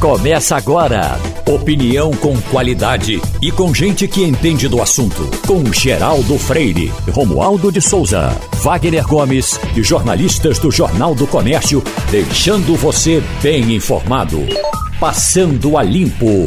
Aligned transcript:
Começa 0.00 0.56
agora. 0.56 1.18
Opinião 1.48 2.10
com 2.10 2.38
qualidade 2.50 3.18
e 3.40 3.50
com 3.50 3.72
gente 3.72 4.06
que 4.06 4.22
entende 4.22 4.68
do 4.68 4.82
assunto. 4.82 5.22
Com 5.46 5.72
Geraldo 5.72 6.38
Freire, 6.38 6.92
Romualdo 7.10 7.72
de 7.72 7.80
Souza, 7.80 8.28
Wagner 8.62 9.06
Gomes 9.06 9.58
e 9.74 9.82
jornalistas 9.82 10.58
do 10.58 10.70
Jornal 10.70 11.14
do 11.14 11.26
Comércio, 11.26 11.82
deixando 12.10 12.76
você 12.76 13.22
bem 13.42 13.74
informado. 13.74 14.40
Passando 15.00 15.78
a 15.78 15.82
Limpo. 15.82 16.46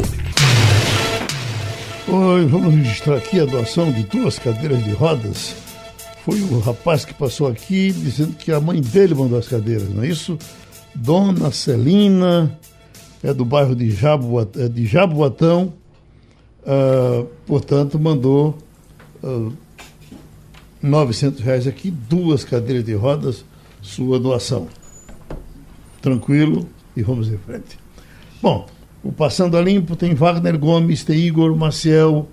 Oi, 2.06 2.46
vamos 2.46 2.72
registrar 2.72 3.16
aqui 3.16 3.40
a 3.40 3.44
doação 3.46 3.90
de 3.90 4.04
duas 4.04 4.38
cadeiras 4.38 4.82
de 4.84 4.92
rodas. 4.92 5.56
Foi 6.24 6.40
o 6.40 6.60
rapaz 6.60 7.04
que 7.04 7.14
passou 7.14 7.48
aqui 7.48 7.90
dizendo 7.90 8.32
que 8.34 8.52
a 8.52 8.60
mãe 8.60 8.80
dele 8.80 9.16
mandou 9.16 9.40
as 9.40 9.48
cadeiras, 9.48 9.88
não 9.88 10.04
é 10.04 10.06
isso? 10.06 10.38
Dona 10.94 11.50
Celina, 11.50 12.56
é 13.22 13.34
do 13.34 13.44
bairro 13.44 13.74
de, 13.74 13.90
Jaboatão, 13.90 14.62
é 14.62 14.68
de 14.68 14.86
Jaboatão 14.86 15.72
uh, 16.62 17.26
portanto, 17.46 17.98
mandou 17.98 18.56
uh, 19.22 19.52
ah, 19.52 20.16
900 20.82 21.40
reais 21.40 21.66
aqui, 21.66 21.90
duas 21.90 22.44
cadeiras 22.44 22.84
de 22.84 22.94
rodas, 22.94 23.44
sua 23.82 24.18
doação. 24.18 24.68
Tranquilo 26.00 26.66
e 26.96 27.02
vamos 27.02 27.28
em 27.28 27.36
frente. 27.36 27.78
Bom, 28.42 28.66
o 29.02 29.12
Passando 29.12 29.56
a 29.56 29.60
Limpo 29.60 29.96
tem 29.96 30.14
Wagner 30.14 30.58
Gomes, 30.58 31.04
tem 31.04 31.18
Igor 31.18 31.54
Maciel, 31.54 32.26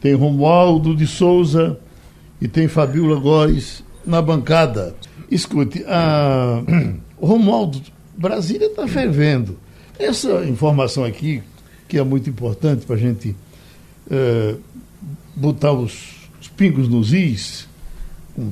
tem 0.00 0.14
Romualdo 0.14 0.94
de 0.94 1.06
Souza 1.06 1.78
e 2.40 2.48
tem 2.48 2.68
Fabiola 2.68 3.20
Góes 3.20 3.84
na 4.06 4.22
bancada. 4.22 4.94
Escute, 5.30 5.84
a... 5.86 6.62
o 7.18 7.26
Romualdo, 7.26 7.80
Brasília 8.16 8.66
está 8.66 8.86
fervendo. 8.86 9.58
Essa 9.98 10.44
informação 10.44 11.04
aqui, 11.04 11.42
que 11.88 11.98
é 11.98 12.02
muito 12.02 12.28
importante 12.28 12.84
para 12.84 12.96
a 12.96 12.98
gente 12.98 13.36
é, 14.10 14.56
botar 15.36 15.72
os, 15.72 16.28
os, 16.40 16.48
pingos 16.48 16.88
nos 16.88 17.12
is, 17.12 17.68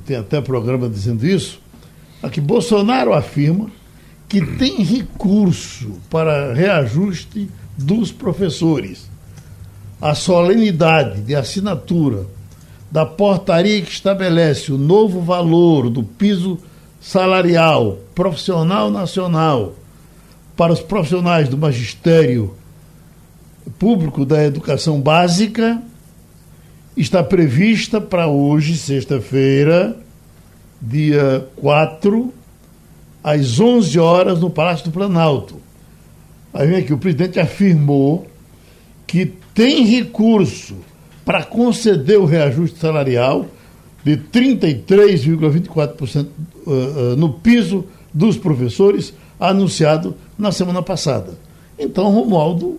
tem 0.07 0.17
até 0.17 0.41
programa 0.41 0.89
dizendo 0.89 1.27
isso, 1.27 1.61
aqui 2.23 2.41
Bolsonaro 2.41 3.13
afirma 3.13 3.71
que 4.29 4.41
tem 4.57 4.83
recurso 4.83 6.01
para 6.09 6.55
reajuste 6.55 7.51
dos 7.77 8.13
professores. 8.13 9.11
A 10.01 10.15
solenidade 10.15 11.23
de 11.23 11.35
assinatura 11.35 12.27
da 12.91 13.05
portaria 13.05 13.83
que 13.83 13.91
estabelece 13.91 14.73
o 14.73 14.79
novo 14.79 15.21
valor 15.21 15.91
do 15.91 16.03
piso 16.03 16.59
salarial 17.01 17.99
profissional 18.15 18.91
nacional 18.91 19.75
para 20.63 20.73
os 20.73 20.81
profissionais 20.81 21.49
do 21.49 21.59
magistério 21.59 22.55
público 23.81 24.25
da 24.25 24.45
educação 24.45 25.01
básica 25.01 25.83
está 26.97 27.21
prevista 27.21 28.01
para 28.01 28.29
hoje, 28.29 28.77
sexta-feira, 28.77 29.99
dia 30.81 31.49
4, 31.57 32.33
às 33.25 33.59
11 33.59 33.99
horas, 33.99 34.39
no 34.39 34.51
Palácio 34.51 34.85
do 34.85 34.93
Planalto. 34.93 35.57
Aí 36.55 36.69
vem 36.69 36.79
aqui, 36.79 36.93
o 36.93 36.99
presidente 36.99 37.41
afirmou 37.41 38.29
que 39.05 39.33
tem 39.53 39.85
recurso 39.85 40.77
para 41.25 41.43
conceder 41.43 42.21
o 42.21 42.25
reajuste 42.25 42.79
salarial 42.79 43.47
de 44.05 44.17
33,24% 44.17 46.25
uh, 46.25 46.71
uh, 46.71 47.17
no 47.17 47.33
piso 47.33 47.85
dos 48.15 48.37
professores 48.37 49.13
anunciado 49.49 50.15
na 50.39 50.53
semana 50.53 50.83
passada. 50.83 51.39
Então, 51.79 52.11
Romualdo, 52.11 52.79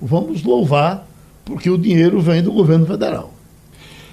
vamos 0.00 0.42
louvar, 0.42 1.06
porque 1.44 1.70
o 1.70 1.78
dinheiro 1.78 2.20
vem 2.20 2.42
do 2.42 2.52
governo 2.52 2.86
federal. 2.86 3.32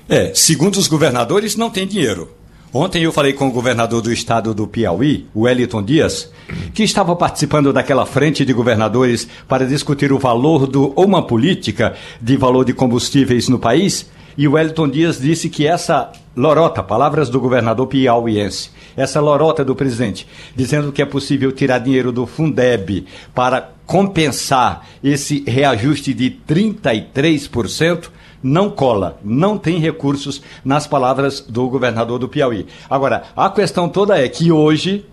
É, 0.08 0.32
segundo 0.34 0.76
os 0.76 0.88
governadores, 0.88 1.56
não 1.56 1.70
tem 1.70 1.88
dinheiro. 1.88 2.30
Ontem 2.74 3.04
eu 3.04 3.12
falei 3.12 3.34
com 3.34 3.50
o 3.50 3.52
governador 3.52 4.02
do 4.02 4.14
estado 4.14 4.54
do 4.54 4.66
Piauí, 4.66 5.28
o 5.36 5.42
Wellington 5.42 5.84
Dias, 5.84 6.32
que 6.74 6.84
estava 6.84 7.14
participando 7.18 7.74
daquela 7.74 8.06
frente 8.06 8.46
de 8.46 8.54
governadores 8.54 9.28
para 9.46 9.68
discutir 9.68 10.14
o 10.14 10.20
valor 10.20 10.66
do, 10.66 10.94
ou 10.96 11.06
uma 11.06 11.28
política 11.28 11.96
de 12.22 12.38
valor 12.38 12.64
de 12.64 12.74
combustíveis 12.74 13.50
no 13.50 13.60
país. 13.60 14.10
E 14.38 14.48
o 14.48 14.54
Wellington 14.54 14.88
Dias 14.88 15.20
disse 15.20 15.50
que 15.50 15.68
essa 15.68 16.14
lorota, 16.36 16.82
palavras 16.82 17.30
do 17.30 17.40
governador 17.40 17.88
piauiense, 17.88 18.70
essa 18.96 19.20
lorota 19.20 19.64
do 19.66 19.76
presidente, 19.76 20.28
dizendo 20.56 20.92
que 20.92 21.02
é 21.02 21.06
possível 21.06 21.52
tirar 21.52 21.80
dinheiro 21.80 22.12
do 22.12 22.26
Fundeb 22.26 23.06
para 23.34 23.70
compensar 23.86 24.88
esse 25.04 25.44
reajuste 25.46 26.14
de 26.14 26.32
33%, 26.48 28.10
não 28.42 28.70
cola, 28.70 29.20
não 29.24 29.58
tem 29.58 29.78
recursos 29.78 30.42
nas 30.64 30.88
palavras 30.88 31.42
do 31.42 31.68
governador 31.70 32.18
do 32.18 32.28
Piauí. 32.28 32.66
Agora, 32.90 33.24
a 33.36 33.50
questão 33.50 33.88
toda 33.88 34.18
é 34.18 34.28
que 34.28 34.52
hoje, 34.52 35.06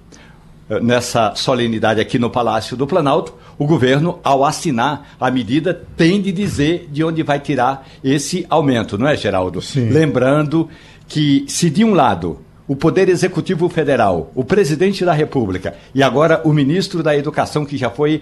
eh, 0.71 0.81
nessa 0.81 1.35
solenidade 1.35 2.01
aqui 2.01 2.19
no 2.19 2.31
Palácio 2.31 2.77
do 2.77 2.87
Planalto, 2.87 3.35
o 3.59 3.67
governo, 3.67 4.21
ao 4.23 4.45
assinar 4.45 5.11
a 5.21 5.31
medida, 5.31 5.75
tem 5.97 6.23
de 6.23 6.31
dizer 6.31 6.89
de 6.91 7.03
onde 7.03 7.23
vai 7.23 7.41
tirar 7.41 7.87
esse 8.03 8.47
aumento, 8.49 8.97
não 8.97 9.09
é, 9.09 9.17
Geraldo? 9.17 9.61
Sim. 9.61 9.91
Lembrando 9.91 10.69
que, 11.09 11.45
se 11.49 11.71
de 11.71 11.83
um 11.83 11.95
lado 11.95 12.39
o 12.69 12.77
Poder 12.77 13.09
Executivo 13.09 13.67
Federal, 13.71 14.31
o 14.35 14.45
presidente 14.45 15.03
da 15.03 15.15
República 15.15 15.75
e 15.95 16.03
agora 16.03 16.43
o 16.45 16.53
ministro 16.53 17.03
da 17.03 17.17
Educação, 17.17 17.65
que 17.65 17.79
já 17.79 17.89
foi 17.89 18.21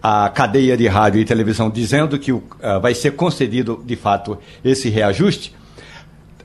à 0.00 0.28
cadeia 0.28 0.76
de 0.76 0.86
rádio 0.86 1.20
e 1.20 1.24
televisão 1.24 1.68
dizendo 1.68 2.16
que 2.16 2.30
uh, 2.30 2.44
vai 2.80 2.94
ser 2.94 3.16
concedido 3.16 3.82
de 3.84 3.96
fato 3.96 4.38
esse 4.64 4.88
reajuste, 4.88 5.52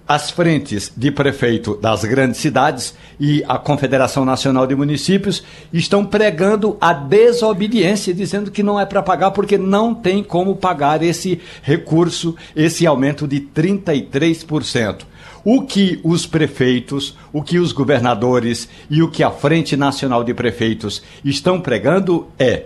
as 0.08 0.32
frentes 0.32 0.92
de 0.98 1.12
prefeito 1.12 1.76
das 1.76 2.04
grandes 2.04 2.38
cidades 2.42 2.96
e 3.20 3.44
a 3.48 3.58
Confederação 3.58 4.26
Nacional 4.26 4.68
de 4.68 4.76
Municípios 4.76 5.44
estão 5.72 6.04
pregando 6.04 6.76
a 6.82 6.92
desobediência, 6.92 8.14
dizendo 8.14 8.52
que 8.52 8.64
não 8.64 8.80
é 8.80 8.86
para 8.86 9.02
pagar 9.02 9.32
porque 9.32 9.58
não 9.58 9.94
tem 9.94 10.24
como 10.24 10.56
pagar 10.56 11.02
esse 11.04 11.40
recurso, 11.62 12.36
esse 12.56 12.86
aumento 12.86 13.28
de 13.28 13.40
33%. 13.40 15.13
O 15.46 15.64
que 15.64 16.00
os 16.04 16.26
prefeitos, 16.26 17.18
o 17.32 17.42
que 17.42 17.60
os 17.60 17.72
governadores 17.72 18.70
e 18.90 19.04
o 19.04 19.10
que 19.10 19.24
a 19.24 19.32
Frente 19.32 19.76
Nacional 19.76 20.24
de 20.24 20.34
Prefeitos 20.34 21.04
estão 21.24 21.60
pregando 21.60 22.28
é 22.40 22.66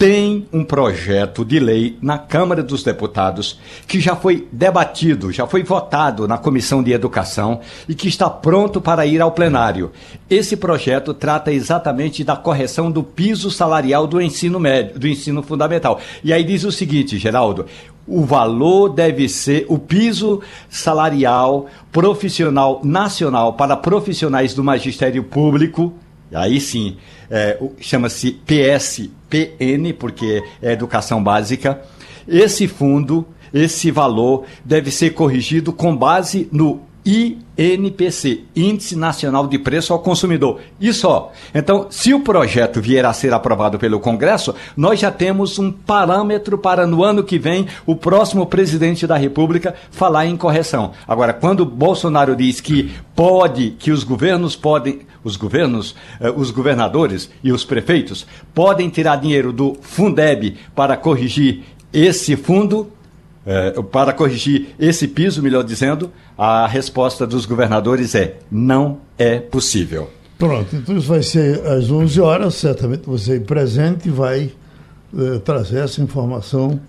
tem 0.00 0.48
um 0.50 0.64
projeto 0.64 1.44
de 1.44 1.60
lei 1.60 1.98
na 2.00 2.16
Câmara 2.16 2.62
dos 2.62 2.82
Deputados 2.82 3.60
que 3.86 4.00
já 4.00 4.16
foi 4.16 4.48
debatido, 4.50 5.30
já 5.30 5.46
foi 5.46 5.62
votado 5.62 6.26
na 6.26 6.38
Comissão 6.38 6.82
de 6.82 6.90
Educação 6.90 7.60
e 7.86 7.94
que 7.94 8.08
está 8.08 8.30
pronto 8.30 8.80
para 8.80 9.04
ir 9.04 9.20
ao 9.20 9.32
plenário. 9.32 9.92
Esse 10.30 10.56
projeto 10.56 11.12
trata 11.12 11.52
exatamente 11.52 12.24
da 12.24 12.34
correção 12.34 12.90
do 12.90 13.02
piso 13.02 13.50
salarial 13.50 14.06
do 14.06 14.22
ensino 14.22 14.58
médio, 14.58 14.98
do 14.98 15.06
ensino 15.06 15.42
fundamental. 15.42 16.00
E 16.24 16.32
aí 16.32 16.44
diz 16.44 16.64
o 16.64 16.72
seguinte, 16.72 17.18
Geraldo, 17.18 17.66
o 18.06 18.24
valor 18.24 18.88
deve 18.88 19.28
ser 19.28 19.66
o 19.68 19.78
piso 19.78 20.40
salarial 20.68 21.66
profissional 21.92 22.80
nacional 22.84 23.52
para 23.52 23.76
profissionais 23.76 24.54
do 24.54 24.64
magistério 24.64 25.22
público. 25.22 25.92
Aí 26.32 26.60
sim, 26.60 26.96
é, 27.30 27.60
chama-se 27.80 28.32
PSPN, 28.32 29.92
porque 29.98 30.42
é 30.62 30.72
educação 30.72 31.22
básica. 31.22 31.80
Esse 32.26 32.68
fundo, 32.68 33.26
esse 33.52 33.90
valor, 33.90 34.44
deve 34.64 34.90
ser 34.90 35.10
corrigido 35.10 35.72
com 35.72 35.96
base 35.96 36.48
no 36.52 36.80
INPC, 37.10 38.44
Índice 38.54 38.94
Nacional 38.96 39.46
de 39.46 39.58
Preço 39.58 39.92
ao 39.92 39.98
Consumidor. 39.98 40.60
Isso, 40.80 41.08
ó. 41.08 41.30
Então, 41.54 41.86
se 41.90 42.14
o 42.14 42.20
projeto 42.20 42.80
vier 42.80 43.04
a 43.04 43.12
ser 43.12 43.32
aprovado 43.32 43.78
pelo 43.78 43.98
Congresso, 43.98 44.54
nós 44.76 45.00
já 45.00 45.10
temos 45.10 45.58
um 45.58 45.72
parâmetro 45.72 46.56
para 46.56 46.86
no 46.86 47.02
ano 47.02 47.24
que 47.24 47.38
vem 47.38 47.66
o 47.84 47.96
próximo 47.96 48.46
presidente 48.46 49.06
da 49.06 49.16
República 49.16 49.74
falar 49.90 50.26
em 50.26 50.36
correção. 50.36 50.92
Agora, 51.06 51.32
quando 51.32 51.64
Bolsonaro 51.64 52.36
diz 52.36 52.60
que 52.60 52.92
pode, 53.14 53.70
que 53.78 53.90
os 53.90 54.04
governos 54.04 54.54
podem, 54.54 55.00
os 55.24 55.36
governos, 55.36 55.94
eh, 56.20 56.30
os 56.30 56.50
governadores 56.50 57.30
e 57.42 57.52
os 57.52 57.64
prefeitos 57.64 58.26
podem 58.54 58.88
tirar 58.88 59.16
dinheiro 59.16 59.52
do 59.52 59.76
Fundeb 59.82 60.56
para 60.74 60.96
corrigir 60.96 61.62
esse 61.92 62.36
fundo, 62.36 62.90
é, 63.50 63.82
para 63.82 64.12
corrigir 64.12 64.68
esse 64.78 65.08
piso, 65.08 65.42
melhor 65.42 65.64
dizendo, 65.64 66.12
a 66.38 66.68
resposta 66.68 67.26
dos 67.26 67.46
governadores 67.46 68.14
é: 68.14 68.36
não 68.48 68.98
é 69.18 69.40
possível. 69.40 70.08
Pronto, 70.38 70.74
então 70.76 70.96
isso 70.96 71.08
vai 71.08 71.22
ser 71.22 71.66
às 71.66 71.90
11 71.90 72.20
horas, 72.20 72.54
certamente 72.54 73.02
você 73.04 73.40
presente 73.40 74.08
vai 74.08 74.52
é, 75.18 75.38
trazer 75.40 75.80
essa 75.80 76.00
informação 76.00 76.80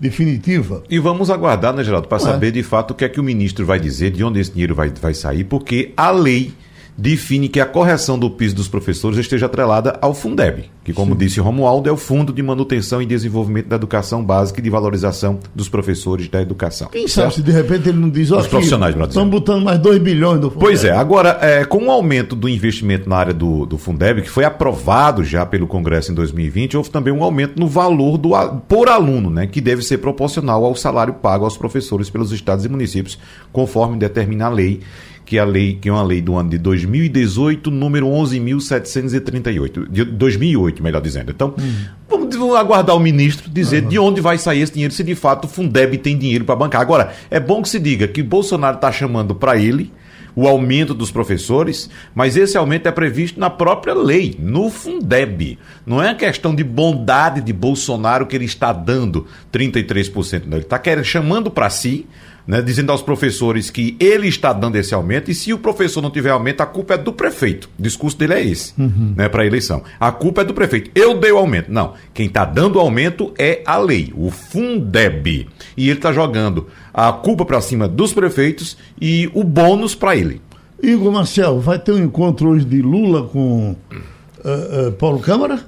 definitiva. 0.00 0.82
E 0.88 0.98
vamos 0.98 1.28
aguardar, 1.28 1.74
né, 1.74 1.84
Geraldo, 1.84 2.08
para 2.08 2.16
é. 2.16 2.20
saber 2.20 2.50
de 2.50 2.62
fato 2.62 2.92
o 2.92 2.94
que 2.94 3.04
é 3.04 3.08
que 3.10 3.20
o 3.20 3.22
ministro 3.22 3.66
vai 3.66 3.78
dizer, 3.78 4.10
de 4.10 4.24
onde 4.24 4.40
esse 4.40 4.50
dinheiro 4.50 4.74
vai, 4.74 4.88
vai 4.88 5.12
sair, 5.12 5.44
porque 5.44 5.92
a 5.96 6.10
lei 6.10 6.54
define 6.96 7.48
que 7.48 7.60
a 7.60 7.66
correção 7.66 8.18
do 8.18 8.30
piso 8.30 8.54
dos 8.54 8.68
professores 8.68 9.18
esteja 9.18 9.46
atrelada 9.46 9.98
ao 10.00 10.14
Fundeb, 10.14 10.70
que, 10.82 10.92
como 10.92 11.12
Sim. 11.12 11.18
disse 11.18 11.40
Romualdo, 11.40 11.88
é 11.88 11.92
o 11.92 11.96
Fundo 11.96 12.32
de 12.32 12.42
Manutenção 12.42 13.02
e 13.02 13.06
Desenvolvimento 13.06 13.66
da 13.66 13.76
Educação 13.76 14.24
Básica 14.24 14.60
e 14.60 14.62
de 14.62 14.70
Valorização 14.70 15.38
dos 15.54 15.68
Professores 15.68 16.28
da 16.28 16.40
Educação. 16.40 16.88
Quem 16.88 17.06
sabe 17.06 17.34
se 17.34 17.42
de 17.42 17.52
repente 17.52 17.88
ele 17.88 17.98
não 17.98 18.08
diz, 18.08 18.32
ó, 18.32 18.38
Os 18.38 18.46
profissionais, 18.46 18.96
estão 18.96 19.28
botando 19.28 19.64
mais 19.64 19.78
2 19.78 19.98
bilhões 19.98 20.40
do 20.40 20.48
Fundeb. 20.50 20.60
Pois 20.60 20.84
é, 20.84 20.92
agora, 20.92 21.38
é, 21.42 21.64
com 21.64 21.84
o 21.86 21.90
aumento 21.90 22.34
do 22.34 22.48
investimento 22.48 23.08
na 23.08 23.16
área 23.16 23.34
do, 23.34 23.66
do 23.66 23.76
Fundeb, 23.76 24.22
que 24.22 24.30
foi 24.30 24.44
aprovado 24.44 25.22
já 25.22 25.44
pelo 25.44 25.66
Congresso 25.66 26.12
em 26.12 26.14
2020, 26.14 26.76
houve 26.76 26.90
também 26.90 27.12
um 27.12 27.22
aumento 27.22 27.60
no 27.60 27.68
valor 27.68 28.16
do, 28.16 28.30
por 28.68 28.88
aluno, 28.88 29.28
né, 29.28 29.46
que 29.46 29.60
deve 29.60 29.82
ser 29.82 29.98
proporcional 29.98 30.64
ao 30.64 30.74
salário 30.74 31.14
pago 31.14 31.44
aos 31.44 31.56
professores 31.56 32.08
pelos 32.08 32.32
estados 32.32 32.64
e 32.64 32.68
municípios, 32.68 33.18
conforme 33.52 33.98
determina 33.98 34.46
a 34.46 34.48
lei 34.48 34.80
que 35.26 35.36
é 35.36 35.40
a 35.40 35.44
lei, 35.44 35.76
que 35.78 35.88
é 35.88 35.92
uma 35.92 36.04
lei 36.04 36.22
do 36.22 36.36
ano 36.36 36.48
de 36.48 36.56
2018, 36.56 37.68
número 37.70 38.06
11.738, 38.06 39.90
de 39.90 40.04
2008, 40.04 40.82
melhor 40.82 41.02
dizendo. 41.02 41.32
Então, 41.32 41.52
hum. 41.58 41.74
vamos, 42.08 42.34
vamos, 42.36 42.54
aguardar 42.54 42.96
o 42.96 43.00
ministro 43.00 43.50
dizer 43.50 43.82
uhum. 43.82 43.88
de 43.88 43.98
onde 43.98 44.20
vai 44.20 44.38
sair 44.38 44.62
esse 44.62 44.72
dinheiro, 44.72 44.94
se 44.94 45.02
de 45.02 45.16
fato 45.16 45.46
o 45.46 45.48
Fundeb 45.48 45.98
tem 45.98 46.16
dinheiro 46.16 46.44
para 46.44 46.54
bancar. 46.54 46.80
Agora, 46.80 47.12
é 47.28 47.40
bom 47.40 47.60
que 47.60 47.68
se 47.68 47.80
diga 47.80 48.06
que 48.06 48.22
Bolsonaro 48.22 48.76
está 48.76 48.92
chamando 48.92 49.34
para 49.34 49.58
ele 49.58 49.92
o 50.36 50.46
aumento 50.46 50.94
dos 50.94 51.10
professores, 51.10 51.90
mas 52.14 52.36
esse 52.36 52.58
aumento 52.58 52.86
é 52.86 52.92
previsto 52.92 53.40
na 53.40 53.48
própria 53.48 53.94
lei, 53.94 54.36
no 54.38 54.70
Fundeb. 54.70 55.58
Não 55.84 56.00
é 56.00 56.14
questão 56.14 56.54
de 56.54 56.62
bondade 56.62 57.40
de 57.40 57.54
Bolsonaro 57.54 58.26
que 58.26 58.36
ele 58.36 58.44
está 58.44 58.70
dando 58.70 59.26
33%, 59.50 60.42
não. 60.44 60.58
Ele 60.58 60.66
está 60.66 60.80
chamando 61.02 61.50
para 61.50 61.70
si 61.70 62.06
né, 62.46 62.62
dizendo 62.62 62.92
aos 62.92 63.02
professores 63.02 63.70
que 63.70 63.96
ele 63.98 64.28
está 64.28 64.52
dando 64.52 64.76
esse 64.76 64.94
aumento 64.94 65.30
e 65.30 65.34
se 65.34 65.52
o 65.52 65.58
professor 65.58 66.00
não 66.00 66.10
tiver 66.10 66.30
aumento, 66.30 66.60
a 66.60 66.66
culpa 66.66 66.94
é 66.94 66.98
do 66.98 67.12
prefeito. 67.12 67.68
O 67.78 67.82
discurso 67.82 68.16
dele 68.16 68.34
é 68.34 68.46
esse, 68.46 68.72
uhum. 68.78 69.14
né, 69.16 69.28
para 69.28 69.42
a 69.42 69.46
eleição. 69.46 69.82
A 69.98 70.12
culpa 70.12 70.42
é 70.42 70.44
do 70.44 70.54
prefeito. 70.54 70.90
Eu 70.94 71.18
dei 71.18 71.32
o 71.32 71.38
aumento. 71.38 71.72
Não, 71.72 71.94
quem 72.14 72.26
está 72.26 72.44
dando 72.44 72.76
o 72.76 72.80
aumento 72.80 73.34
é 73.36 73.62
a 73.66 73.76
lei, 73.78 74.12
o 74.14 74.30
Fundeb. 74.30 75.48
E 75.76 75.88
ele 75.88 75.98
está 75.98 76.12
jogando 76.12 76.68
a 76.94 77.12
culpa 77.12 77.44
para 77.44 77.60
cima 77.60 77.88
dos 77.88 78.12
prefeitos 78.12 78.76
e 79.00 79.28
o 79.34 79.42
bônus 79.42 79.94
para 79.94 80.14
ele. 80.16 80.40
Igor 80.82 81.10
Marcel, 81.10 81.58
vai 81.58 81.78
ter 81.78 81.92
um 81.92 82.04
encontro 82.04 82.50
hoje 82.50 82.64
de 82.64 82.80
Lula 82.80 83.26
com 83.26 83.72
uh, 83.72 84.88
uh, 84.88 84.92
Paulo 84.92 85.18
Câmara? 85.20 85.60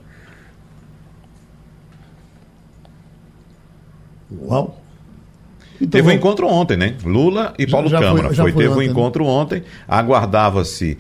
Uau! 4.30 4.78
Então, 5.80 5.90
teve 5.90 6.08
um 6.08 6.12
encontro 6.12 6.46
ontem, 6.48 6.76
né? 6.76 6.94
Lula 7.04 7.54
e 7.58 7.66
Paulo 7.66 7.88
já, 7.88 8.00
Câmara. 8.00 8.28
Foi, 8.28 8.36
foi, 8.36 8.52
foi, 8.52 8.62
teve 8.62 8.74
ontem, 8.74 8.88
um 8.88 8.90
encontro 8.90 9.24
né? 9.24 9.30
ontem. 9.30 9.62
Aguardava-se 9.86 10.98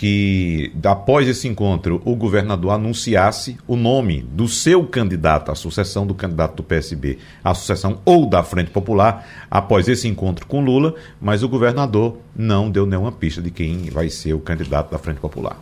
que, 0.00 0.72
após 0.82 1.28
esse 1.28 1.46
encontro, 1.46 2.00
o 2.06 2.16
governador 2.16 2.72
anunciasse 2.72 3.58
o 3.68 3.76
nome 3.76 4.22
do 4.32 4.48
seu 4.48 4.82
candidato, 4.84 5.52
a 5.52 5.54
sucessão 5.54 6.06
do 6.06 6.14
candidato 6.14 6.56
do 6.56 6.62
PSB, 6.62 7.18
a 7.44 7.52
sucessão 7.52 7.98
ou 8.04 8.24
da 8.24 8.42
Frente 8.42 8.70
Popular, 8.70 9.28
após 9.50 9.88
esse 9.88 10.08
encontro 10.08 10.46
com 10.46 10.64
Lula, 10.64 10.94
mas 11.20 11.42
o 11.42 11.48
governador 11.50 12.16
não 12.34 12.70
deu 12.70 12.86
nenhuma 12.86 13.12
pista 13.12 13.42
de 13.42 13.50
quem 13.50 13.90
vai 13.90 14.08
ser 14.08 14.32
o 14.32 14.40
candidato 14.40 14.90
da 14.90 14.98
Frente 14.98 15.20
Popular. 15.20 15.58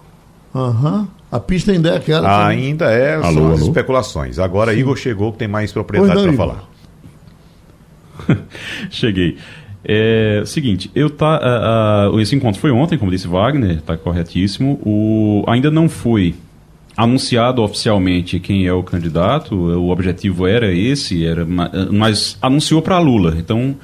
Uhum. 0.54 1.08
A 1.32 1.40
pista 1.40 1.72
ainda 1.72 1.90
é 1.90 1.96
aquela. 1.96 2.46
Ainda 2.46 2.92
é, 2.92 3.16
alô, 3.16 3.32
são 3.32 3.44
alô? 3.46 3.54
as 3.54 3.60
especulações. 3.62 4.38
Agora 4.38 4.72
Sim. 4.72 4.78
Igor 4.78 4.96
chegou 4.96 5.32
que 5.32 5.38
tem 5.38 5.48
mais 5.48 5.72
propriedade 5.72 6.22
para 6.22 6.32
falar. 6.34 6.68
Cheguei. 8.90 9.36
É 9.84 10.42
seguinte, 10.44 10.90
eu 10.94 11.08
tá, 11.08 12.10
uh, 12.12 12.14
uh, 12.14 12.20
esse 12.20 12.34
encontro 12.34 12.60
foi 12.60 12.70
ontem, 12.70 12.98
como 12.98 13.10
disse 13.10 13.28
Wagner, 13.28 13.78
está 13.78 13.96
corretíssimo. 13.96 14.78
O, 14.84 15.44
ainda 15.46 15.70
não 15.70 15.88
foi 15.88 16.34
anunciado 16.96 17.62
oficialmente 17.62 18.40
quem 18.40 18.66
é 18.66 18.72
o 18.72 18.82
candidato. 18.82 19.54
O 19.54 19.90
objetivo 19.90 20.46
era 20.46 20.72
esse, 20.72 21.24
era, 21.24 21.46
mas 21.46 22.36
anunciou 22.42 22.82
para 22.82 22.98
Lula. 22.98 23.36
Então, 23.38 23.76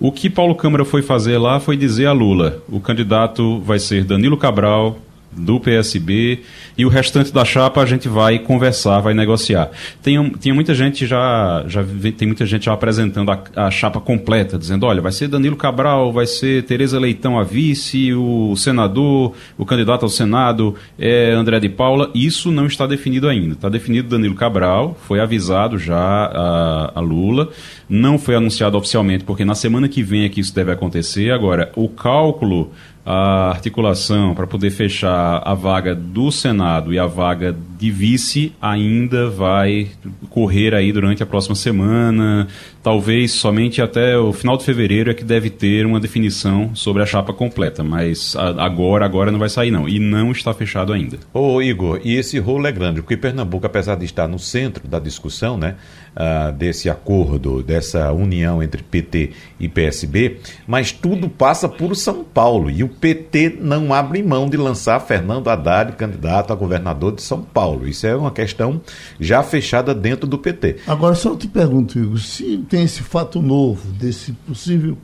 o 0.00 0.10
que 0.12 0.28
Paulo 0.28 0.54
Câmara 0.54 0.84
foi 0.84 1.00
fazer 1.00 1.38
lá 1.38 1.60
foi 1.60 1.76
dizer 1.76 2.06
a 2.06 2.12
Lula: 2.12 2.62
o 2.68 2.80
candidato 2.80 3.60
vai 3.60 3.78
ser 3.78 4.04
Danilo 4.04 4.36
Cabral, 4.36 4.98
do 5.36 5.60
PSB 5.60 6.40
e 6.76 6.84
o 6.84 6.88
restante 6.88 7.32
da 7.32 7.44
chapa 7.44 7.82
a 7.82 7.86
gente 7.86 8.08
vai 8.08 8.38
conversar, 8.38 9.00
vai 9.00 9.14
negociar. 9.14 9.70
Tem, 10.02 10.30
tem 10.30 10.52
muita 10.52 10.74
gente 10.74 11.06
já, 11.06 11.64
já 11.66 11.84
tem 12.16 12.26
muita 12.26 12.46
gente 12.46 12.64
já 12.66 12.72
apresentando 12.72 13.30
a, 13.30 13.42
a, 13.54 13.70
chapa 13.70 14.00
completa, 14.00 14.58
dizendo, 14.58 14.86
olha, 14.86 15.00
vai 15.00 15.12
ser 15.12 15.28
Danilo 15.28 15.56
Cabral, 15.56 16.12
vai 16.12 16.26
ser 16.26 16.64
Tereza 16.64 16.98
Leitão 16.98 17.38
a 17.38 17.42
vice, 17.42 18.12
o 18.14 18.56
senador, 18.56 19.34
o 19.58 19.64
candidato 19.64 20.04
ao 20.04 20.08
Senado 20.08 20.74
é 20.98 21.32
André 21.32 21.60
de 21.60 21.68
Paula. 21.68 22.10
Isso 22.14 22.50
não 22.50 22.66
está 22.66 22.86
definido 22.86 23.28
ainda. 23.28 23.54
Está 23.54 23.68
definido 23.68 24.08
Danilo 24.08 24.34
Cabral, 24.34 24.96
foi 25.06 25.20
avisado 25.20 25.78
já 25.78 25.96
a, 25.96 26.92
a 26.94 27.00
Lula, 27.00 27.50
não 27.88 28.18
foi 28.18 28.34
anunciado 28.34 28.76
oficialmente, 28.76 29.24
porque 29.24 29.44
na 29.44 29.54
semana 29.54 29.88
que 29.88 30.02
vem 30.02 30.24
é 30.24 30.28
que 30.28 30.40
isso 30.40 30.54
deve 30.54 30.72
acontecer. 30.72 31.30
Agora, 31.30 31.70
o 31.76 31.88
cálculo 31.88 32.72
a 33.06 33.50
articulação 33.50 34.34
para 34.34 34.48
poder 34.48 34.70
fechar 34.70 35.40
a 35.44 35.54
vaga 35.54 35.94
do 35.94 36.32
Senado 36.32 36.92
e 36.92 36.98
a 36.98 37.06
vaga 37.06 37.56
de 37.78 37.88
vice 37.88 38.52
ainda 38.60 39.30
vai 39.30 39.88
correr 40.28 40.74
aí 40.74 40.90
durante 40.92 41.22
a 41.22 41.26
próxima 41.26 41.54
semana, 41.54 42.48
talvez 42.82 43.30
somente 43.30 43.80
até 43.80 44.18
o 44.18 44.32
final 44.32 44.56
de 44.56 44.64
fevereiro 44.64 45.10
é 45.10 45.14
que 45.14 45.22
deve 45.22 45.50
ter 45.50 45.86
uma 45.86 46.00
definição 46.00 46.74
sobre 46.74 47.00
a 47.00 47.06
chapa 47.06 47.32
completa, 47.32 47.84
mas 47.84 48.34
agora 48.34 49.04
agora 49.04 49.30
não 49.30 49.38
vai 49.38 49.50
sair 49.50 49.70
não 49.70 49.88
e 49.88 50.00
não 50.00 50.32
está 50.32 50.52
fechado 50.52 50.92
ainda. 50.92 51.18
Ô 51.32 51.62
Igor, 51.62 52.00
e 52.02 52.16
esse 52.16 52.40
rolo 52.40 52.66
é 52.66 52.72
grande, 52.72 53.02
porque 53.02 53.16
Pernambuco, 53.16 53.66
apesar 53.66 53.94
de 53.94 54.04
estar 54.04 54.26
no 54.26 54.38
centro 54.38 54.88
da 54.88 54.98
discussão, 54.98 55.56
né, 55.56 55.76
uh, 56.16 56.52
desse 56.52 56.88
acordo, 56.88 57.62
dessa 57.62 58.10
união 58.12 58.62
entre 58.62 58.82
PT 58.82 59.32
e 59.60 59.68
PSB, 59.68 60.40
mas 60.66 60.90
tudo 60.90 61.28
passa 61.28 61.68
por 61.68 61.94
São 61.94 62.24
Paulo 62.24 62.70
e 62.70 62.82
o 62.82 62.88
PT 62.88 63.58
não 63.60 63.92
abre 63.92 64.22
mão 64.22 64.48
de 64.48 64.56
lançar 64.56 64.98
Fernando 65.00 65.48
Haddad 65.48 65.92
candidato 65.92 66.52
a 66.52 66.56
governador 66.56 67.14
de 67.14 67.22
São 67.22 67.42
Paulo. 67.42 67.86
Isso 67.86 68.06
é 68.06 68.16
uma 68.16 68.30
questão 68.30 68.80
já 69.20 69.42
fechada 69.42 69.94
dentro 69.94 70.26
do 70.26 70.38
PT. 70.38 70.76
Agora, 70.86 71.14
só 71.14 71.30
eu 71.30 71.36
te 71.36 71.46
pergunto, 71.46 71.98
Igor, 71.98 72.18
se 72.18 72.58
tem 72.68 72.82
esse 72.82 73.02
fato 73.02 73.42
novo 73.42 73.92
desse 73.92 74.32
possível 74.32 74.96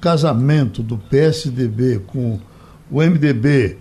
casamento 0.00 0.82
do 0.82 0.98
PSDB 0.98 2.00
com 2.06 2.38
o 2.90 3.00
MDB, 3.00 3.78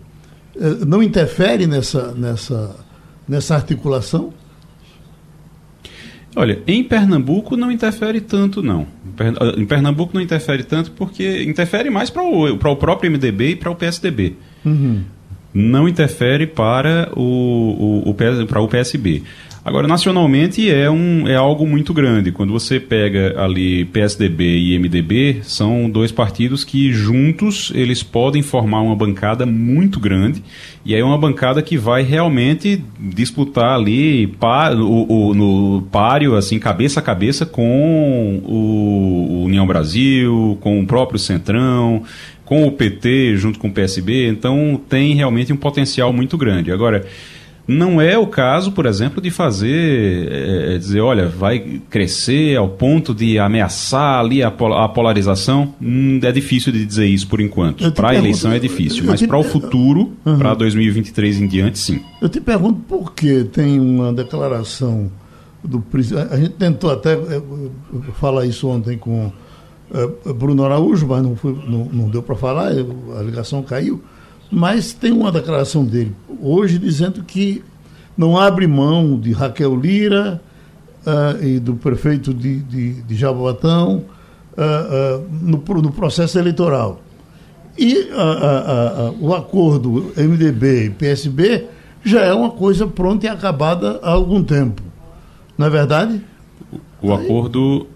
eh, 0.55 0.85
não 0.85 1.01
interfere 1.01 1.65
nessa, 1.65 2.13
nessa, 2.13 2.75
nessa 3.27 3.55
articulação? 3.55 4.31
Olha, 6.35 6.59
em 6.65 6.83
Pernambuco 6.83 7.57
não 7.57 7.71
interfere 7.71 8.21
tanto, 8.21 8.63
não. 8.63 8.88
Em 9.57 9.65
Pernambuco 9.65 10.13
não 10.13 10.21
interfere 10.21 10.63
tanto 10.63 10.91
porque 10.91 11.43
interfere 11.43 11.89
mais 11.89 12.09
para 12.09 12.23
o, 12.23 12.53
o 12.53 12.75
próprio 12.75 13.11
MDB 13.11 13.50
e 13.50 13.55
para 13.55 13.69
o 13.69 13.75
PSDB. 13.75 14.35
Uhum. 14.65 15.01
Não 15.53 15.88
interfere 15.88 16.47
para 16.47 17.11
o, 17.15 18.03
o, 18.05 18.09
o, 18.09 18.45
para 18.47 18.61
o 18.61 18.67
PSB. 18.67 19.23
Agora, 19.63 19.88
nacionalmente 19.88 20.72
é, 20.72 20.89
um, 20.89 21.27
é 21.27 21.36
algo 21.36 21.68
muito 21.68 21.94
grande. 21.94 22.32
Quando 22.32 22.51
você 22.51 22.80
pega 22.80 23.39
ali 23.39 23.86
PSDB 23.86 24.58
e 24.58 24.80
MDB, 24.80 25.41
são 25.44 25.88
dois 25.88 26.12
partidos 26.12 26.63
que 26.63 26.91
juntos 26.91 27.72
eles 27.75 28.01
podem 28.01 28.41
formar 28.41 28.82
uma 28.82 28.96
bancada 28.96 29.46
muito 29.46 30.00
grande. 30.00 30.44
E 30.84 30.96
aí 30.96 31.01
é 31.01 31.06
uma 31.06 31.18
bancada 31.18 31.62
que 31.62 31.77
vai 31.77 32.01
realmente 32.01 32.84
disputar 33.00 33.75
ali 33.75 34.25
par, 34.25 34.75
o, 34.75 35.06
o, 35.08 35.34
no 35.36 35.84
páreo, 35.91 36.36
assim, 36.36 36.58
cabeça 36.58 37.00
a 37.00 37.03
cabeça 37.03 37.46
com 37.46 38.41
o, 38.44 39.41
o 39.41 39.44
União 39.46 39.68
Brasil, 39.68 40.58
com 40.60 40.82
o 40.82 40.88
próprio 40.88 41.20
Centrão, 41.20 42.01
com 42.44 42.65
o 42.65 42.72
PT 42.72 43.38
junto 43.38 43.60
com 43.60 43.68
o 43.68 43.72
PSB. 43.72 44.27
Então 44.27 44.82
tem 44.89 45.13
realmente 45.13 45.53
um 45.53 45.58
potencial 45.58 46.12
muito 46.12 46.36
grande. 46.36 46.72
Agora 46.72 47.06
não 47.68 48.01
é 48.01 48.18
o 48.18 48.27
caso, 48.27 48.72
por 48.72 48.86
exemplo, 48.86 49.22
de 49.22 49.30
fazer, 49.30 50.27
é, 50.32 50.77
dizer, 50.77 51.01
olha, 51.01 51.27
vai 51.27 51.82
crescer 51.89 52.58
ao 52.58 52.68
ponto 52.70 53.13
de 53.13 53.38
ameaçar 53.39 54.20
ali 54.20 54.44
a, 54.44 54.48
a 54.48 54.89
polarização. 54.89 55.74
Hum, 55.82 56.20
é 56.22 56.32
difícil 56.32 56.72
de 56.72 56.86
dizer 56.86 57.06
isso 57.06 57.27
por 57.27 57.39
enquanto. 57.39 57.91
Para 57.91 58.10
a 58.10 58.15
eleição 58.15 58.51
é 58.51 58.60
difícil, 58.60 59.03
mas 59.06 59.22
para 59.22 59.38
o 59.38 59.44
futuro, 59.44 60.12
uhum. 60.25 60.38
para 60.38 60.53
2023 60.56 61.41
em 61.41 61.48
diante, 61.48 61.80
sim. 61.80 62.01
Eu 62.22 62.30
te 62.30 62.41
pergunto 62.41 62.82
por 62.88 63.13
que 63.13 63.44
tem 63.46 63.80
uma 63.80 64.12
declaração 64.12 65.12
do 65.63 65.80
presidente. 65.80 66.34
A 66.34 66.38
gente 66.38 66.53
tentou 66.53 66.91
até 66.91 67.13
é, 67.13 67.41
falar 68.20 68.46
isso 68.46 68.68
ontem 68.68 68.98
com 68.98 69.32
Bruno 70.36 70.63
Araújo, 70.63 71.06
mas 71.08 71.22
não, 71.22 71.36
foi, 71.36 71.53
não, 71.68 71.86
não 71.86 72.10
deu 72.10 72.24
para 72.24 72.36
falar, 72.36 72.70
a 72.70 73.22
ligação 73.22 73.62
caiu. 73.62 74.01
Mas 74.51 74.91
tem 74.91 75.12
uma 75.12 75.31
declaração 75.31 75.86
dele 75.86 76.13
hoje 76.41 76.77
dizendo 76.77 77.24
que 77.24 77.63
não 78.17 78.38
abre 78.38 78.67
mão 78.67 79.17
de 79.17 79.31
Raquel 79.31 79.75
Lira 79.75 80.41
uh, 81.05 81.43
e 81.43 81.60
do 81.60 81.75
prefeito 81.75 82.34
de, 82.34 82.58
de, 82.60 82.93
de 83.01 83.15
Jaboatão 83.15 84.03
uh, 84.58 85.20
uh, 85.20 85.27
no, 85.41 85.81
no, 85.81 85.91
processo 85.91 86.38
eleitoral. 86.38 87.01
E 87.77 88.10
o 89.22 89.34
acordo 89.34 90.12
MDB 90.17 90.88
e 90.88 90.89
PSB 90.89 91.65
já 92.03 92.22
é 92.22 92.34
uma 92.34 92.51
coisa 92.51 92.86
pronta 92.86 93.25
e 93.25 93.29
acabada 93.29 93.98
há 94.03 94.12
algum 94.12 94.43
tempo. 94.43 94.81
Não 95.58 95.67
é 95.67 95.70
verdade? 95.70 96.22
O 97.01 97.13
acordo 97.13 97.88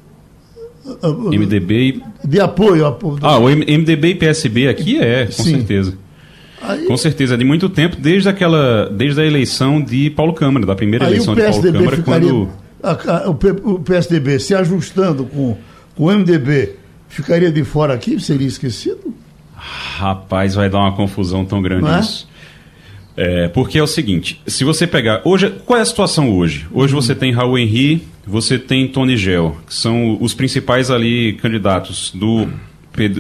MDB 1.04 2.02
e... 2.24 2.28
De 2.28 2.40
apoio. 2.40 2.86
apoio 2.86 3.20
Ah, 3.22 3.38
o 3.38 3.50
MDB 3.50 4.12
e 4.12 4.16
PSB 4.16 4.70
aqui 4.70 4.98
é, 4.98 5.26
com 5.26 5.44
Sim. 5.44 5.58
certeza. 5.58 5.98
Aí... 6.68 6.86
Com 6.86 6.98
certeza, 6.98 7.38
de 7.38 7.44
muito 7.46 7.70
tempo, 7.70 7.96
desde 7.96 8.28
aquela, 8.30 8.90
desde 8.90 9.22
a 9.22 9.26
eleição 9.26 9.82
de 9.82 10.10
Paulo 10.10 10.34
Câmara, 10.34 10.66
da 10.66 10.76
primeira 10.76 11.06
eleição 11.06 11.36
de 11.36 11.42
Paulo 11.42 11.62
Câmara, 11.62 11.96
ficaria, 11.98 12.30
quando... 12.30 12.50
A, 12.84 13.26
a, 13.26 13.30
o 13.30 13.80
PSDB 13.80 14.40
se 14.40 14.54
ajustando 14.54 15.26
com, 15.26 15.58
com 15.96 16.04
o 16.06 16.12
MDB, 16.12 16.76
ficaria 17.08 17.52
de 17.52 17.64
fora 17.64 17.94
aqui? 17.94 18.20
Seria 18.20 18.48
esquecido? 18.48 19.14
Rapaz, 19.56 20.56
vai 20.56 20.70
dar 20.70 20.80
uma 20.80 20.96
confusão 20.96 21.46
tão 21.46 21.62
grande 21.62 21.88
é? 21.88 22.00
isso. 22.00 22.28
É, 23.18 23.48
porque 23.48 23.80
é 23.80 23.84
o 23.84 23.88
seguinte, 23.88 24.42
se 24.46 24.66
você 24.66 24.86
pegar. 24.86 25.22
Hoje, 25.24 25.50
qual 25.66 25.80
é 25.80 25.82
a 25.82 25.86
situação 25.86 26.36
hoje? 26.36 26.68
Hoje 26.74 26.94
uhum. 26.94 27.02
você 27.02 27.16
tem 27.16 27.32
Raul 27.32 27.58
Henry, 27.58 28.04
você 28.28 28.60
tem 28.60 28.88
Tony 28.90 29.16
Gel, 29.16 29.58
que 29.66 29.74
são 29.74 30.18
os 30.20 30.34
principais 30.34 30.92
ali 30.92 31.34
candidatos 31.34 32.12
do, 32.14 32.50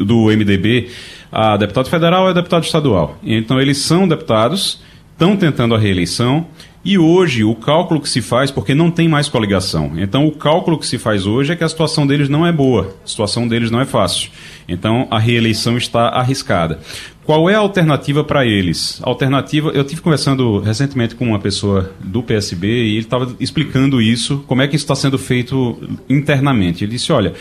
do 0.05 0.25
MDB 0.25 0.89
a 1.31 1.57
deputado 1.57 1.89
federal 1.89 2.27
a 2.27 2.33
deputado 2.33 2.63
estadual. 2.63 3.17
Então 3.23 3.59
eles 3.59 3.77
são 3.79 4.07
deputados, 4.07 4.81
estão 5.11 5.35
tentando 5.35 5.75
a 5.75 5.77
reeleição. 5.77 6.47
E 6.85 6.99
hoje 6.99 7.43
o 7.43 7.55
cálculo 7.55 7.99
que 7.99 8.07
se 8.07 8.21
faz, 8.21 8.51
porque 8.51 8.75
não 8.75 8.91
tem 8.91 9.09
mais 9.09 9.27
coligação, 9.27 9.93
então 9.97 10.27
o 10.27 10.31
cálculo 10.31 10.77
que 10.77 10.85
se 10.85 10.99
faz 10.99 11.25
hoje 11.25 11.51
é 11.51 11.55
que 11.55 11.63
a 11.63 11.67
situação 11.67 12.05
deles 12.05 12.29
não 12.29 12.45
é 12.45 12.51
boa, 12.51 12.95
a 13.03 13.07
situação 13.07 13.47
deles 13.47 13.71
não 13.71 13.81
é 13.81 13.85
fácil. 13.85 14.29
Então 14.67 15.07
a 15.09 15.17
reeleição 15.17 15.77
está 15.77 16.09
arriscada. 16.09 16.79
Qual 17.23 17.49
é 17.49 17.55
a 17.55 17.57
alternativa 17.57 18.23
para 18.23 18.45
eles? 18.45 18.99
Alternativa, 19.01 19.69
eu 19.69 19.83
tive 19.83 19.99
conversando 19.99 20.59
recentemente 20.59 21.15
com 21.15 21.25
uma 21.25 21.39
pessoa 21.39 21.91
do 21.99 22.21
PSB 22.21 22.67
e 22.67 22.91
ele 22.91 22.99
estava 22.99 23.35
explicando 23.39 23.99
isso, 23.99 24.43
como 24.45 24.61
é 24.61 24.67
que 24.67 24.75
isso 24.75 24.85
está 24.85 24.93
sendo 24.93 25.17
feito 25.17 25.75
internamente. 26.07 26.83
Ele 26.83 26.91
disse: 26.91 27.11
olha, 27.11 27.33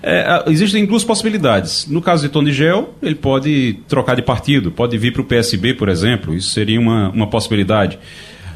é, 0.00 0.44
existem 0.46 0.86
duas 0.86 1.02
possibilidades. 1.02 1.88
No 1.88 2.00
caso 2.00 2.22
de 2.22 2.28
Tony 2.28 2.52
Gel, 2.52 2.94
ele 3.02 3.16
pode 3.16 3.80
trocar 3.88 4.14
de 4.14 4.22
partido, 4.22 4.70
pode 4.70 4.96
vir 4.96 5.12
para 5.12 5.22
o 5.22 5.24
PSB, 5.24 5.74
por 5.74 5.88
exemplo, 5.88 6.32
isso 6.36 6.50
seria 6.50 6.78
uma, 6.78 7.08
uma 7.08 7.26
possibilidade. 7.26 7.98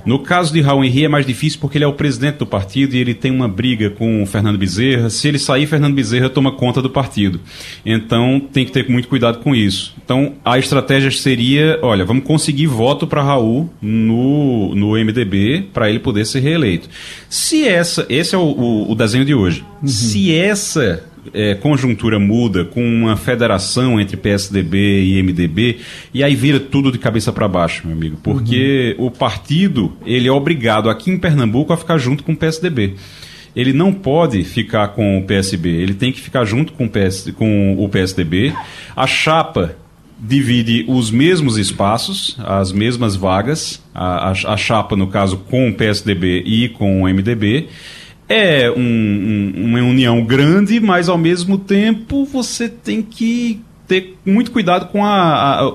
No 0.06 0.20
caso 0.20 0.52
de 0.52 0.60
Raul 0.60 0.84
Henri 0.84 1.04
é 1.04 1.08
mais 1.08 1.26
difícil 1.26 1.58
porque 1.60 1.76
ele 1.76 1.84
é 1.84 1.88
o 1.88 1.92
presidente 1.92 2.36
do 2.36 2.46
partido 2.46 2.94
e 2.94 2.98
ele 2.98 3.12
tem 3.12 3.32
uma 3.32 3.48
briga 3.48 3.90
com 3.90 4.22
o 4.22 4.26
Fernando 4.26 4.56
Bezerra. 4.56 5.10
Se 5.10 5.26
ele 5.26 5.38
sair, 5.38 5.66
Fernando 5.66 5.94
Bezerra 5.94 6.30
toma 6.30 6.52
conta 6.52 6.80
do 6.80 6.88
partido. 6.88 7.40
Então 7.84 8.40
tem 8.52 8.64
que 8.64 8.70
ter 8.70 8.88
muito 8.88 9.08
cuidado 9.08 9.38
com 9.40 9.52
isso. 9.52 9.94
Então 10.04 10.34
a 10.44 10.58
estratégia 10.58 11.10
seria, 11.10 11.80
olha, 11.82 12.04
vamos 12.04 12.22
conseguir 12.22 12.68
voto 12.68 13.04
para 13.04 13.20
Raul 13.20 13.68
no, 13.82 14.74
no 14.76 14.92
MDB 14.92 15.66
para 15.74 15.90
ele 15.90 15.98
poder 15.98 16.24
ser 16.24 16.38
reeleito. 16.38 16.88
Se 17.28 17.66
essa, 17.66 18.06
esse 18.08 18.32
é 18.32 18.38
o, 18.38 18.42
o, 18.42 18.92
o 18.92 18.94
desenho 18.94 19.24
de 19.24 19.34
hoje. 19.34 19.64
Uhum. 19.82 19.88
Se 19.88 20.32
essa 20.32 21.02
é, 21.34 21.54
conjuntura 21.54 22.18
muda 22.18 22.64
com 22.64 22.82
uma 22.82 23.16
federação 23.16 24.00
entre 24.00 24.16
PSDB 24.16 25.04
e 25.04 25.22
MDB, 25.22 25.78
e 26.12 26.22
aí 26.22 26.34
vira 26.34 26.60
tudo 26.60 26.92
de 26.92 26.98
cabeça 26.98 27.32
para 27.32 27.48
baixo, 27.48 27.86
meu 27.86 27.96
amigo. 27.96 28.18
Porque 28.22 28.94
uhum. 28.98 29.06
o 29.06 29.10
partido 29.10 29.92
ele 30.04 30.28
é 30.28 30.32
obrigado 30.32 30.90
aqui 30.90 31.10
em 31.10 31.18
Pernambuco 31.18 31.72
a 31.72 31.76
ficar 31.76 31.98
junto 31.98 32.22
com 32.22 32.32
o 32.32 32.36
PSDB 32.36 32.94
ele 33.56 33.72
não 33.72 33.90
pode 33.90 34.44
ficar 34.44 34.88
com 34.88 35.16
o 35.16 35.22
PSB, 35.22 35.70
ele 35.70 35.94
tem 35.94 36.12
que 36.12 36.20
ficar 36.20 36.44
junto 36.44 36.74
com 36.74 36.84
o, 36.84 36.90
PS, 36.90 37.32
com 37.34 37.82
o 37.82 37.88
PSDB. 37.88 38.52
A 38.94 39.06
chapa 39.06 39.74
divide 40.18 40.84
os 40.86 41.10
mesmos 41.10 41.56
espaços, 41.56 42.36
as 42.44 42.70
mesmas 42.70 43.16
vagas, 43.16 43.82
a, 43.94 44.28
a, 44.28 44.30
a, 44.30 44.56
chapa, 44.58 44.94
no 44.94 45.06
caso, 45.06 45.38
com 45.38 45.70
o 45.70 45.74
PSDB 45.74 46.42
e 46.44 46.68
com 46.68 47.02
o 47.02 47.08
MDB. 47.08 47.68
É 48.28 48.70
um, 48.70 48.80
um, 48.80 49.52
uma 49.66 49.78
união 49.78 50.24
grande, 50.24 50.80
mas 50.80 51.08
ao 51.08 51.16
mesmo 51.16 51.58
tempo 51.58 52.24
você 52.24 52.68
tem 52.68 53.00
que 53.02 53.60
ter 53.86 54.16
muito 54.24 54.50
cuidado 54.50 54.88
com 54.90 55.04
a, 55.04 55.60
a, 55.60 55.72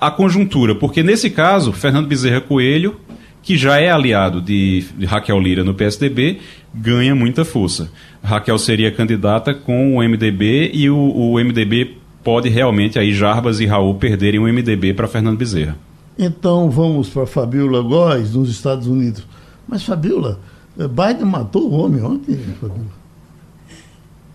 a 0.00 0.10
conjuntura, 0.10 0.74
porque 0.74 1.02
nesse 1.02 1.30
caso, 1.30 1.72
Fernando 1.72 2.06
Bezerra 2.06 2.40
Coelho, 2.40 2.96
que 3.42 3.56
já 3.56 3.78
é 3.78 3.90
aliado 3.90 4.40
de, 4.42 4.84
de 4.98 5.06
Raquel 5.06 5.38
Lira 5.38 5.64
no 5.64 5.72
PSDB, 5.72 6.40
ganha 6.74 7.14
muita 7.14 7.44
força. 7.44 7.90
Raquel 8.22 8.58
seria 8.58 8.90
candidata 8.90 9.54
com 9.54 9.96
o 9.96 10.02
MDB 10.02 10.72
e 10.74 10.90
o, 10.90 10.96
o 10.96 11.34
MDB 11.38 11.96
pode 12.24 12.48
realmente 12.48 12.98
aí 12.98 13.12
Jarbas 13.12 13.60
e 13.60 13.66
Raul 13.66 13.94
perderem 13.94 14.40
o 14.40 14.52
MDB 14.52 14.92
para 14.94 15.06
Fernando 15.06 15.38
Bezerra. 15.38 15.76
Então 16.18 16.68
vamos 16.68 17.08
para 17.08 17.24
Fabiola 17.24 17.80
Góes, 17.82 18.34
nos 18.34 18.50
Estados 18.50 18.88
Unidos. 18.88 19.24
Mas 19.68 19.84
Fabiola, 19.84 20.40
Biden 20.76 21.24
matou 21.24 21.62
o 21.62 21.72
homem 21.72 22.02
ontem, 22.02 22.38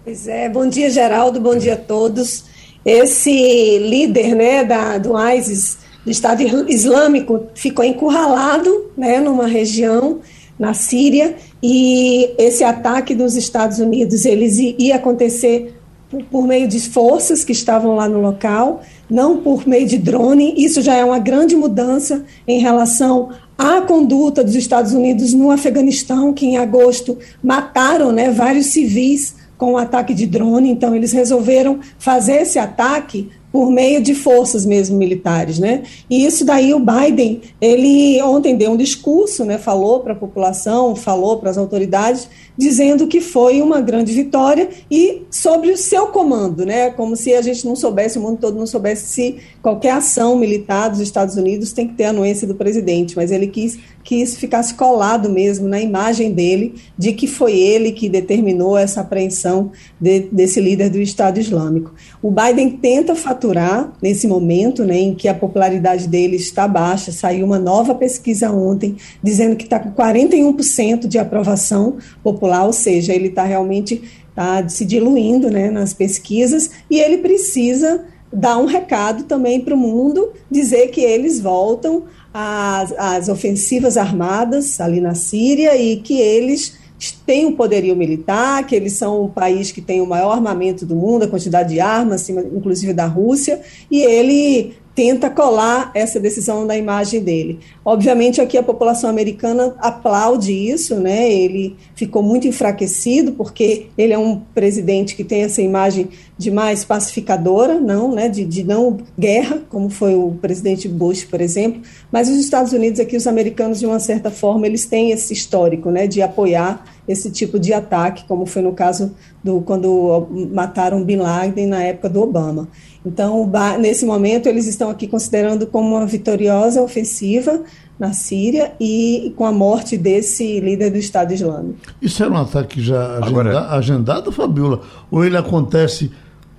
Pois 0.03 0.27
é, 0.27 0.49
bom 0.49 0.67
dia 0.67 0.89
Geraldo, 0.89 1.39
bom 1.39 1.55
dia 1.55 1.75
a 1.75 1.77
todos. 1.77 2.45
Esse 2.83 3.77
líder 3.77 4.35
né, 4.35 4.63
da, 4.63 4.97
do 4.97 5.11
ISIS, 5.15 5.77
do 6.03 6.09
Estado 6.09 6.41
Islâmico, 6.67 7.43
ficou 7.53 7.85
encurralado 7.85 8.89
né, 8.97 9.19
numa 9.19 9.45
região 9.45 10.19
na 10.57 10.73
Síria 10.73 11.35
e 11.61 12.33
esse 12.39 12.63
ataque 12.63 13.13
dos 13.13 13.35
Estados 13.35 13.77
Unidos 13.77 14.25
eles 14.25 14.57
ia 14.57 14.95
acontecer 14.95 15.75
por, 16.09 16.23
por 16.23 16.47
meio 16.47 16.67
de 16.67 16.79
forças 16.79 17.43
que 17.43 17.51
estavam 17.51 17.95
lá 17.95 18.09
no 18.09 18.19
local, 18.19 18.81
não 19.07 19.37
por 19.37 19.67
meio 19.67 19.87
de 19.87 19.99
drone. 19.99 20.55
Isso 20.57 20.81
já 20.81 20.95
é 20.95 21.05
uma 21.05 21.19
grande 21.19 21.55
mudança 21.55 22.25
em 22.47 22.59
relação 22.59 23.29
a 23.61 23.79
conduta 23.81 24.43
dos 24.43 24.55
Estados 24.55 24.91
Unidos 24.91 25.33
no 25.33 25.51
Afeganistão, 25.51 26.33
que 26.33 26.47
em 26.47 26.57
agosto 26.57 27.19
mataram 27.43 28.11
né, 28.11 28.31
vários 28.31 28.67
civis 28.67 29.35
com 29.55 29.67
o 29.67 29.71
um 29.73 29.77
ataque 29.77 30.15
de 30.15 30.25
drone, 30.25 30.71
então 30.71 30.95
eles 30.95 31.11
resolveram 31.11 31.79
fazer 31.99 32.41
esse 32.41 32.57
ataque 32.57 33.29
por 33.51 33.69
meio 33.69 34.01
de 34.01 34.15
forças 34.15 34.65
mesmo 34.65 34.97
militares, 34.97 35.59
né? 35.59 35.83
E 36.09 36.25
isso 36.25 36.43
daí 36.43 36.73
o 36.73 36.79
Biden, 36.79 37.41
ele 37.59 38.19
ontem 38.23 38.55
deu 38.55 38.71
um 38.71 38.77
discurso, 38.77 39.43
né? 39.45 39.57
Falou 39.59 39.99
para 39.99 40.13
a 40.13 40.15
população, 40.15 40.95
falou 40.95 41.37
para 41.37 41.49
as 41.49 41.57
autoridades, 41.57 42.29
dizendo 42.57 43.07
que 43.07 43.21
foi 43.21 43.61
uma 43.61 43.81
grande 43.81 44.13
vitória 44.13 44.69
e 44.89 45.23
sobre 45.29 45.71
o 45.71 45.77
seu 45.77 46.07
comando, 46.07 46.65
né? 46.65 46.91
Como 46.91 47.15
se 47.15 47.33
a 47.33 47.41
gente 47.41 47.65
não 47.65 47.75
soubesse, 47.75 48.17
o 48.17 48.21
mundo 48.21 48.39
todo 48.39 48.57
não 48.57 48.67
soubesse 48.67 49.07
se 49.07 49.37
qualquer 49.61 49.91
ação 49.91 50.37
militar 50.37 50.89
dos 50.89 50.99
Estados 50.99 51.35
Unidos 51.35 51.71
tem 51.71 51.87
que 51.87 51.93
ter 51.93 52.05
a 52.05 52.09
anuência 52.09 52.47
do 52.47 52.55
presidente, 52.55 53.15
mas 53.15 53.31
ele 53.31 53.47
quis 53.47 53.79
que 54.03 54.15
isso 54.15 54.37
ficasse 54.37 54.73
colado 54.73 55.29
mesmo 55.29 55.67
na 55.67 55.79
imagem 55.79 56.31
dele, 56.31 56.75
de 56.97 57.13
que 57.13 57.27
foi 57.27 57.57
ele 57.57 57.91
que 57.91 58.09
determinou 58.09 58.77
essa 58.77 59.01
apreensão 59.01 59.71
de, 59.99 60.21
desse 60.31 60.59
líder 60.59 60.89
do 60.89 60.99
Estado 60.99 61.39
Islâmico. 61.39 61.93
O 62.21 62.31
Biden 62.31 62.71
tenta 62.71 63.15
faturar 63.15 63.93
nesse 64.01 64.27
momento, 64.27 64.83
né, 64.83 64.97
em 64.97 65.13
que 65.13 65.27
a 65.27 65.33
popularidade 65.33 66.07
dele 66.07 66.35
está 66.35 66.67
baixa. 66.67 67.11
Saiu 67.11 67.45
uma 67.45 67.59
nova 67.59 67.93
pesquisa 67.95 68.51
ontem 68.51 68.95
dizendo 69.21 69.55
que 69.55 69.63
está 69.63 69.79
com 69.79 69.91
41% 69.91 71.07
de 71.07 71.19
aprovação 71.19 71.97
popular, 72.23 72.40
ou 72.47 72.73
seja, 72.73 73.13
ele 73.13 73.27
está 73.27 73.43
realmente 73.43 74.01
tá 74.35 74.67
se 74.67 74.85
diluindo, 74.85 75.49
né, 75.49 75.69
nas 75.69 75.93
pesquisas 75.93 76.71
e 76.89 76.99
ele 76.99 77.17
precisa 77.17 78.05
dar 78.31 78.57
um 78.57 78.65
recado 78.65 79.23
também 79.23 79.59
para 79.59 79.75
o 79.75 79.77
mundo, 79.77 80.31
dizer 80.49 80.87
que 80.87 81.01
eles 81.01 81.39
voltam 81.39 82.05
as, 82.33 82.93
as 82.97 83.29
ofensivas 83.29 83.97
armadas 83.97 84.79
ali 84.79 85.01
na 85.01 85.13
Síria 85.13 85.75
e 85.75 85.97
que 85.97 86.19
eles 86.19 86.79
têm 87.25 87.45
um 87.45 87.55
poderio 87.55 87.95
militar, 87.95 88.65
que 88.65 88.75
eles 88.75 88.93
são 88.93 89.25
o 89.25 89.29
país 89.29 89.71
que 89.71 89.81
tem 89.81 90.01
o 90.01 90.05
maior 90.05 90.31
armamento 90.31 90.85
do 90.85 90.95
mundo, 90.95 91.23
a 91.23 91.27
quantidade 91.27 91.73
de 91.73 91.79
armas, 91.79 92.29
inclusive 92.29 92.93
da 92.93 93.05
Rússia, 93.05 93.59
e 93.89 94.01
ele 94.01 94.73
tenta 94.93 95.29
colar 95.29 95.91
essa 95.93 96.19
decisão 96.19 96.65
na 96.65 96.77
imagem 96.77 97.21
dele. 97.21 97.59
Obviamente 97.83 98.41
aqui 98.41 98.57
a 98.57 98.63
população 98.63 99.09
americana 99.09 99.73
aplaude 99.79 100.51
isso, 100.51 100.95
né? 100.95 101.31
Ele 101.31 101.75
ficou 101.95 102.21
muito 102.21 102.47
enfraquecido 102.47 103.31
porque 103.31 103.87
ele 103.97 104.13
é 104.13 104.17
um 104.17 104.39
presidente 104.53 105.15
que 105.15 105.23
tem 105.23 105.43
essa 105.43 105.61
imagem 105.61 106.09
de 106.37 106.51
mais 106.51 106.83
pacificadora, 106.83 107.79
não, 107.79 108.13
né? 108.13 108.27
De, 108.27 108.43
de 108.43 108.63
não 108.63 108.97
guerra, 109.17 109.61
como 109.69 109.89
foi 109.89 110.15
o 110.15 110.31
presidente 110.41 110.87
Bush, 110.87 111.23
por 111.23 111.39
exemplo. 111.39 111.81
Mas 112.11 112.29
os 112.29 112.37
Estados 112.37 112.73
Unidos 112.73 112.99
aqui, 112.99 113.15
os 113.15 113.27
americanos 113.27 113.79
de 113.79 113.85
uma 113.85 113.99
certa 113.99 114.29
forma, 114.29 114.67
eles 114.67 114.85
têm 114.85 115.11
esse 115.11 115.33
histórico, 115.33 115.89
né? 115.89 116.05
De 116.05 116.21
apoiar 116.21 116.85
esse 117.07 117.31
tipo 117.31 117.59
de 117.59 117.73
ataque, 117.73 118.25
como 118.27 118.45
foi 118.45 118.61
no 118.61 118.73
caso 118.73 119.13
do 119.43 119.61
quando 119.61 120.27
mataram 120.53 121.03
Bin 121.03 121.17
Laden 121.17 121.67
na 121.67 121.83
época 121.83 122.09
do 122.09 122.21
Obama. 122.21 122.67
Então, 123.05 123.49
nesse 123.79 124.05
momento, 124.05 124.47
eles 124.47 124.67
estão 124.67 124.89
aqui 124.89 125.07
considerando 125.07 125.65
como 125.65 125.95
uma 125.95 126.05
vitoriosa 126.05 126.81
ofensiva 126.81 127.63
na 127.99 128.13
Síria 128.13 128.73
e 128.79 129.33
com 129.35 129.45
a 129.45 129.51
morte 129.51 129.97
desse 129.97 130.59
líder 130.59 130.91
do 130.91 130.97
Estado 130.97 131.33
Islâmico. 131.33 131.79
Isso 132.01 132.23
era 132.23 132.31
um 132.31 132.37
ataque 132.37 132.81
já 132.81 133.17
agenda, 133.17 133.27
Agora... 133.27 133.67
agendado, 133.69 134.31
Fabiola? 134.31 134.81
Ou 135.09 135.25
ele 135.25 135.37
acontece 135.37 136.11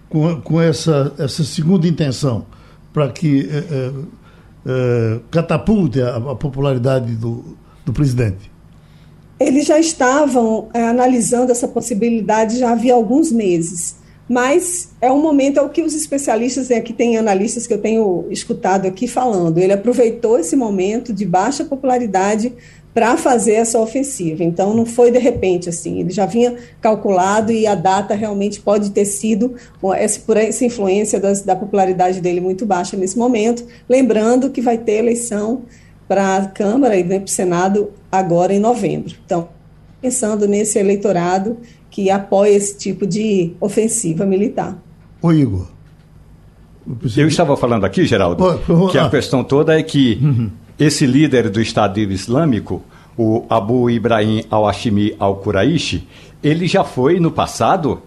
com, 0.09 0.41
com 0.41 0.61
essa, 0.61 1.13
essa 1.19 1.45
segunda 1.45 1.87
intenção? 1.87 2.47
para 2.93 3.09
que 3.09 3.49
é, 3.51 3.93
é, 4.67 5.21
catapulte 5.31 6.01
a, 6.01 6.17
a 6.17 6.35
popularidade 6.35 7.15
do, 7.15 7.57
do 7.85 7.93
presidente? 7.93 8.52
Eles 9.47 9.67
já 9.67 9.79
estavam 9.79 10.69
é, 10.73 10.83
analisando 10.83 11.53
essa 11.53 11.69
possibilidade 11.69 12.59
já 12.59 12.71
havia 12.71 12.95
alguns 12.95 13.31
meses. 13.31 13.97
Mas 14.29 14.91
é 15.01 15.11
um 15.11 15.21
momento, 15.21 15.59
é 15.59 15.63
o 15.63 15.69
que 15.69 15.83
os 15.83 15.95
especialistas, 15.95 16.71
e 16.71 16.75
aqui 16.75 16.93
tem 16.93 17.19
analistas 17.19 17.67
que 17.67 17.75
eu 17.75 17.79
tenho 17.79 18.27
escutado 18.31 18.87
aqui 18.87 19.07
falando, 19.07 19.59
ele 19.59 19.73
aproveitou 19.73 20.39
esse 20.39 20.57
momento 20.57 21.13
de 21.13 21.27
baixa 21.27 21.65
popularidade 21.65 22.53
para 22.95 23.17
fazer 23.17 23.55
essa 23.55 23.79
ofensiva. 23.79 24.45
Então, 24.45 24.75
não 24.75 24.85
foi 24.85 25.11
de 25.11 25.19
repente 25.19 25.69
assim, 25.69 26.01
ele 26.01 26.11
já 26.11 26.27
vinha 26.27 26.57
calculado 26.81 27.51
e 27.51 27.67
a 27.67 27.75
data 27.75 28.15
realmente 28.15 28.61
pode 28.61 28.91
ter 28.91 29.05
sido 29.05 29.55
essa, 29.95 30.21
por 30.21 30.37
essa 30.37 30.65
influência 30.65 31.19
das, 31.19 31.43
da 31.43 31.57
popularidade 31.57 32.21
dele 32.21 32.41
muito 32.41 32.67
baixa 32.67 32.97
nesse 32.97 33.19
momento. 33.19 33.67
Lembrando 33.89 34.51
que 34.51 34.61
vai 34.61 34.79
ter 34.79 34.93
eleição 34.93 35.63
para 36.07 36.37
a 36.37 36.47
Câmara 36.47 36.97
e 36.97 37.03
vem 37.03 37.21
para 37.21 37.27
o 37.27 37.31
Senado 37.31 37.91
agora 38.13 38.53
em 38.53 38.61
novembro. 38.61 39.15
Então, 39.25 39.49
pensando 40.01 40.47
nesse 40.47 40.79
eleitorado 40.79 41.57
que 41.91 42.11
apoia 42.11 42.51
esse 42.51 42.77
tipo 42.77 43.07
de 43.07 43.53
ofensiva 43.61 44.27
militar. 44.27 44.77
O 45.23 45.33
Igor. 45.33 45.69
Eu 47.17 47.29
estava 47.29 47.57
falando 47.57 47.85
aqui, 47.85 48.05
Geraldo, 48.05 48.61
que 48.91 48.99
a 48.99 49.09
questão 49.09 49.45
toda 49.45 49.79
é 49.79 49.83
que 49.83 50.19
uhum. 50.21 50.51
esse 50.79 51.07
líder 51.07 51.49
do 51.49 51.61
Estado 51.61 52.01
Islâmico, 52.01 52.83
o 53.17 53.45
Abu 53.49 53.89
Ibrahim 53.89 54.43
al-Hashimi 54.51 55.15
al-Quraishi, 55.19 56.09
ele 56.43 56.67
já 56.67 56.83
foi 56.83 57.21
no 57.21 57.31
passado 57.31 58.03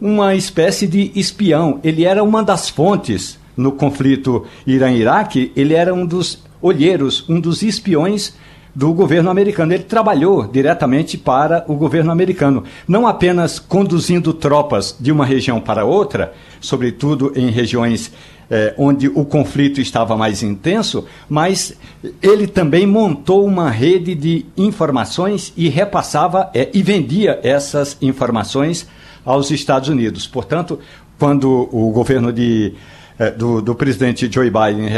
uma 0.00 0.36
espécie 0.36 0.86
de 0.86 1.10
espião. 1.16 1.80
Ele 1.82 2.04
era 2.04 2.22
uma 2.22 2.44
das 2.44 2.68
fontes 2.68 3.38
no 3.56 3.72
conflito 3.72 4.46
Irã-Iraque, 4.66 5.52
ele 5.56 5.74
era 5.74 5.92
um 5.92 6.06
dos 6.06 6.42
olheiros, 6.60 7.28
um 7.28 7.40
dos 7.40 7.62
espiões 7.62 8.34
do 8.74 8.92
governo 8.92 9.30
americano. 9.30 9.72
Ele 9.72 9.84
trabalhou 9.84 10.46
diretamente 10.46 11.18
para 11.18 11.64
o 11.68 11.74
governo 11.74 12.10
americano, 12.10 12.64
não 12.88 13.06
apenas 13.06 13.58
conduzindo 13.58 14.32
tropas 14.32 14.96
de 14.98 15.12
uma 15.12 15.26
região 15.26 15.60
para 15.60 15.84
outra, 15.84 16.32
sobretudo 16.60 17.32
em 17.36 17.50
regiões 17.50 18.12
eh, 18.50 18.74
onde 18.76 19.08
o 19.08 19.24
conflito 19.24 19.80
estava 19.80 20.16
mais 20.16 20.42
intenso, 20.42 21.06
mas 21.28 21.74
ele 22.20 22.46
também 22.46 22.86
montou 22.86 23.46
uma 23.46 23.70
rede 23.70 24.14
de 24.14 24.44
informações 24.56 25.52
e 25.56 25.68
repassava 25.68 26.50
eh, 26.54 26.68
e 26.74 26.82
vendia 26.82 27.40
essas 27.42 27.96
informações 28.02 28.86
aos 29.24 29.50
Estados 29.50 29.88
Unidos. 29.88 30.26
Portanto, 30.26 30.78
quando 31.18 31.68
o 31.72 31.90
governo 31.92 32.32
de, 32.32 32.74
eh, 33.18 33.30
do, 33.30 33.62
do 33.62 33.74
presidente 33.74 34.30
Joe 34.30 34.50
Biden 34.50 34.88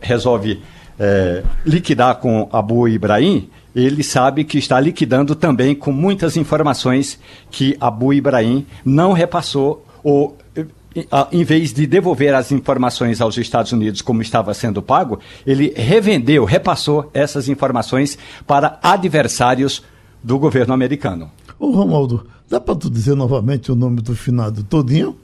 resolve 0.00 0.62
é, 0.98 1.42
liquidar 1.64 2.16
com 2.16 2.48
Abu 2.52 2.88
Ibrahim, 2.88 3.48
ele 3.74 4.02
sabe 4.02 4.44
que 4.44 4.58
está 4.58 4.78
liquidando 4.78 5.34
também 5.34 5.74
com 5.74 5.92
muitas 5.92 6.36
informações 6.36 7.18
que 7.50 7.76
Abu 7.80 8.12
Ibrahim 8.12 8.66
não 8.84 9.12
repassou 9.12 9.86
ou 10.04 10.36
em 11.30 11.42
vez 11.42 11.72
de 11.72 11.86
devolver 11.86 12.34
as 12.34 12.52
informações 12.52 13.20
aos 13.20 13.36
Estados 13.38 13.72
Unidos 13.72 14.02
como 14.02 14.20
estava 14.20 14.52
sendo 14.52 14.82
pago, 14.82 15.18
ele 15.46 15.72
revendeu, 15.74 16.44
repassou 16.44 17.10
essas 17.14 17.48
informações 17.48 18.18
para 18.46 18.78
adversários 18.82 19.82
do 20.22 20.38
governo 20.38 20.74
americano. 20.74 21.30
Ô 21.58 21.70
Romualdo, 21.70 22.26
dá 22.48 22.60
para 22.60 22.74
tu 22.74 22.90
dizer 22.90 23.14
novamente 23.14 23.72
o 23.72 23.74
nome 23.74 24.00
do 24.02 24.14
finado 24.14 24.62
todinho? 24.62 25.16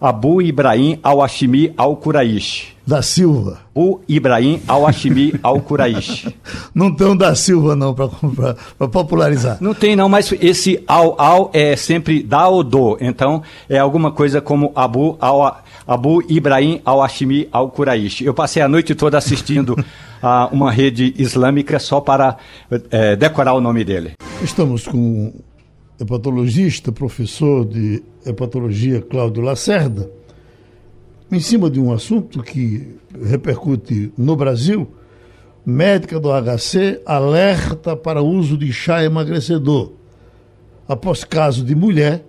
Abu 0.00 0.42
Ibrahim 0.42 0.98
al-Hashimi 1.02 1.72
al-Quraish. 1.76 2.74
Da 2.86 3.02
Silva. 3.02 3.60
O 3.74 4.00
Ibrahim 4.06 4.60
al-Hashimi 4.68 5.34
al-Quraish. 5.42 6.28
não 6.74 6.94
tem 6.94 7.06
um 7.06 7.16
da 7.16 7.34
Silva 7.34 7.74
não 7.74 7.94
para 7.94 8.88
popularizar. 8.88 9.58
Não 9.60 9.74
tem 9.74 9.96
não, 9.96 10.08
mas 10.08 10.32
esse 10.40 10.82
al-al 10.86 11.50
é 11.52 11.74
sempre 11.76 12.22
da 12.22 12.46
ou 12.48 12.62
do. 12.62 12.98
Então 13.00 13.42
é 13.68 13.78
alguma 13.78 14.10
coisa 14.12 14.40
como 14.40 14.70
Abu 14.74 15.16
al 15.20 15.62
Abu 15.86 16.22
Ibrahim 16.28 16.80
al-Hashimi 16.84 17.48
al-Quraish. 17.50 18.20
Eu 18.20 18.34
passei 18.34 18.62
a 18.62 18.68
noite 18.68 18.94
toda 18.94 19.16
assistindo 19.16 19.76
a 20.22 20.48
uma 20.52 20.70
rede 20.70 21.14
islâmica 21.16 21.78
só 21.78 22.00
para 22.00 22.36
é, 22.90 23.16
decorar 23.16 23.54
o 23.54 23.60
nome 23.60 23.84
dele. 23.84 24.12
Estamos 24.42 24.86
com 24.86 25.32
hepatologista, 26.00 26.92
professor 26.92 27.64
de 27.64 28.02
hepatologia 28.24 29.00
Cláudio 29.00 29.42
Lacerda, 29.42 30.10
em 31.30 31.40
cima 31.40 31.68
de 31.68 31.80
um 31.80 31.92
assunto 31.92 32.42
que 32.42 32.96
repercute 33.24 34.12
no 34.16 34.36
Brasil, 34.36 34.86
médica 35.64 36.20
do 36.20 36.28
HC 36.30 37.00
alerta 37.04 37.96
para 37.96 38.22
uso 38.22 38.56
de 38.56 38.72
chá 38.72 39.02
emagrecedor, 39.02 39.92
após 40.86 41.24
caso 41.24 41.64
de 41.64 41.74
mulher 41.74 42.24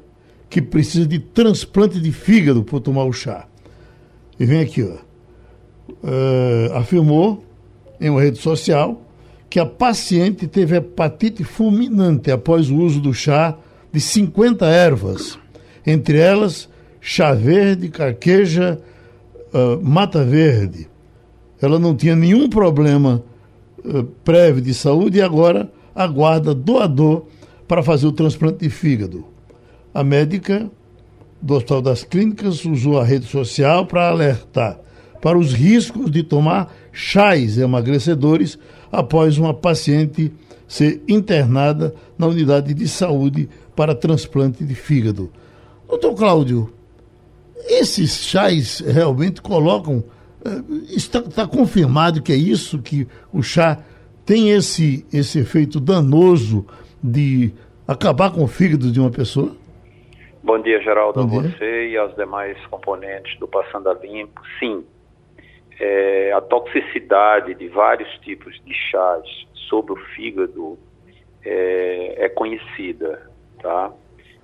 que 0.50 0.62
precisa 0.62 1.06
de 1.06 1.20
transplante 1.20 2.00
de 2.00 2.12
fígado 2.12 2.64
por 2.64 2.80
tomar 2.80 3.04
o 3.04 3.14
chá. 3.14 3.48
E 4.40 4.46
vem 4.46 4.62
aqui, 4.62 4.84
ó. 4.84 5.08
Uh, 6.04 6.76
afirmou 6.76 7.44
em 8.00 8.10
uma 8.10 8.22
rede 8.22 8.40
social 8.40 9.07
que 9.50 9.60
a 9.60 9.66
paciente 9.66 10.48
teve 10.48 10.76
hepatite 10.76 11.44
fulminante 11.44 12.32
após 12.32 12.70
o 12.70 12.76
uso 12.76 13.00
do 13.00 13.14
chá 13.14 13.58
de 13.92 14.00
50 14.00 14.66
ervas, 14.66 15.40
entre 15.86 16.18
elas 16.18 16.70
chá 17.00 17.34
verde, 17.34 17.90
carqueja, 17.90 18.80
uh, 19.54 19.82
mata 19.82 20.24
verde. 20.24 20.90
Ela 21.62 21.80
não 21.80 21.96
tinha 21.96 22.16
nenhum 22.16 22.50
problema 22.50 23.24
uh, 23.80 24.04
prévio 24.24 24.62
de 24.62 24.74
saúde 24.74 25.20
e 25.20 25.22
agora 25.22 25.72
aguarda 25.96 26.54
doador 26.54 27.26
para 27.68 27.82
fazer 27.82 28.08
o 28.08 28.12
transplante 28.12 28.60
de 28.60 28.70
fígado. 28.70 29.26
A 29.94 30.04
médica 30.04 30.70
do 31.42 31.56
Hospital 31.56 31.82
das 31.82 32.04
Clínicas 32.04 32.66
usou 32.66 33.00
a 33.00 33.04
rede 33.04 33.26
social 33.26 33.86
para 33.86 34.10
alertar 34.10 34.80
para 35.22 35.38
os 35.38 35.54
riscos 35.54 36.12
de 36.12 36.24
tomar 36.24 36.74
chás 36.92 37.58
emagrecedores 37.58 38.58
após 38.98 39.38
uma 39.38 39.54
paciente 39.54 40.34
ser 40.68 41.04
internada 41.08 41.94
na 42.18 42.26
unidade 42.26 42.74
de 42.74 42.88
saúde 42.88 43.48
para 43.76 43.94
transplante 43.94 44.64
de 44.66 44.74
fígado. 44.74 45.32
Doutor 45.88 46.16
Cláudio, 46.16 46.74
esses 47.70 48.26
chás 48.26 48.80
realmente 48.80 49.40
colocam. 49.40 50.04
Eh, 50.44 50.64
está, 50.96 51.20
está 51.20 51.48
confirmado 51.48 52.24
que 52.24 52.32
é 52.32 52.36
isso, 52.36 52.82
que 52.82 53.08
o 53.32 53.44
chá 53.44 53.78
tem 54.26 54.50
esse, 54.50 55.06
esse 55.14 55.38
efeito 55.38 55.80
danoso 55.80 56.66
de 57.02 57.54
acabar 57.88 58.32
com 58.32 58.44
o 58.44 58.48
fígado 58.48 58.92
de 58.92 59.00
uma 59.00 59.12
pessoa? 59.12 59.56
Bom 60.42 60.60
dia, 60.60 60.82
Geraldo, 60.82 61.24
Bom 61.24 61.42
dia. 61.42 61.52
a 61.52 61.58
você 61.60 61.90
e 61.90 61.98
aos 61.98 62.16
demais 62.16 62.58
componentes 62.66 63.38
do 63.38 63.48
Passando 63.48 63.90
a 63.90 63.94
Limpo. 63.94 64.42
Sim, 64.60 64.84
é, 65.80 66.32
a 66.34 66.42
toxicidade 66.42 67.54
de 67.54 67.68
vários 67.68 68.10
tipos 68.20 68.60
de 68.66 68.74
chás 68.74 69.24
sobre 69.70 69.94
o 69.94 69.96
fígado 70.16 70.78
é, 71.46 72.26
é 72.26 72.30
conhecida, 72.30 73.30
tá? 73.62 73.92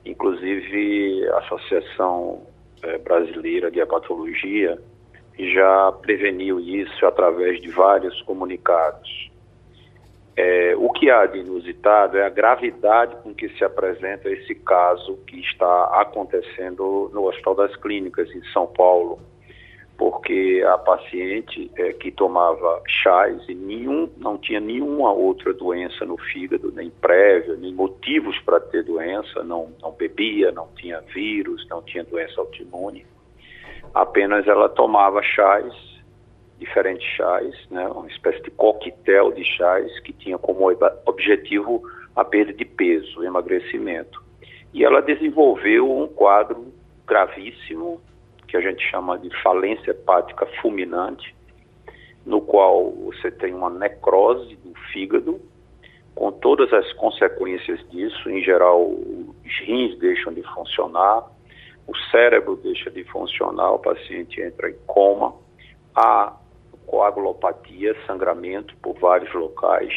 Inclusive 0.06 1.28
a 1.30 1.38
Associação 1.39 2.46
é, 2.84 2.98
Brasileira 3.00 3.72
de 3.72 3.80
Hepatologia 3.80 4.78
já 5.39 5.91
preveniu 6.02 6.60
isso 6.60 7.06
através 7.06 7.60
de 7.60 7.69
vários 7.69 8.22
comunicados. 8.22 9.32
É, 10.36 10.76
o 10.76 10.89
que 10.91 11.10
há 11.10 11.26
de 11.26 11.39
inusitado 11.39 12.17
é 12.17 12.26
a 12.26 12.30
gravidade 12.30 13.15
com 13.17 13.34
que 13.34 13.50
se 13.50 13.63
apresenta 13.63 14.30
esse 14.30 14.56
caso 14.56 15.17
que 15.28 15.39
está 15.39 16.02
acontecendo 16.02 17.10
no 17.13 17.28
Hospital 17.28 17.56
das 17.56 17.76
Clínicas, 17.76 18.30
em 18.32 18.43
São 18.46 18.67
Paulo 18.67 19.19
porque 19.97 20.63
a 20.67 20.77
paciente 20.77 21.69
é, 21.77 21.93
que 21.93 22.12
tomava 22.12 22.82
chás 22.88 23.41
e 23.47 23.53
nenhum, 23.53 24.10
não 24.17 24.38
tinha 24.38 24.60
nenhuma 24.60 25.12
outra 25.12 25.53
doença 25.53 26.03
no 26.06 26.17
fígado, 26.17 26.71
nem 26.71 26.89
prévia, 26.89 27.56
nem 27.56 27.73
motivos 27.73 28.38
para 28.39 28.60
ter 28.60 28.84
doença, 28.84 29.43
não, 29.43 29.71
não 29.82 29.91
bebia, 29.91 30.51
não 30.51 30.67
tinha 30.75 30.99
vírus, 31.01 31.67
não 31.69 31.82
tinha 31.82 32.03
doença 32.03 32.41
autoimune, 32.41 33.06
apenas 33.93 34.47
ela 34.47 34.67
tomava 34.67 35.21
chás, 35.21 35.73
diferentes 36.58 37.08
chás, 37.15 37.56
né, 37.69 37.88
uma 37.88 38.08
espécie 38.08 38.41
de 38.41 38.51
coquetel 38.51 39.32
de 39.32 39.43
chás 39.43 39.99
que 39.99 40.13
tinha 40.13 40.38
como 40.38 40.65
objetivo 41.06 41.84
a 42.15 42.25
perda 42.25 42.53
de 42.53 42.65
peso, 42.65 43.19
o 43.19 43.23
emagrecimento. 43.23 44.23
E 44.73 44.84
ela 44.84 45.01
desenvolveu 45.01 45.91
um 45.91 46.08
quadro 46.08 46.73
gravíssimo 47.06 48.01
que 48.54 48.58
a 48.58 48.62
gente 48.62 48.88
chama 48.88 49.18
de 49.18 49.32
falência 49.42 49.89
hepática 49.89 50.46
fulminante, 50.62 51.36
no 52.24 52.39
qual 52.39 52.92
você 52.92 53.32
tem 53.32 53.52
uma 53.52 53.68
necrose 53.68 54.56
do 54.58 54.76
fígado, 54.92 55.42
com 56.13 56.32
todas 56.32 56.72
as 56.72 56.94
consequências 56.94 57.84
disso. 57.89 58.30
Em 58.30 58.44
geral, 58.44 58.84
os 58.84 59.60
rins 59.66 59.98
deixam 59.98 60.32
de 60.32 60.44
funcionar, 60.54 61.24
o 61.88 61.98
cérebro 62.12 62.56
deixa 62.58 62.92
de 62.92 63.04
funcionar, 63.06 63.72
o 63.72 63.80
paciente 63.80 64.39
entra 64.39 64.70
em 64.70 64.78
coma 64.86 65.34
há 65.96 66.38
coagulopatia, 66.86 67.96
sangramento 68.06 68.78
por 68.84 69.00
vários 69.00 69.34
locais. 69.34 69.92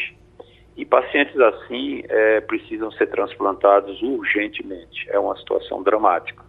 E 0.75 0.83
pacientes 0.83 1.39
assim 1.39 2.01
é, 2.09 2.41
precisam 2.41 2.89
ser 2.93 3.05
transplantados 3.05 4.01
urgentemente. 4.01 5.07
É 5.11 5.19
uma 5.19 5.37
situação 5.37 5.83
dramática. 5.83 6.46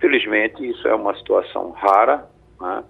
Felizmente, 0.00 0.68
isso 0.68 0.86
é 0.86 0.94
uma 0.94 1.14
situação 1.16 1.70
rara, 1.70 2.28
né? 2.60 2.84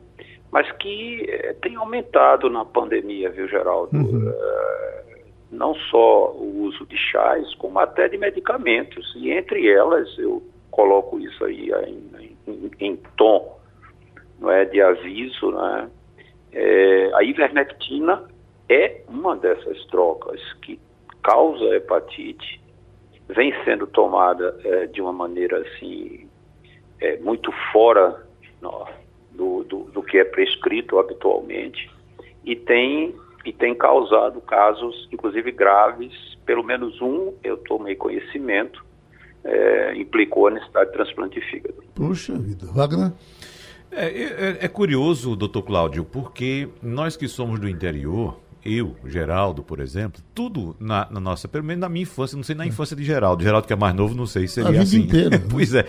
mas 0.50 0.70
que 0.72 1.26
é, 1.28 1.52
tem 1.54 1.76
aumentado 1.76 2.50
na 2.50 2.64
pandemia, 2.64 3.30
viu, 3.30 3.48
Geraldo? 3.48 3.96
Uhum. 3.96 4.30
É, 4.30 5.22
não 5.50 5.74
só 5.74 6.32
o 6.32 6.62
uso 6.62 6.84
de 6.86 6.96
chás, 6.96 7.54
como 7.56 7.78
até 7.78 8.08
de 8.08 8.18
medicamentos. 8.18 9.14
E 9.16 9.30
entre 9.30 9.68
elas, 9.68 10.18
eu 10.18 10.42
coloco 10.70 11.18
isso 11.20 11.44
aí 11.44 11.70
em, 11.70 12.36
em, 12.46 12.70
em 12.80 12.96
tom 13.16 13.56
não 14.38 14.50
é, 14.50 14.64
de 14.64 14.80
aviso, 14.80 15.50
né? 15.50 15.90
É, 16.52 17.10
a 17.14 17.22
ivermectina 17.22 18.24
é 18.68 19.02
uma 19.08 19.36
dessas 19.36 19.84
trocas 19.86 20.40
que 20.62 20.78
causa 21.22 21.64
hepatite, 21.74 22.60
vem 23.28 23.52
sendo 23.64 23.86
tomada 23.86 24.58
é, 24.64 24.86
de 24.86 25.00
uma 25.00 25.12
maneira 25.12 25.58
assim 25.58 26.25
é, 27.00 27.18
muito 27.18 27.52
fora 27.72 28.24
do, 29.32 29.64
do, 29.64 29.84
do, 29.84 30.02
que 30.02 30.18
é 30.18 30.24
prescrito 30.24 30.98
habitualmente 30.98 31.90
e 32.44 32.56
tem 32.56 33.14
e 33.44 33.52
tem 33.52 33.74
causado 33.76 34.40
casos, 34.40 35.08
inclusive 35.12 35.52
graves. 35.52 36.12
Pelo 36.44 36.64
menos 36.64 37.00
um 37.00 37.32
eu 37.44 37.56
tomei 37.56 37.94
conhecimento 37.94 38.84
é, 39.46 39.94
implicou 39.96 40.48
a 40.48 40.50
necessidade 40.50 40.90
de 40.90 40.92
transplante 40.92 41.40
de 41.40 41.46
fígado. 41.46 41.82
Puxa 41.94 42.36
vida, 42.36 42.66
Wagner. 42.66 43.12
É, 43.92 44.06
é, 44.06 44.58
é, 44.62 44.68
curioso, 44.68 45.36
doutor 45.36 45.62
Cláudio, 45.62 46.04
porque 46.04 46.68
nós 46.82 47.16
que 47.16 47.28
somos 47.28 47.60
do 47.60 47.68
interior, 47.68 48.40
eu, 48.64 48.96
Geraldo, 49.06 49.62
por 49.62 49.78
exemplo, 49.78 50.20
tudo 50.36 50.76
na, 50.78 51.08
na, 51.10 51.18
nossa, 51.18 51.48
pelo 51.48 51.64
menos 51.64 51.80
na 51.80 51.88
minha 51.88 52.02
infância, 52.02 52.36
não 52.36 52.44
sei 52.44 52.54
na 52.54 52.66
infância 52.66 52.94
de 52.94 53.02
Geraldo, 53.02 53.42
Geraldo 53.42 53.66
que 53.66 53.72
é 53.72 53.76
mais 53.76 53.94
novo, 53.94 54.14
não 54.14 54.26
sei 54.26 54.46
se 54.46 54.56
seria 54.56 54.68
a 54.68 54.72
vida 54.72 54.82
assim. 54.82 54.98
Inteira, 54.98 55.42
pois 55.48 55.72
é, 55.72 55.86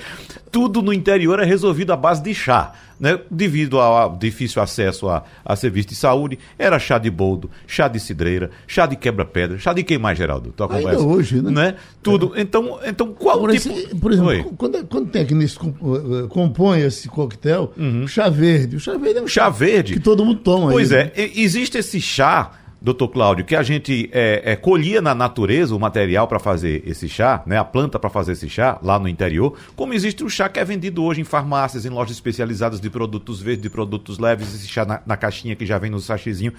tudo 0.49 0.81
no 0.81 0.93
interior 0.93 1.37
é 1.41 1.43
resolvido 1.43 1.91
à 1.91 1.97
base 1.97 2.23
de 2.23 2.33
chá, 2.33 2.71
né? 2.97 3.19
Devido 3.29 3.77
ao 3.77 4.15
difícil 4.15 4.61
acesso 4.61 5.09
a, 5.09 5.25
a 5.43 5.53
serviço 5.57 5.89
de 5.89 5.95
saúde, 5.95 6.39
era 6.57 6.79
chá 6.79 6.97
de 6.97 7.11
boldo, 7.11 7.51
chá 7.67 7.89
de 7.89 7.99
cidreira, 7.99 8.49
chá 8.65 8.85
de 8.85 8.95
quebra-pedra, 8.95 9.57
chá 9.57 9.73
de 9.73 9.83
quem 9.83 9.97
mais, 9.97 10.17
Geraldo? 10.17 10.53
Tu 10.55 10.63
Ainda 10.63 10.97
hoje, 10.97 11.41
né? 11.41 11.51
né? 11.51 11.75
Tudo. 12.01 12.31
É. 12.33 12.39
Então, 12.39 12.79
então 12.85 13.13
qual 13.13 13.39
por 13.39 13.51
tipo... 13.51 13.75
Esse, 13.75 13.95
por 13.97 14.13
exemplo, 14.13 14.53
quando, 14.57 14.85
quando 14.85 15.09
tem 15.09 15.23
aqui 15.23 15.35
nesse 15.35 15.57
eh, 15.57 16.27
compõe 16.29 16.79
esse 16.79 17.09
coquetel, 17.09 17.73
uhum. 17.75 18.07
chá 18.07 18.29
verde, 18.29 18.77
o 18.77 18.79
chá 18.79 18.97
verde 18.97 19.19
é 19.19 19.21
um 19.21 19.27
chá, 19.27 19.43
chá 19.43 19.49
verde 19.49 19.93
que 19.93 19.99
todo 19.99 20.23
mundo 20.23 20.39
toma. 20.39 20.71
Pois 20.71 20.93
aí, 20.93 20.99
é, 20.99 21.03
né? 21.03 21.31
existe 21.35 21.77
esse 21.77 21.99
chá 21.99 22.53
doutor 22.87 23.09
Cláudio, 23.09 23.43
que 23.43 23.55
a 23.55 23.63
gente 23.63 24.09
é, 24.13 24.53
é, 24.53 24.55
colhia 24.55 25.01
na 25.01 25.13
natureza 25.13 25.75
o 25.75 25.79
material 25.79 26.25
para 26.25 26.39
fazer 26.39 26.83
esse 26.87 27.09
chá, 27.09 27.43
né, 27.45 27.57
a 27.57 27.63
planta 27.63 27.99
para 27.99 28.09
fazer 28.09 28.31
esse 28.31 28.47
chá 28.47 28.79
lá 28.81 28.97
no 28.97 29.09
interior, 29.09 29.57
como 29.75 29.93
existe 29.93 30.23
o 30.23 30.29
chá 30.29 30.47
que 30.47 30.57
é 30.57 30.63
vendido 30.63 31.03
hoje 31.03 31.19
em 31.19 31.25
farmácias, 31.25 31.85
em 31.85 31.89
lojas 31.89 32.15
especializadas 32.15 32.79
de 32.79 32.89
produtos 32.89 33.41
verdes, 33.41 33.63
de 33.63 33.69
produtos 33.69 34.19
leves, 34.19 34.55
esse 34.55 34.69
chá 34.69 34.85
na, 34.85 35.01
na 35.05 35.17
caixinha 35.17 35.53
que 35.53 35.65
já 35.65 35.77
vem 35.77 35.91
no 35.91 35.99
sachezinho. 35.99 36.53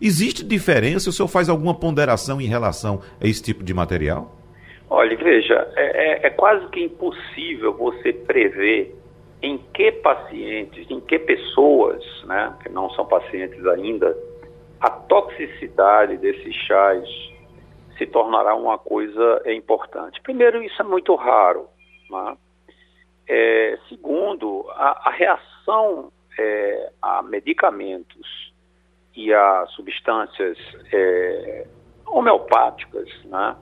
Existe 0.00 0.44
diferença? 0.44 1.08
O 1.08 1.12
senhor 1.12 1.28
faz 1.28 1.48
alguma 1.48 1.74
ponderação 1.74 2.40
em 2.40 2.46
relação 2.46 3.00
a 3.18 3.26
esse 3.26 3.42
tipo 3.42 3.64
de 3.64 3.72
material? 3.72 4.36
Olha, 4.90 5.16
veja, 5.16 5.66
é, 5.76 6.26
é, 6.26 6.26
é 6.26 6.30
quase 6.30 6.66
que 6.68 6.84
impossível 6.84 7.72
você 7.72 8.12
prever 8.12 8.94
em 9.42 9.58
que 9.72 9.92
pacientes, 9.92 10.90
em 10.90 11.00
que 11.00 11.18
pessoas, 11.18 12.02
né, 12.26 12.52
que 12.62 12.68
não 12.68 12.90
são 12.90 13.06
pacientes 13.06 13.66
ainda, 13.66 14.14
a 14.80 14.90
toxicidade 14.90 16.16
desses 16.16 16.54
chás 16.66 17.06
se 17.98 18.06
tornará 18.06 18.54
uma 18.54 18.78
coisa 18.78 19.42
importante. 19.46 20.20
Primeiro, 20.22 20.62
isso 20.62 20.80
é 20.80 20.84
muito 20.84 21.14
raro. 21.14 21.68
Né? 22.08 22.36
É, 23.28 23.78
segundo, 23.88 24.66
a, 24.70 25.08
a 25.08 25.10
reação 25.10 26.10
é, 26.38 26.92
a 27.02 27.22
medicamentos 27.22 28.52
e 29.14 29.32
a 29.34 29.66
substâncias 29.76 30.56
é, 30.90 31.66
homeopáticas 32.06 33.08
né, 33.24 33.56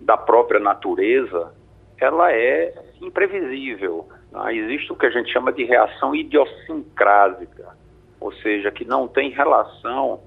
da 0.00 0.16
própria 0.16 0.60
natureza, 0.60 1.52
ela 1.98 2.32
é 2.32 2.72
imprevisível. 3.00 4.08
Né? 4.30 4.54
Existe 4.54 4.92
o 4.92 4.96
que 4.96 5.06
a 5.06 5.10
gente 5.10 5.32
chama 5.32 5.52
de 5.52 5.64
reação 5.64 6.14
idiosincrásica, 6.14 7.76
ou 8.20 8.32
seja, 8.34 8.70
que 8.70 8.84
não 8.84 9.08
tem 9.08 9.30
relação 9.30 10.20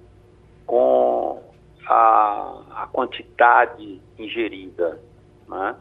com 0.68 1.42
a, 1.88 2.84
a 2.84 2.88
quantidade 2.92 4.00
ingerida. 4.20 5.02
Né? 5.48 5.76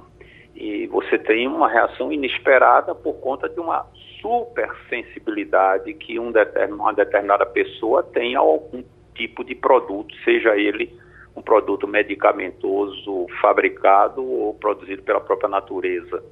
E 0.54 0.86
você 0.86 1.18
tem 1.18 1.46
uma 1.46 1.68
reação 1.68 2.10
inesperada 2.10 2.94
por 2.94 3.14
conta 3.14 3.48
de 3.48 3.60
uma 3.60 3.86
supersensibilidade 4.22 5.92
que 5.94 6.18
um 6.18 6.32
uma 6.70 6.94
determinada 6.94 7.44
pessoa 7.44 8.02
tem 8.02 8.34
a 8.34 8.40
algum 8.40 8.82
tipo 9.14 9.44
de 9.44 9.54
produto, 9.54 10.14
seja 10.24 10.56
ele 10.56 10.98
um 11.34 11.42
produto 11.42 11.86
medicamentoso 11.86 13.26
fabricado 13.42 14.24
ou 14.24 14.54
produzido 14.54 15.02
pela 15.02 15.20
própria 15.20 15.48
natureza. 15.48 16.24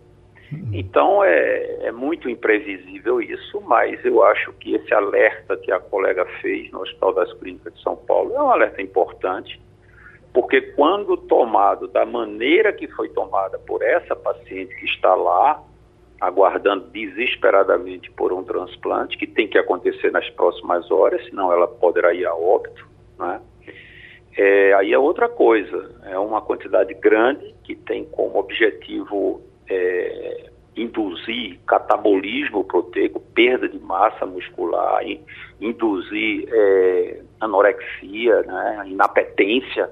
Então 0.73 1.23
é, 1.23 1.87
é, 1.87 1.93
muito 1.93 2.29
imprevisível 2.29 3.21
isso, 3.21 3.61
mas 3.63 4.05
eu 4.05 4.23
acho 4.23 4.53
que 4.55 4.75
esse 4.75 4.93
alerta 4.93 5.57
que 5.57 5.71
a 5.71 5.79
colega 5.79 6.25
fez 6.41 6.71
no 6.71 6.81
Hospital 6.81 7.15
das 7.15 7.33
Clínicas 7.35 7.75
de 7.75 7.83
São 7.83 7.97
Paulo 7.97 8.35
é 8.35 8.43
um 8.43 8.51
alerta 8.51 8.83
importante, 8.83 9.61
porque 10.33 10.61
quando 10.61 11.17
tomado 11.17 11.87
da 11.89 12.05
maneira 12.05 12.73
que 12.73 12.89
foi 12.89 13.09
tomada 13.11 13.59
por 13.59 13.83
essa 13.83 14.17
paciente 14.17 14.75
que 14.75 14.87
está 14.87 15.15
lá, 15.15 15.63
aguardando 16.21 16.87
desesperadamente 16.91 18.11
por 18.11 18.33
um 18.33 18.43
transplante, 18.43 19.17
que 19.17 19.27
tem 19.27 19.47
que 19.47 19.59
acontecer 19.59 20.11
nas 20.11 20.29
próximas 20.31 20.91
horas, 20.91 21.25
senão 21.27 21.53
ela 21.53 21.69
poderá 21.69 22.13
ir 22.15 22.27
a 22.27 22.35
óbito, 22.35 22.87
né? 23.19 23.41
É, 24.37 24.75
aí 24.75 24.93
é 24.93 24.99
outra 24.99 25.29
coisa, 25.29 25.95
é 26.07 26.19
uma 26.19 26.43
quantidade 26.43 26.93
grande 26.95 27.55
que 27.63 27.77
tem 27.77 28.05
como 28.05 28.41
objetivo 28.41 29.41
é, 29.69 30.51
induzir 30.77 31.59
catabolismo 31.67 32.65
proteico, 32.65 33.21
perda 33.21 33.69
de 33.69 33.79
massa 33.79 34.27
muscular, 34.27 35.03
induzir 35.61 36.49
é, 36.51 37.21
anorexia, 37.41 38.43
né, 38.43 38.85
inapetência, 38.87 39.89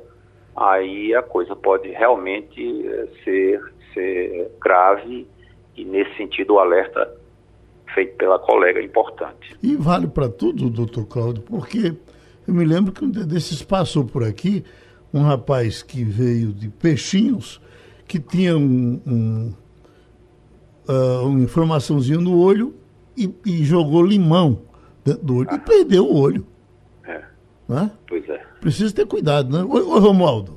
aí 0.56 1.14
a 1.14 1.22
coisa 1.22 1.54
pode 1.54 1.88
realmente 1.90 2.86
é, 2.86 3.08
ser, 3.24 3.62
ser 3.94 4.50
grave 4.60 5.26
e 5.76 5.84
nesse 5.84 6.16
sentido 6.16 6.54
o 6.54 6.58
alerta 6.58 7.16
feito 7.94 8.16
pela 8.16 8.38
colega 8.38 8.80
é 8.80 8.84
importante. 8.84 9.56
E 9.62 9.76
vale 9.76 10.08
para 10.08 10.28
tudo, 10.28 10.68
doutor 10.68 11.06
Cláudio, 11.06 11.42
porque 11.42 11.94
eu 12.46 12.54
me 12.54 12.64
lembro 12.64 12.92
que 12.92 13.04
um 13.04 13.10
desses 13.10 13.62
passou 13.62 14.04
por 14.04 14.24
aqui 14.24 14.64
um 15.12 15.22
rapaz 15.22 15.82
que 15.82 16.02
veio 16.02 16.52
de 16.52 16.68
Peixinhos, 16.68 17.60
que 18.08 18.18
tinha 18.18 18.56
um, 18.56 19.00
um 19.06 19.54
uh, 20.92 21.26
uma 21.26 21.40
inflamaçãozinha 21.40 22.18
no 22.18 22.38
olho 22.38 22.74
e, 23.16 23.32
e, 23.44 23.64
jogou 23.64 24.04
limão 24.04 24.62
dentro 25.04 25.24
do 25.24 25.36
olho 25.36 25.48
ah. 25.50 25.54
e 25.54 25.58
perdeu 25.58 26.04
o 26.06 26.16
olho. 26.16 26.46
É. 27.04 27.22
Né? 27.68 27.90
Pois 28.06 28.28
é. 28.28 28.40
Precisa 28.60 28.94
ter 28.94 29.06
cuidado, 29.06 29.56
né? 29.56 29.64
Oi, 29.68 29.82
oi 29.82 30.00
Romualdo. 30.00 30.56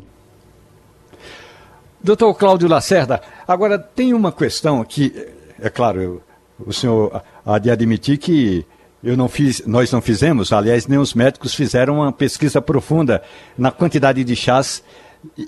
Doutor 2.01 2.33
Cláudio 2.35 2.69
Lacerda, 2.69 3.21
agora 3.47 3.79
tem 3.79 4.13
uma 4.13 4.31
questão 4.31 4.83
que, 4.83 5.27
é 5.59 5.69
claro, 5.69 6.01
eu, 6.01 6.21
o 6.59 6.71
senhor 6.71 7.23
há 7.43 7.57
de 7.57 7.71
admitir 7.71 8.19
que 8.19 8.63
eu 9.03 9.17
não 9.17 9.27
fiz, 9.27 9.65
nós 9.65 9.91
não 9.91 10.01
fizemos, 10.01 10.53
aliás, 10.53 10.87
nem 10.87 10.99
os 10.99 11.15
médicos 11.15 11.55
fizeram 11.55 11.95
uma 11.95 12.11
pesquisa 12.11 12.61
profunda 12.61 13.23
na 13.57 13.71
quantidade 13.71 14.23
de 14.23 14.35
chás 14.35 14.83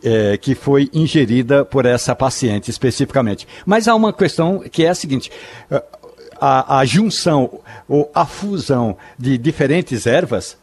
é, 0.03 0.37
que 0.37 0.55
foi 0.55 0.89
ingerida 0.93 1.63
por 1.65 1.85
essa 1.85 2.15
paciente 2.15 2.69
especificamente. 2.69 3.47
Mas 3.65 3.87
há 3.87 3.95
uma 3.95 4.13
questão 4.13 4.59
que 4.59 4.85
é 4.85 4.89
a 4.89 4.95
seguinte: 4.95 5.31
a, 6.39 6.79
a 6.79 6.85
junção 6.85 7.59
ou 7.87 8.11
a 8.13 8.25
fusão 8.25 8.97
de 9.17 9.37
diferentes 9.37 10.05
ervas 10.05 10.57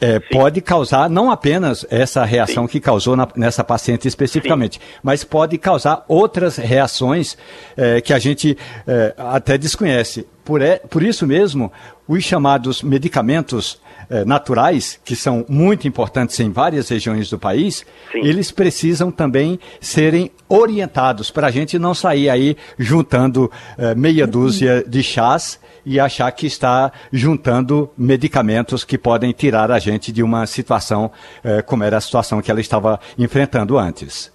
é, 0.00 0.20
pode 0.20 0.60
causar 0.60 1.08
não 1.08 1.30
apenas 1.30 1.86
essa 1.88 2.24
reação 2.24 2.64
Sim. 2.64 2.72
que 2.72 2.80
causou 2.80 3.16
na, 3.16 3.28
nessa 3.34 3.64
paciente 3.64 4.06
especificamente, 4.06 4.78
Sim. 4.78 4.84
mas 5.02 5.24
pode 5.24 5.56
causar 5.58 6.04
outras 6.06 6.56
reações 6.56 7.36
é, 7.76 8.00
que 8.00 8.12
a 8.12 8.18
gente 8.18 8.56
é, 8.86 9.14
até 9.16 9.56
desconhece. 9.56 10.26
Por, 10.44 10.60
é, 10.60 10.76
por 10.76 11.02
isso 11.02 11.26
mesmo, 11.26 11.72
os 12.06 12.22
chamados 12.22 12.82
medicamentos 12.82 13.80
eh, 14.10 14.24
naturais, 14.24 15.00
que 15.04 15.16
são 15.16 15.44
muito 15.48 15.86
importantes 15.86 16.38
em 16.40 16.50
várias 16.50 16.88
regiões 16.88 17.30
do 17.30 17.38
país, 17.38 17.86
Sim. 18.12 18.20
eles 18.20 18.50
precisam 18.50 19.10
também 19.10 19.58
serem 19.80 20.30
orientados 20.48 21.30
para 21.30 21.48
a 21.48 21.50
gente 21.50 21.78
não 21.78 21.94
sair 21.94 22.30
aí 22.30 22.56
juntando 22.78 23.50
eh, 23.78 23.94
meia 23.94 24.26
dúzia 24.26 24.84
de 24.86 25.02
chás 25.02 25.60
e 25.84 26.00
achar 26.00 26.30
que 26.32 26.46
está 26.46 26.92
juntando 27.12 27.90
medicamentos 27.96 28.84
que 28.84 28.98
podem 28.98 29.32
tirar 29.32 29.70
a 29.70 29.78
gente 29.78 30.10
de 30.12 30.22
uma 30.22 30.46
situação 30.46 31.12
eh, 31.44 31.62
como 31.62 31.84
era 31.84 31.96
a 31.96 32.00
situação 32.00 32.42
que 32.42 32.50
ela 32.50 32.60
estava 32.60 32.98
enfrentando 33.18 33.78
antes. 33.78 34.34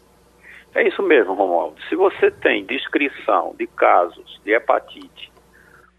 É 0.73 0.87
isso 0.87 1.03
mesmo, 1.03 1.33
Romualdo. 1.33 1.75
Se 1.89 1.95
você 1.95 2.31
tem 2.31 2.65
descrição 2.65 3.53
de 3.59 3.67
casos 3.67 4.39
de 4.45 4.53
hepatite 4.53 5.31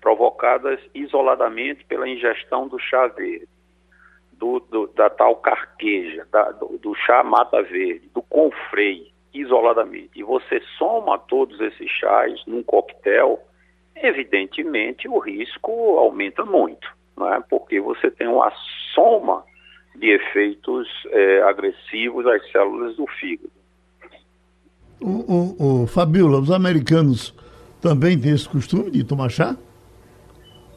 provocadas 0.01 0.81
isoladamente 0.95 1.85
pela 1.85 2.09
ingestão 2.09 2.67
do 2.67 2.79
chá 2.79 3.07
verde, 3.09 3.49
do, 4.43 4.59
do, 4.59 4.89
da 4.97 5.09
tal 5.09 5.37
carqueja, 5.37 6.27
da, 6.33 6.51
do, 6.51 6.77
do, 6.79 6.97
chá 6.97 7.23
mata 7.23 7.63
verde, 7.63 8.11
do 8.13 8.21
confrei, 8.23 9.13
isoladamente, 9.33 10.11
e 10.17 10.25
você 10.25 10.61
soma 10.77 11.17
todos 11.17 11.61
esses 11.61 11.89
chás 11.89 12.43
num 12.45 12.61
coquetel, 12.65 13.39
evidentemente 13.95 15.09
o 15.09 15.19
risco 15.21 15.71
aumenta 15.97 16.45
muito, 16.45 16.89
não 17.17 17.33
é? 17.33 17.41
porque 17.49 17.81
você 17.81 18.11
tem 18.11 18.27
uma 18.27 18.53
soma 18.93 19.45
de 19.95 20.11
efeitos 20.11 20.89
é, 21.11 21.43
agressivos 21.43 22.27
às 22.27 22.51
células 22.51 22.97
do 22.97 23.07
fígado. 23.07 23.53
O, 25.01 25.07
o, 25.09 25.83
o 25.83 25.87
Fabiola, 25.87 26.41
os 26.41 26.51
americanos 26.51 27.33
também 27.81 28.19
têm 28.19 28.33
esse 28.33 28.49
costume 28.49 28.91
de 28.91 29.05
tomar 29.05 29.31
chá? 29.31 29.57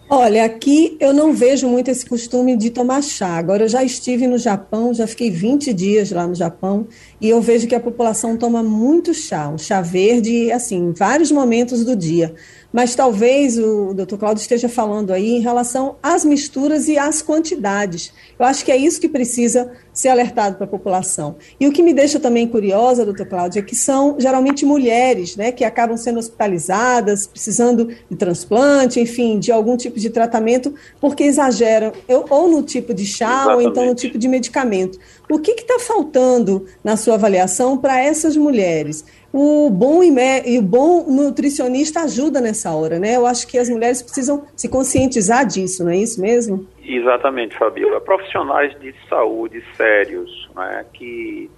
Olha, 0.07 0.45
aqui 0.45 0.95
eu 0.99 1.11
não 1.11 1.33
vejo 1.33 1.67
muito 1.67 1.89
esse 1.89 2.05
costume 2.05 2.55
de 2.55 2.69
tomar 2.69 3.01
chá. 3.01 3.37
Agora, 3.37 3.63
eu 3.63 3.67
já 3.67 3.83
estive 3.83 4.27
no 4.27 4.37
Japão, 4.37 4.93
já 4.93 5.07
fiquei 5.07 5.31
20 5.31 5.73
dias 5.73 6.11
lá 6.11 6.27
no 6.27 6.35
Japão, 6.35 6.87
e 7.19 7.27
eu 7.27 7.41
vejo 7.41 7.67
que 7.67 7.73
a 7.73 7.79
população 7.79 8.37
toma 8.37 8.61
muito 8.61 9.15
chá, 9.15 9.49
um 9.49 9.57
chá 9.57 9.81
verde, 9.81 10.51
assim, 10.51 10.77
em 10.77 10.91
vários 10.91 11.31
momentos 11.31 11.83
do 11.83 11.95
dia 11.95 12.35
mas 12.75 12.93
talvez 12.93 13.57
o 13.57 13.93
doutor 13.93 14.19
Cláudio 14.19 14.41
esteja 14.41 14.67
falando 14.67 15.13
aí 15.13 15.37
em 15.37 15.39
relação 15.39 15.95
às 16.03 16.25
misturas 16.25 16.89
e 16.89 16.97
às 16.97 17.21
quantidades. 17.21 18.11
Eu 18.37 18.45
acho 18.45 18.65
que 18.65 18.71
é 18.71 18.75
isso 18.75 18.99
que 18.99 19.07
precisa 19.07 19.71
ser 19.93 20.09
alertado 20.09 20.57
para 20.57 20.65
a 20.65 20.67
população. 20.67 21.37
E 21.57 21.65
o 21.69 21.71
que 21.71 21.81
me 21.81 21.93
deixa 21.93 22.19
também 22.19 22.45
curiosa, 22.45 23.05
doutor 23.05 23.27
Cláudio, 23.27 23.59
é 23.59 23.61
que 23.61 23.77
são 23.77 24.17
geralmente 24.19 24.65
mulheres, 24.65 25.37
né, 25.37 25.53
que 25.53 25.63
acabam 25.63 25.95
sendo 25.95 26.19
hospitalizadas, 26.19 27.25
precisando 27.25 27.95
de 28.11 28.17
transplante, 28.17 28.99
enfim, 28.99 29.39
de 29.39 29.53
algum 29.53 29.77
tipo 29.77 29.97
de 29.97 30.09
tratamento, 30.09 30.75
porque 30.99 31.23
exageram, 31.23 31.93
ou 32.29 32.49
no 32.49 32.61
tipo 32.61 32.93
de 32.93 33.05
chá, 33.05 33.25
Exatamente. 33.25 33.55
ou 33.55 33.71
então 33.71 33.85
no 33.85 33.95
tipo 33.95 34.17
de 34.17 34.27
medicamento. 34.27 34.99
O 35.31 35.39
que 35.39 35.51
está 35.51 35.79
faltando 35.79 36.65
na 36.83 36.97
sua 36.97 37.13
avaliação 37.13 37.77
para 37.77 38.03
essas 38.03 38.35
mulheres? 38.35 39.05
O 39.37 39.69
bom 39.69 40.01
e 40.01 40.57
o 40.57 40.61
bom 40.61 41.03
nutricionista 41.11 42.03
ajuda 42.03 42.39
nessa 42.39 42.73
hora, 42.73 42.97
né? 42.97 43.17
Eu 43.17 43.25
acho 43.25 43.45
que 43.45 43.57
as 43.57 43.69
mulheres 43.69 44.01
precisam 44.01 44.47
se 44.55 44.69
conscientizar 44.69 45.45
disso, 45.45 45.83
não 45.83 45.91
é 45.91 45.97
isso 45.97 46.21
mesmo? 46.21 46.65
Exatamente, 46.81 47.53
Fabíola. 47.57 47.99
Profissionais 47.99 48.73
de 48.79 48.95
saúde 49.09 49.61
sérios, 49.75 50.49
né, 50.55 50.85
que, 50.93 51.51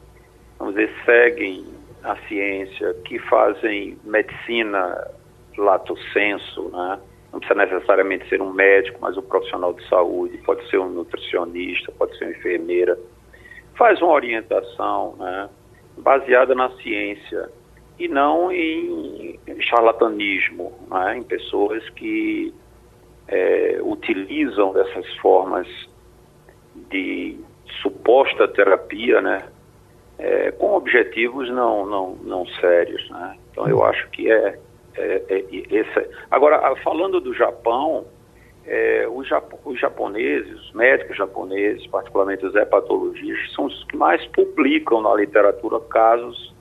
vamos 0.58 0.74
dizer, 0.74 0.92
seguem 1.06 1.66
a 2.04 2.16
ciência, 2.28 2.96
que 3.06 3.20
fazem 3.20 3.96
medicina 4.04 5.12
lato 5.56 5.96
senso, 6.14 6.70
né? 6.70 7.00
Não 7.32 7.40
precisa 7.40 7.64
necessariamente 7.64 8.28
ser 8.28 8.42
um 8.42 8.52
médico, 8.54 8.98
mas 9.00 9.16
um 9.18 9.22
profissional 9.22 9.72
de 9.74 9.88
saúde, 9.88 10.36
pode 10.40 10.68
ser 10.68 10.80
um 10.80 10.90
nutricionista, 10.90 11.92
pode 11.92 12.18
ser 12.18 12.26
uma 12.26 12.32
enfermeira. 12.32 12.98
Faz 13.76 14.02
uma 14.02 14.14
orientação, 14.14 15.16
né? 15.20 15.48
baseada 15.98 16.56
na 16.56 16.70
ciência 16.78 17.50
e 18.00 18.08
não 18.08 18.52
em 18.52 19.40
charlatanismo, 19.62 20.74
né? 20.90 21.18
em 21.18 21.24
pessoas 21.24 21.88
que 21.90 22.54
é, 23.28 23.80
utilizam 23.82 24.74
dessas 24.74 25.06
formas 25.18 25.68
de 26.90 27.40
suposta 27.82 28.48
terapia, 28.48 29.22
né? 29.22 29.44
É, 30.20 30.52
com 30.52 30.74
objetivos 30.74 31.48
não, 31.50 31.86
não, 31.86 32.16
não 32.24 32.46
sérios, 32.60 33.08
né? 33.12 33.38
Então 33.52 33.68
eu 33.68 33.84
acho 33.84 34.10
que 34.10 34.32
é, 34.32 34.58
é, 34.96 35.24
é 35.30 35.46
esse. 35.52 36.10
Agora 36.32 36.76
falando 36.78 37.20
do 37.20 37.34
Japão, 37.34 38.06
é, 38.66 39.08
os, 39.08 39.30
os, 39.64 39.80
japoneses, 39.80 40.60
os 40.60 40.72
médicos 40.74 41.18
japoneses, 41.18 41.86
particularmente 41.88 42.46
os 42.46 42.56
hepatologistas, 42.56 43.54
são 43.54 43.66
os 43.66 43.84
que 43.86 43.96
mais 43.96 44.26
publicam 44.28 45.02
na 45.02 45.14
literatura 45.14 45.80
casos 45.82 46.56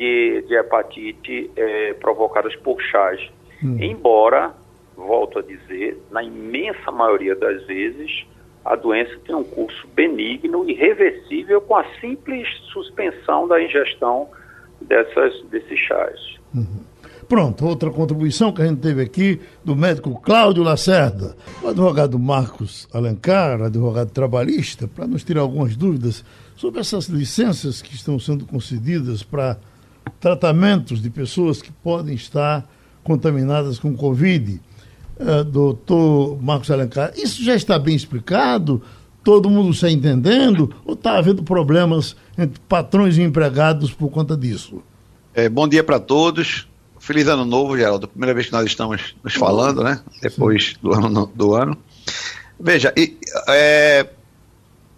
de, 0.00 0.42
de 0.48 0.54
hepatite 0.54 1.50
é, 1.54 1.92
provocadas 1.92 2.56
por 2.56 2.80
chás. 2.80 3.20
Hum. 3.62 3.76
Embora, 3.78 4.54
volto 4.96 5.40
a 5.40 5.42
dizer, 5.42 6.00
na 6.10 6.22
imensa 6.24 6.90
maioria 6.90 7.36
das 7.36 7.66
vezes, 7.66 8.24
a 8.64 8.74
doença 8.76 9.14
tem 9.26 9.34
um 9.34 9.44
curso 9.44 9.86
benigno 9.94 10.68
e 10.68 10.72
reversível 10.72 11.60
com 11.60 11.76
a 11.76 11.84
simples 12.00 12.48
suspensão 12.72 13.46
da 13.46 13.62
ingestão 13.62 14.26
dessas, 14.80 15.42
desses 15.50 15.78
chás. 15.78 16.18
Uhum. 16.54 16.80
Pronto, 17.28 17.66
outra 17.66 17.90
contribuição 17.90 18.52
que 18.52 18.62
a 18.62 18.66
gente 18.66 18.80
teve 18.80 19.02
aqui 19.02 19.38
do 19.62 19.76
médico 19.76 20.18
Cláudio 20.20 20.64
Lacerda, 20.64 21.36
o 21.62 21.68
advogado 21.68 22.18
Marcos 22.18 22.88
Alencar, 22.92 23.62
advogado 23.62 24.10
trabalhista, 24.10 24.88
para 24.88 25.06
nos 25.06 25.22
tirar 25.22 25.42
algumas 25.42 25.76
dúvidas 25.76 26.24
sobre 26.56 26.80
essas 26.80 27.06
licenças 27.06 27.82
que 27.82 27.94
estão 27.94 28.18
sendo 28.18 28.46
concedidas 28.46 29.22
para 29.22 29.58
tratamentos 30.18 31.00
de 31.00 31.10
pessoas 31.10 31.62
que 31.62 31.70
podem 31.70 32.14
estar 32.14 32.68
contaminadas 33.02 33.78
com 33.78 33.94
Covid. 33.94 34.60
Uh, 35.18 35.44
doutor 35.44 36.42
Marcos 36.42 36.70
Alencar, 36.70 37.12
isso 37.14 37.44
já 37.44 37.54
está 37.54 37.78
bem 37.78 37.94
explicado? 37.94 38.82
Todo 39.22 39.50
mundo 39.50 39.70
está 39.70 39.90
entendendo? 39.90 40.74
Ou 40.84 40.94
está 40.94 41.18
havendo 41.18 41.42
problemas 41.42 42.16
entre 42.38 42.58
patrões 42.66 43.18
e 43.18 43.22
empregados 43.22 43.92
por 43.92 44.10
conta 44.10 44.34
disso? 44.34 44.82
É, 45.34 45.48
bom 45.48 45.68
dia 45.68 45.84
para 45.84 46.00
todos. 46.00 46.66
Feliz 46.98 47.28
ano 47.28 47.44
novo, 47.44 47.76
Geraldo. 47.76 48.08
Primeira 48.08 48.34
vez 48.34 48.46
que 48.46 48.52
nós 48.52 48.64
estamos 48.64 49.14
nos 49.22 49.34
falando, 49.34 49.84
né? 49.84 50.00
Depois 50.22 50.74
do 50.82 50.92
ano, 50.92 51.30
do 51.34 51.54
ano. 51.54 51.76
Veja, 52.58 52.92
e, 52.96 53.16
é, 53.48 54.06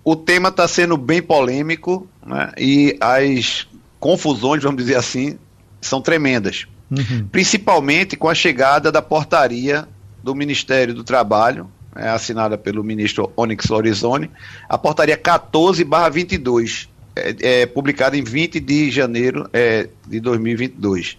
o 0.04 0.16
tema 0.16 0.48
está 0.48 0.66
sendo 0.66 0.96
bem 0.96 1.22
polêmico 1.22 2.08
né? 2.26 2.52
e 2.58 2.96
as 3.00 3.66
confusões, 4.02 4.64
vamos 4.64 4.82
dizer 4.82 4.96
assim, 4.96 5.38
são 5.80 6.02
tremendas. 6.02 6.66
Uhum. 6.90 7.28
Principalmente 7.30 8.16
com 8.16 8.28
a 8.28 8.34
chegada 8.34 8.90
da 8.90 9.00
portaria 9.00 9.86
do 10.20 10.34
Ministério 10.34 10.92
do 10.92 11.04
Trabalho, 11.04 11.70
é, 11.94 12.08
assinada 12.08 12.58
pelo 12.58 12.82
ministro 12.82 13.32
Onyx 13.36 13.68
Lorenzoni, 13.68 14.28
a 14.68 14.76
portaria 14.76 15.16
14/22, 15.16 16.88
é, 17.14 17.60
é, 17.60 17.66
publicada 17.66 18.16
em 18.16 18.24
20 18.24 18.58
de 18.58 18.90
janeiro 18.90 19.48
é, 19.52 19.88
de 20.08 20.18
2022. 20.18 21.16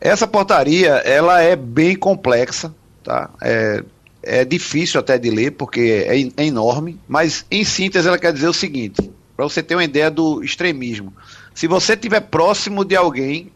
Essa 0.00 0.26
portaria, 0.26 0.90
ela 1.04 1.40
é 1.40 1.54
bem 1.54 1.94
complexa, 1.94 2.74
tá? 3.04 3.30
É, 3.40 3.84
é 4.24 4.44
difícil 4.44 4.98
até 4.98 5.16
de 5.18 5.30
ler, 5.30 5.52
porque 5.52 6.04
é, 6.04 6.42
é 6.42 6.44
enorme, 6.44 6.98
mas 7.06 7.46
em 7.48 7.62
síntese 7.64 8.08
ela 8.08 8.18
quer 8.18 8.32
dizer 8.32 8.48
o 8.48 8.52
seguinte, 8.52 9.08
para 9.36 9.44
você 9.44 9.62
ter 9.62 9.76
uma 9.76 9.84
ideia 9.84 10.10
do 10.10 10.42
extremismo. 10.42 11.12
Se 11.56 11.66
você 11.66 11.94
estiver 11.94 12.20
próximo 12.20 12.84
de 12.84 12.94
alguém 12.94 13.50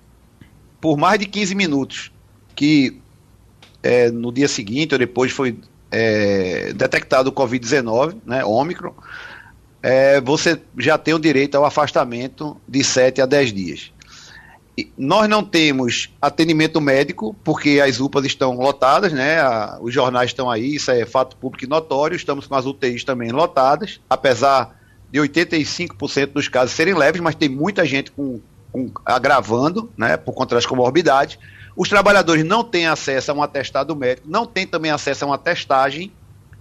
por 0.80 0.96
mais 0.96 1.20
de 1.20 1.26
15 1.26 1.54
minutos, 1.54 2.10
que 2.56 2.98
é, 3.82 4.10
no 4.10 4.32
dia 4.32 4.48
seguinte 4.48 4.94
ou 4.94 4.98
depois 4.98 5.30
foi 5.30 5.58
é, 5.90 6.72
detectado 6.72 7.28
o 7.28 7.32
Covid-19, 7.32 8.16
né, 8.24 8.42
Ômicron, 8.42 8.94
é, 9.82 10.18
você 10.18 10.58
já 10.78 10.96
tem 10.96 11.12
o 11.12 11.18
direito 11.18 11.56
ao 11.56 11.66
afastamento 11.66 12.58
de 12.66 12.82
7 12.82 13.20
a 13.20 13.26
10 13.26 13.52
dias. 13.52 13.92
E 14.78 14.90
nós 14.96 15.28
não 15.28 15.44
temos 15.44 16.10
atendimento 16.22 16.80
médico, 16.80 17.36
porque 17.44 17.82
as 17.84 18.00
UPAs 18.00 18.24
estão 18.24 18.56
lotadas, 18.56 19.12
né? 19.12 19.40
A, 19.40 19.78
os 19.78 19.92
jornais 19.92 20.30
estão 20.30 20.48
aí, 20.48 20.76
isso 20.76 20.90
é 20.90 21.04
fato 21.04 21.36
público 21.36 21.66
e 21.66 21.68
notório. 21.68 22.16
Estamos 22.16 22.46
com 22.46 22.54
as 22.54 22.64
UTIs 22.64 23.04
também 23.04 23.30
lotadas, 23.30 24.00
apesar 24.08 24.79
de 25.10 25.18
85% 25.18 26.32
dos 26.32 26.48
casos 26.48 26.74
serem 26.74 26.94
leves, 26.94 27.20
mas 27.20 27.34
tem 27.34 27.48
muita 27.48 27.84
gente 27.84 28.10
com, 28.10 28.40
com, 28.72 28.90
agravando, 29.04 29.90
né, 29.96 30.16
por 30.16 30.32
conta 30.32 30.54
das 30.54 30.66
comorbidades. 30.66 31.38
Os 31.76 31.88
trabalhadores 31.88 32.44
não 32.44 32.62
têm 32.62 32.86
acesso 32.86 33.30
a 33.30 33.34
um 33.34 33.42
atestado 33.42 33.94
médico, 33.96 34.28
não 34.28 34.46
têm 34.46 34.66
também 34.66 34.90
acesso 34.90 35.24
a 35.24 35.28
uma 35.28 35.38
testagem 35.38 36.12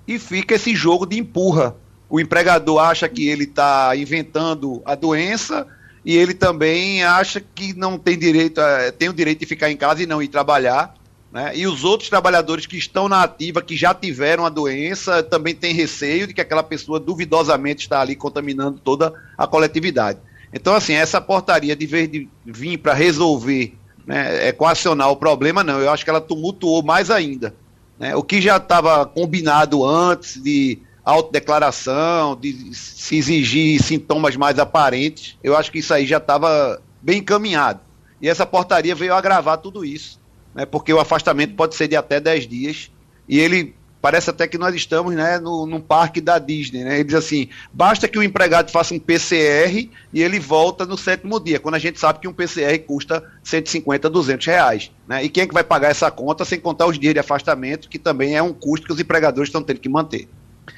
e 0.08 0.18
fica 0.18 0.56
esse 0.56 0.76
jogo 0.76 1.06
de 1.06 1.18
empurra. 1.18 1.76
O 2.10 2.20
empregador 2.20 2.80
acha 2.80 3.08
que 3.08 3.30
ele 3.30 3.44
está 3.44 3.96
inventando 3.96 4.82
a 4.84 4.96
doença 4.96 5.68
e 6.04 6.16
ele 6.18 6.34
também 6.34 7.04
acha 7.04 7.40
que 7.40 7.74
não 7.74 7.98
tem 7.98 8.18
direito, 8.18 8.60
a, 8.60 8.92
tem 8.92 9.10
o 9.10 9.14
direito 9.14 9.40
de 9.40 9.46
ficar 9.46 9.70
em 9.70 9.78
casa 9.78 10.02
e 10.02 10.08
não 10.08 10.22
ir 10.22 10.28
trabalhar. 10.28 10.96
Né? 11.32 11.56
E 11.56 11.68
os 11.68 11.84
outros 11.84 12.10
trabalhadores 12.10 12.66
que 12.66 12.78
estão 12.78 13.08
na 13.08 13.24
ativa, 13.24 13.62
que 13.62 13.78
já 13.78 13.94
tiveram 13.94 14.46
a 14.46 14.50
doença, 14.50 15.22
também 15.22 15.54
têm 15.54 15.74
receio 15.74 16.28
de 16.28 16.34
que 16.34 16.42
aquela 16.42 16.64
pessoa 16.64 17.00
duvidosamente 17.00 17.84
está 17.84 18.02
ali 18.02 18.16
contaminando 18.16 18.80
toda 18.84 19.14
a 19.38 19.46
coletividade. 19.46 20.20
Então, 20.52 20.74
assim, 20.74 20.94
essa 20.94 21.22
portaria, 21.22 21.76
de 21.76 21.86
vez 21.86 22.10
de 22.10 22.28
vir 22.44 22.80
para 22.80 22.94
resolver, 22.94 23.76
né, 24.08 24.48
equacionar 24.48 25.12
o 25.12 25.16
problema, 25.16 25.64
não. 25.64 25.80
Eu 25.80 25.92
acho 25.92 26.04
que 26.04 26.10
ela 26.10 26.22
tumultuou 26.22 26.82
mais 26.82 27.12
ainda. 27.12 27.54
Né? 28.00 28.16
O 28.16 28.24
que 28.24 28.42
já 28.42 28.58
estava 28.58 29.06
combinado 29.06 29.86
antes 29.86 30.42
de 30.42 30.80
autodeclaração, 31.06 32.36
de 32.36 32.74
se 32.74 33.18
exigir 33.18 33.82
sintomas 33.82 34.36
mais 34.36 34.58
aparentes, 34.58 35.38
eu 35.44 35.56
acho 35.56 35.72
que 35.72 35.80
isso 35.80 35.94
aí 35.94 36.08
já 36.08 36.18
estava 36.18 36.82
bem 37.02 37.20
encaminhado. 37.20 37.82
E 38.20 38.28
essa 38.28 38.46
portaria 38.46 38.96
veio 38.96 39.14
agravar 39.14 39.60
tudo 39.60 39.86
isso 39.86 40.20
né, 40.54 40.66
porque 40.66 40.94
o 40.94 41.00
afastamento 41.00 41.56
pode 41.56 41.76
ser 41.76 41.88
de 41.88 41.96
até 41.96 42.20
10 42.20 42.48
dias, 42.48 42.92
e 43.28 43.40
ele 43.40 43.76
parece 44.02 44.30
até 44.30 44.48
que 44.48 44.58
nós 44.58 44.74
estamos 44.74 45.14
né, 45.14 45.40
no, 45.40 45.66
num 45.66 45.82
parque 45.82 46.22
da 46.22 46.40
Disney. 46.40 46.84
Né? 46.84 46.96
Ele 46.96 47.04
diz 47.06 47.16
assim: 47.16 47.50
basta 47.72 48.08
que 48.08 48.18
o 48.18 48.24
empregado 48.24 48.72
faça 48.72 48.94
um 48.94 49.00
PCR 49.00 49.90
e 50.14 50.22
ele 50.22 50.40
volta 50.40 50.86
no 50.86 50.98
sétimo 50.98 51.40
dia, 51.40 51.60
quando 51.60 51.76
a 51.76 51.80
gente 51.80 52.00
sabe 52.00 52.20
que 52.20 52.28
um 52.28 52.34
PCR 52.34 52.78
custa 52.80 53.24
150, 53.44 54.10
200 54.10 54.46
reais. 54.48 54.92
Né? 55.08 55.24
E 55.24 55.30
quem 55.30 55.44
é 55.44 55.48
que 55.48 55.54
vai 55.54 55.64
pagar 55.64 55.90
essa 55.90 56.10
conta 56.10 56.46
sem 56.46 56.60
contar 56.60 56.88
os 56.88 56.98
dias 56.98 57.14
de 57.14 57.20
afastamento, 57.20 57.90
que 57.90 58.00
também 58.00 58.36
é 58.36 58.42
um 58.42 58.54
custo 58.54 58.88
que 58.88 58.94
os 58.94 59.00
empregadores 59.00 59.50
estão 59.50 59.62
tendo 59.62 59.80
que 59.80 59.90
manter. 59.90 60.28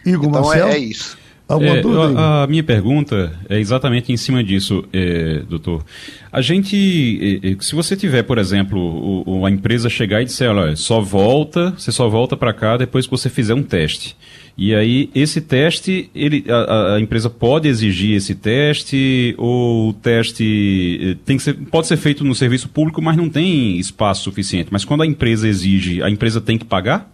Igor 0.06 0.30
então 0.30 0.42
Marcel? 0.42 0.68
é, 0.68 0.74
é 0.74 0.78
isso. 0.78 1.18
É, 1.60 2.18
a, 2.18 2.44
a, 2.44 2.48
minha 2.48 2.64
pergunta 2.64 3.34
é 3.50 3.60
exatamente 3.60 4.12
em 4.12 4.18
cima 4.18 4.44
disso, 4.44 4.84
é, 4.94 5.42
doutor. 5.50 5.84
A 6.32 6.42
gente, 6.42 7.40
é, 7.44 7.52
é, 7.52 7.56
se 7.60 7.76
você 7.76 7.96
tiver, 7.96 8.24
por 8.24 8.38
exemplo, 8.38 9.24
o, 9.26 9.46
a 9.46 9.52
empresa 9.52 9.90
chegar 9.90 10.22
e 10.22 10.26
disser, 10.26 10.50
olha, 10.50 10.76
só 10.76 11.02
volta, 11.02 11.74
você 11.78 11.92
só 11.92 12.08
volta 12.08 12.38
para 12.38 12.54
cá 12.54 12.78
depois 12.78 13.06
que 13.06 13.12
você 13.12 13.30
fizer 13.30 13.54
um 13.54 13.64
teste. 13.64 14.16
E 14.58 14.76
aí, 14.76 15.10
esse 15.16 15.42
teste, 15.42 16.10
ele, 16.14 16.46
a, 16.48 16.96
a, 16.96 17.00
empresa 17.00 17.30
pode 17.30 17.68
exigir 17.68 18.16
esse 18.16 18.36
teste, 18.36 19.34
ou 19.38 19.90
o 19.90 19.94
teste 19.94 21.00
é, 21.02 21.18
tem 21.26 21.38
que 21.38 21.44
ser, 21.44 21.54
pode 21.54 21.88
ser 21.88 21.98
feito 21.98 22.24
no 22.24 22.36
serviço 22.36 22.70
público, 22.70 23.02
mas 23.02 23.18
não 23.18 23.30
tem 23.30 23.78
espaço 23.78 24.24
suficiente. 24.24 24.70
Mas 24.72 24.86
quando 24.86 25.02
a 25.02 25.06
empresa 25.06 25.48
exige, 25.48 26.04
a 26.04 26.10
empresa 26.10 26.40
tem 26.40 26.58
que 26.58 26.66
pagar? 26.66 27.12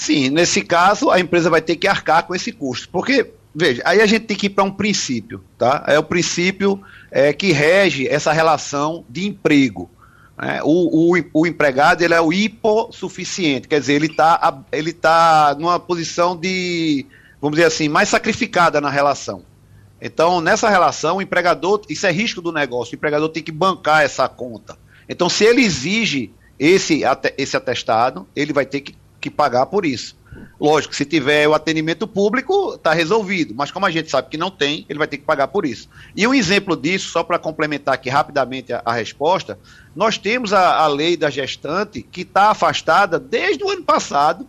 Sim, 0.00 0.30
nesse 0.30 0.62
caso 0.62 1.10
a 1.10 1.20
empresa 1.20 1.50
vai 1.50 1.60
ter 1.60 1.76
que 1.76 1.86
arcar 1.86 2.26
com 2.26 2.34
esse 2.34 2.50
custo. 2.52 2.88
Porque, 2.88 3.34
veja, 3.54 3.82
aí 3.84 4.00
a 4.00 4.06
gente 4.06 4.24
tem 4.24 4.34
que 4.34 4.46
ir 4.46 4.48
para 4.48 4.64
um 4.64 4.70
princípio, 4.70 5.44
tá? 5.58 5.84
É 5.86 5.98
o 5.98 6.02
princípio 6.02 6.80
é, 7.10 7.34
que 7.34 7.52
rege 7.52 8.08
essa 8.08 8.32
relação 8.32 9.04
de 9.10 9.28
emprego. 9.28 9.90
Né? 10.38 10.58
O, 10.64 11.14
o, 11.14 11.24
o, 11.34 11.46
empregado 11.46 12.00
ele 12.00 12.14
é 12.14 12.20
o 12.20 12.32
hipossuficiente, 12.32 13.68
quer 13.68 13.78
dizer, 13.78 13.92
ele 13.92 14.06
está 14.06 14.62
ele 14.72 14.94
tá 14.94 15.54
numa 15.58 15.78
posição 15.78 16.34
de, 16.34 17.04
vamos 17.38 17.58
dizer 17.58 17.66
assim, 17.66 17.86
mais 17.86 18.08
sacrificada 18.08 18.80
na 18.80 18.88
relação. 18.88 19.42
Então, 20.00 20.40
nessa 20.40 20.70
relação, 20.70 21.18
o 21.18 21.22
empregador, 21.22 21.82
isso 21.90 22.06
é 22.06 22.10
risco 22.10 22.40
do 22.40 22.50
negócio, 22.50 22.94
o 22.94 22.96
empregador 22.96 23.28
tem 23.28 23.42
que 23.42 23.52
bancar 23.52 24.02
essa 24.02 24.26
conta. 24.30 24.78
Então, 25.06 25.28
se 25.28 25.44
ele 25.44 25.60
exige 25.60 26.32
esse, 26.58 27.02
esse 27.36 27.54
atestado, 27.54 28.26
ele 28.34 28.54
vai 28.54 28.64
ter 28.64 28.80
que 28.80 28.94
que 29.20 29.30
pagar 29.30 29.66
por 29.66 29.84
isso. 29.84 30.18
Lógico, 30.60 30.94
se 30.94 31.04
tiver 31.04 31.48
o 31.48 31.54
atendimento 31.54 32.06
público, 32.06 32.74
está 32.74 32.92
resolvido, 32.92 33.54
mas 33.54 33.70
como 33.70 33.86
a 33.86 33.90
gente 33.90 34.10
sabe 34.10 34.28
que 34.28 34.36
não 34.36 34.50
tem, 34.50 34.84
ele 34.88 34.98
vai 34.98 35.08
ter 35.08 35.16
que 35.16 35.24
pagar 35.24 35.48
por 35.48 35.64
isso. 35.64 35.88
E 36.14 36.26
um 36.26 36.34
exemplo 36.34 36.76
disso, 36.76 37.08
só 37.08 37.24
para 37.24 37.38
complementar 37.38 37.94
aqui 37.94 38.10
rapidamente 38.10 38.72
a, 38.72 38.82
a 38.84 38.92
resposta, 38.92 39.58
nós 39.96 40.18
temos 40.18 40.52
a, 40.52 40.76
a, 40.76 40.86
lei 40.86 41.16
da 41.16 41.30
gestante 41.30 42.02
que 42.02 42.22
está 42.22 42.50
afastada 42.50 43.18
desde 43.18 43.64
o 43.64 43.70
ano 43.70 43.82
passado, 43.82 44.46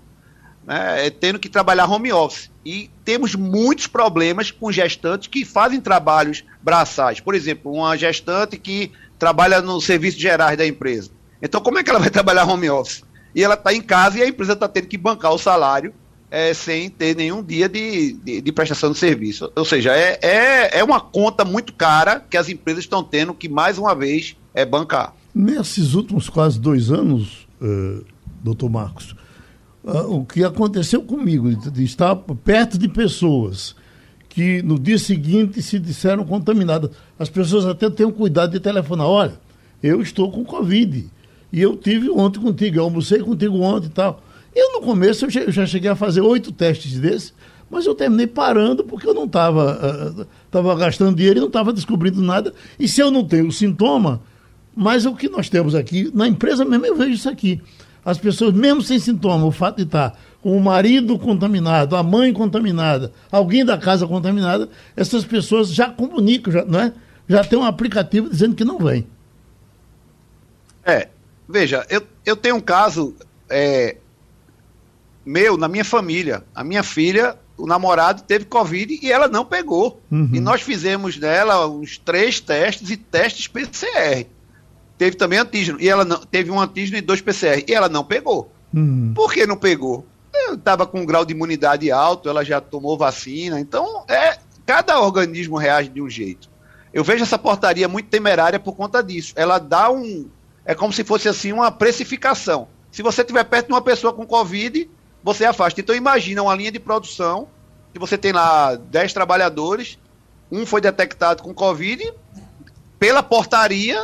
né, 0.65 1.09
tendo 1.09 1.39
que 1.39 1.49
trabalhar 1.49 1.89
home 1.89 2.11
office. 2.11 2.51
E 2.63 2.91
temos 3.03 3.33
muitos 3.33 3.87
problemas 3.87 4.51
com 4.51 4.71
gestantes 4.71 5.27
que 5.27 5.45
fazem 5.45 5.79
trabalhos 5.81 6.43
braçais. 6.61 7.19
Por 7.19 7.33
exemplo, 7.33 7.71
uma 7.73 7.97
gestante 7.97 8.57
que 8.57 8.91
trabalha 9.17 9.61
no 9.61 9.79
serviço 9.79 10.19
gerais 10.19 10.57
da 10.57 10.67
empresa. 10.67 11.09
Então, 11.41 11.61
como 11.61 11.79
é 11.79 11.83
que 11.83 11.89
ela 11.89 11.99
vai 11.99 12.09
trabalhar 12.11 12.45
home 12.45 12.69
office? 12.69 13.03
E 13.33 13.43
ela 13.43 13.55
está 13.55 13.73
em 13.73 13.81
casa 13.81 14.17
e 14.17 14.21
a 14.21 14.27
empresa 14.27 14.53
está 14.53 14.67
tendo 14.67 14.87
que 14.87 14.97
bancar 14.97 15.33
o 15.33 15.37
salário 15.37 15.93
é, 16.31 16.53
sem 16.53 16.89
ter 16.89 17.15
nenhum 17.15 17.43
dia 17.43 17.67
de, 17.67 18.13
de, 18.13 18.41
de, 18.41 18.51
prestação 18.53 18.91
de 18.91 18.97
serviço. 18.97 19.51
Ou 19.53 19.65
seja, 19.65 19.93
é, 19.93 20.17
é, 20.21 20.79
é 20.79 20.83
uma 20.83 21.01
conta 21.01 21.43
muito 21.43 21.73
cara 21.73 22.21
que 22.21 22.37
as 22.37 22.47
empresas 22.47 22.85
estão 22.85 23.03
tendo 23.03 23.33
que, 23.33 23.49
mais 23.49 23.77
uma 23.77 23.93
vez, 23.93 24.37
é 24.53 24.65
bancar. 24.65 25.13
Nesses 25.35 25.93
últimos 25.93 26.29
quase 26.29 26.57
dois 26.57 26.89
anos, 26.89 27.47
uh, 27.61 28.03
doutor 28.41 28.69
Marcos, 28.69 29.13
uh, 29.83 30.15
o 30.15 30.25
que 30.25 30.43
aconteceu 30.43 31.01
comigo, 31.03 31.53
de 31.53 31.83
estar 31.83 32.15
perto 32.15 32.77
de 32.77 32.87
pessoas 32.87 33.75
que 34.29 34.61
no 34.61 34.79
dia 34.79 34.97
seguinte 34.97 35.61
se 35.61 35.77
disseram 35.77 36.23
contaminadas, 36.23 36.91
as 37.19 37.27
pessoas 37.27 37.65
até 37.65 37.89
têm 37.89 38.05
o 38.05 38.13
cuidado 38.13 38.53
de 38.53 38.61
telefonar, 38.61 39.05
olha, 39.05 39.33
eu 39.83 40.01
estou 40.01 40.31
com 40.31 40.45
Covid 40.45 41.09
e 41.51 41.61
eu 41.61 41.75
tive 41.75 42.09
ontem 42.09 42.39
contigo, 42.39 42.77
eu 42.77 42.83
almocei 42.83 43.19
contigo 43.19 43.59
ontem 43.59 43.87
e 43.87 43.91
tal. 43.91 44.23
Eu, 44.55 44.73
no 44.73 44.81
começo, 44.81 45.25
eu 45.25 45.51
já 45.51 45.65
cheguei 45.65 45.89
a 45.89 45.95
fazer 45.95 46.21
oito 46.21 46.51
testes 46.51 46.99
desses, 46.99 47.33
mas 47.69 47.85
eu 47.85 47.95
terminei 47.95 48.27
parando 48.27 48.83
porque 48.83 49.07
eu 49.07 49.13
não 49.13 49.25
estava 49.25 50.19
uh, 50.19 50.27
tava 50.49 50.75
gastando 50.75 51.15
dinheiro 51.15 51.39
e 51.39 51.41
não 51.41 51.47
estava 51.47 51.71
descobrindo 51.71 52.21
nada. 52.21 52.53
E 52.77 52.87
se 52.87 53.01
eu 53.01 53.09
não 53.09 53.23
tenho 53.23 53.51
sintoma, 53.51 54.21
mas 54.75 55.05
o 55.05 55.15
que 55.15 55.29
nós 55.29 55.49
temos 55.49 55.73
aqui, 55.73 56.11
na 56.13 56.27
empresa 56.27 56.65
mesmo 56.65 56.85
eu 56.85 56.95
vejo 56.95 57.11
isso 57.11 57.29
aqui. 57.29 57.61
As 58.03 58.17
pessoas, 58.17 58.53
mesmo 58.53 58.81
sem 58.81 58.97
sintoma, 58.99 59.45
o 59.45 59.51
fato 59.51 59.77
de 59.77 59.83
estar 59.83 60.17
com 60.41 60.57
o 60.57 60.61
marido 60.61 61.19
contaminado, 61.19 61.95
a 61.95 62.01
mãe 62.01 62.33
contaminada, 62.33 63.11
alguém 63.31 63.63
da 63.63 63.77
casa 63.77 64.07
contaminada, 64.07 64.67
essas 64.95 65.23
pessoas 65.23 65.71
já 65.71 65.89
comunicam, 65.89 66.51
já, 66.51 66.65
não 66.65 66.79
é? 66.79 66.93
já 67.29 67.43
tem 67.43 67.57
um 67.57 67.63
aplicativo 67.63 68.27
dizendo 68.27 68.55
que 68.55 68.65
não 68.65 68.79
vem. 68.79 69.07
É, 70.83 71.09
Veja, 71.51 71.85
eu, 71.89 72.01
eu 72.25 72.35
tenho 72.35 72.55
um 72.55 72.61
caso 72.61 73.15
é, 73.49 73.97
meu 75.25 75.57
na 75.57 75.67
minha 75.67 75.85
família. 75.85 76.43
A 76.53 76.63
minha 76.63 76.83
filha, 76.83 77.37
o 77.57 77.67
namorado 77.67 78.23
teve 78.23 78.45
Covid 78.45 78.99
e 79.01 79.11
ela 79.11 79.27
não 79.27 79.45
pegou. 79.45 80.01
Uhum. 80.11 80.29
E 80.33 80.39
nós 80.39 80.61
fizemos 80.61 81.17
nela 81.17 81.67
uns 81.67 81.97
três 81.97 82.39
testes 82.39 82.89
e 82.89 82.97
testes 82.97 83.47
PCR. 83.47 84.25
Teve 84.97 85.15
também 85.15 85.39
antígeno. 85.39 85.79
E 85.81 85.89
ela 85.89 86.05
não, 86.05 86.17
teve 86.17 86.51
um 86.51 86.59
antígeno 86.59 86.97
e 86.97 87.01
dois 87.01 87.21
PCR. 87.21 87.63
E 87.67 87.73
ela 87.73 87.89
não 87.89 88.03
pegou. 88.03 88.51
Uhum. 88.73 89.13
Por 89.15 89.33
que 89.33 89.45
não 89.45 89.57
pegou? 89.57 90.05
Estava 90.51 90.85
com 90.85 91.01
um 91.01 91.05
grau 91.05 91.25
de 91.25 91.33
imunidade 91.33 91.91
alto, 91.91 92.29
ela 92.29 92.43
já 92.43 92.61
tomou 92.61 92.97
vacina. 92.97 93.59
Então, 93.59 94.05
é 94.07 94.37
cada 94.65 94.99
organismo 94.99 95.57
reage 95.57 95.89
de 95.89 96.01
um 96.01 96.09
jeito. 96.09 96.49
Eu 96.93 97.03
vejo 97.03 97.23
essa 97.23 97.37
portaria 97.37 97.87
muito 97.87 98.09
temerária 98.09 98.59
por 98.59 98.75
conta 98.75 99.01
disso. 99.01 99.33
Ela 99.35 99.59
dá 99.59 99.89
um, 99.89 100.29
é 100.71 100.75
como 100.75 100.93
se 100.93 101.03
fosse 101.03 101.27
assim 101.27 101.51
uma 101.51 101.69
precificação. 101.69 102.69
Se 102.89 103.01
você 103.03 103.21
estiver 103.21 103.43
perto 103.43 103.67
de 103.67 103.73
uma 103.73 103.81
pessoa 103.81 104.13
com 104.13 104.25
Covid, 104.25 104.89
você 105.21 105.43
afasta. 105.43 105.81
Então 105.81 105.93
imagina 105.93 106.41
uma 106.41 106.55
linha 106.55 106.71
de 106.71 106.79
produção 106.79 107.49
que 107.93 107.99
você 107.99 108.17
tem 108.17 108.31
lá 108.31 108.75
10 108.75 109.11
trabalhadores, 109.11 109.99
um 110.49 110.65
foi 110.65 110.79
detectado 110.79 111.43
com 111.43 111.53
Covid, 111.53 112.13
pela 112.97 113.21
portaria, 113.21 114.01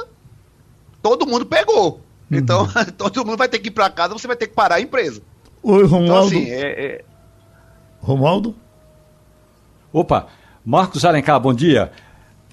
todo 1.01 1.25
mundo 1.25 1.45
pegou. 1.45 2.01
Uhum. 2.29 2.37
Então, 2.37 2.67
todo 2.97 3.25
mundo 3.25 3.37
vai 3.37 3.47
ter 3.47 3.59
que 3.59 3.69
ir 3.69 3.71
para 3.71 3.89
casa, 3.89 4.13
você 4.13 4.27
vai 4.27 4.35
ter 4.35 4.47
que 4.47 4.53
parar 4.53 4.75
a 4.75 4.81
empresa. 4.81 5.21
Oi, 5.63 5.85
Romualdo. 5.85 6.33
Então, 6.35 6.41
assim, 6.41 6.49
é, 6.51 6.85
é... 6.85 7.05
Romualdo? 8.01 8.53
Opa, 9.93 10.27
Marcos 10.65 11.05
Alencar, 11.05 11.39
bom 11.39 11.53
dia. 11.53 11.93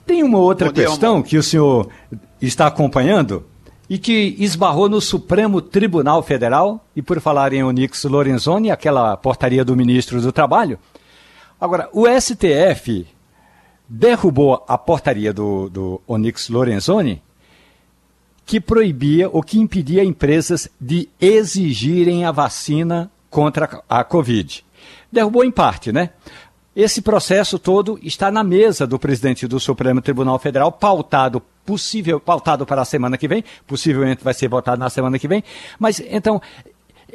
Tem 0.07 0.23
uma 0.23 0.39
outra 0.39 0.69
bom 0.69 0.75
questão 0.75 1.17
dia, 1.17 1.31
que 1.31 1.37
o 1.37 1.43
senhor 1.43 1.89
está 2.41 2.69
acompanhando 2.69 3.45
e 3.89 3.99
que 3.99 4.37
esbarrou 4.39 4.89
no 4.89 5.01
Supremo 5.01 5.61
Tribunal 5.61 6.23
Federal, 6.23 6.85
e 6.97 7.03
por 7.03 7.21
falar 7.21 7.53
em 7.53 7.63
Onix 7.63 8.05
Lorenzoni, 8.05 8.71
aquela 8.71 9.17
portaria 9.17 9.65
do 9.65 9.77
ministro 9.77 10.21
do 10.21 10.33
Trabalho. 10.33 10.79
Agora, 11.61 11.89
o 11.93 12.07
STF 12.09 13.07
derrubou 13.89 14.65
a 14.67 14.79
portaria 14.79 15.33
do, 15.33 15.69
do 15.69 16.01
Onix 16.07 16.49
Lorenzoni, 16.49 17.23
que 18.47 18.61
proibia 18.61 19.29
ou 19.29 19.43
que 19.43 19.59
impedia 19.59 20.05
empresas 20.05 20.69
de 20.81 21.09
exigirem 21.21 22.25
a 22.25 22.33
vacina 22.33 23.11
contra 23.31 23.83
a 23.89 24.05
Covid. 24.05 24.65
Derrubou 25.11 25.45
em 25.45 25.51
parte, 25.51 25.93
né? 25.93 26.11
Esse 26.77 27.01
processo 27.01 27.59
todo 27.59 27.99
está 28.03 28.31
na 28.31 28.43
mesa 28.43 28.87
do 28.87 28.99
presidente 28.99 29.47
do 29.47 29.61
Supremo 29.61 30.03
Tribunal 30.03 30.39
Federal, 30.39 30.73
pautado 30.73 31.41
possível, 31.65 32.21
pautado 32.21 32.67
para 32.67 32.83
a 32.83 32.85
semana 32.85 33.17
que 33.17 33.29
vem, 33.29 33.45
possivelmente 33.67 34.23
vai 34.23 34.35
ser 34.35 34.49
votado 34.49 34.79
na 34.79 34.91
semana 34.91 35.19
que 35.19 35.29
vem. 35.29 35.43
Mas 35.79 36.01
então, 36.01 36.41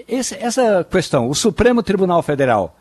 esse, 0.07 0.35
essa 0.35 0.83
questão, 0.83 1.29
o 1.29 1.35
Supremo 1.35 1.83
Tribunal 1.83 2.21
Federal, 2.21 2.77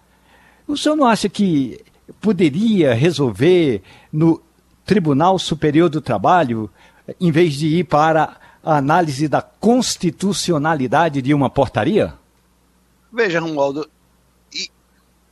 o 0.67 0.77
senhor 0.77 0.97
não 0.97 1.07
acha 1.07 1.29
que 1.29 1.81
poderia 2.21 2.95
resolver 2.95 3.83
no 4.13 4.43
Tribunal 4.85 5.39
Superior 5.39 5.89
do 5.89 6.01
Trabalho, 6.01 6.71
em 7.21 7.31
vez 7.31 7.55
de 7.55 7.67
ir 7.67 7.85
para 7.85 8.37
a 8.63 8.77
análise 8.77 9.29
da 9.29 9.43
constitucionalidade 9.43 11.23
de 11.23 11.35
uma 11.35 11.51
portaria? 11.51 12.15
Veja, 13.13 13.41
Romualdo, 13.41 13.89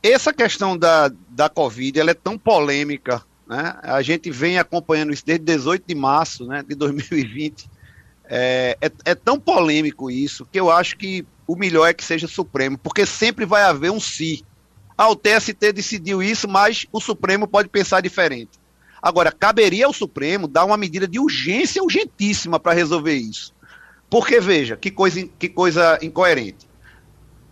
essa 0.01 0.33
questão 0.33 0.77
da, 0.77 1.11
da 1.29 1.49
Covid 1.49 1.99
ela 1.99 2.11
é 2.11 2.15
tão 2.15 2.37
polêmica, 2.37 3.23
né? 3.47 3.75
A 3.81 4.01
gente 4.01 4.29
vem 4.29 4.57
acompanhando 4.57 5.13
isso 5.13 5.25
desde 5.25 5.45
18 5.45 5.83
de 5.87 5.95
março 5.95 6.45
né, 6.45 6.63
de 6.67 6.75
2020. 6.75 7.69
É, 8.29 8.77
é, 8.81 8.91
é, 9.05 9.15
tão 9.15 9.39
polêmico 9.39 10.11
isso 10.11 10.45
que 10.45 10.59
eu 10.59 10.69
acho 10.69 10.97
que 10.97 11.25
o 11.47 11.55
melhor 11.55 11.87
é 11.87 11.93
que 11.93 12.03
seja 12.03 12.27
Supremo, 12.27 12.77
porque 12.77 13.05
sempre 13.05 13.45
vai 13.45 13.63
haver 13.63 13.89
um 13.89 14.01
si. 14.01 14.43
Ah, 14.97 15.09
o 15.09 15.15
TST 15.15 15.71
decidiu 15.71 16.21
isso, 16.21 16.47
mas 16.47 16.85
o 16.91 16.99
Supremo 16.99 17.47
pode 17.47 17.69
pensar 17.69 18.01
diferente. 18.01 18.59
Agora, 19.01 19.31
caberia 19.31 19.85
ao 19.85 19.93
Supremo 19.93 20.47
dar 20.47 20.65
uma 20.65 20.75
medida 20.75 21.07
de 21.07 21.19
urgência 21.19 21.81
urgentíssima 21.81 22.59
para 22.59 22.73
resolver 22.73 23.13
isso. 23.13 23.53
Porque, 24.09 24.39
veja, 24.39 24.75
que 24.75 24.91
coisa, 24.91 25.25
que 25.39 25.47
coisa 25.47 25.97
incoerente. 26.01 26.67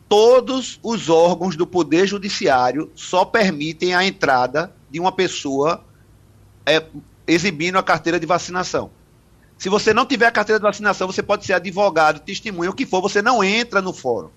Todos 0.10 0.80
os 0.84 1.08
órgãos 1.08 1.56
do 1.56 1.66
Poder 1.66 2.08
Judiciário 2.08 2.92
só 2.96 3.24
permitem 3.24 3.94
a 3.94 4.04
entrada 4.04 4.74
de 4.90 5.00
uma 5.00 5.12
pessoa 5.12 5.85
é, 6.66 6.84
exibindo 7.28 7.78
a 7.78 7.84
carteira 7.84 8.20
de 8.20 8.26
vacinação. 8.26 8.92
Se 9.58 9.70
você 9.70 9.94
não 9.94 10.06
tiver 10.06 10.28
a 10.28 10.32
carteira 10.32 10.60
de 10.60 10.66
vacinação, 10.66 11.08
você 11.08 11.24
pode 11.24 11.46
ser 11.46 11.54
advogado, 11.54 12.20
testemunha, 12.20 12.70
o 12.70 12.74
que 12.74 12.86
for, 12.86 13.02
você 13.02 13.22
não 13.22 13.44
entra 13.44 13.82
no 13.82 13.94
fórum. 13.94 14.30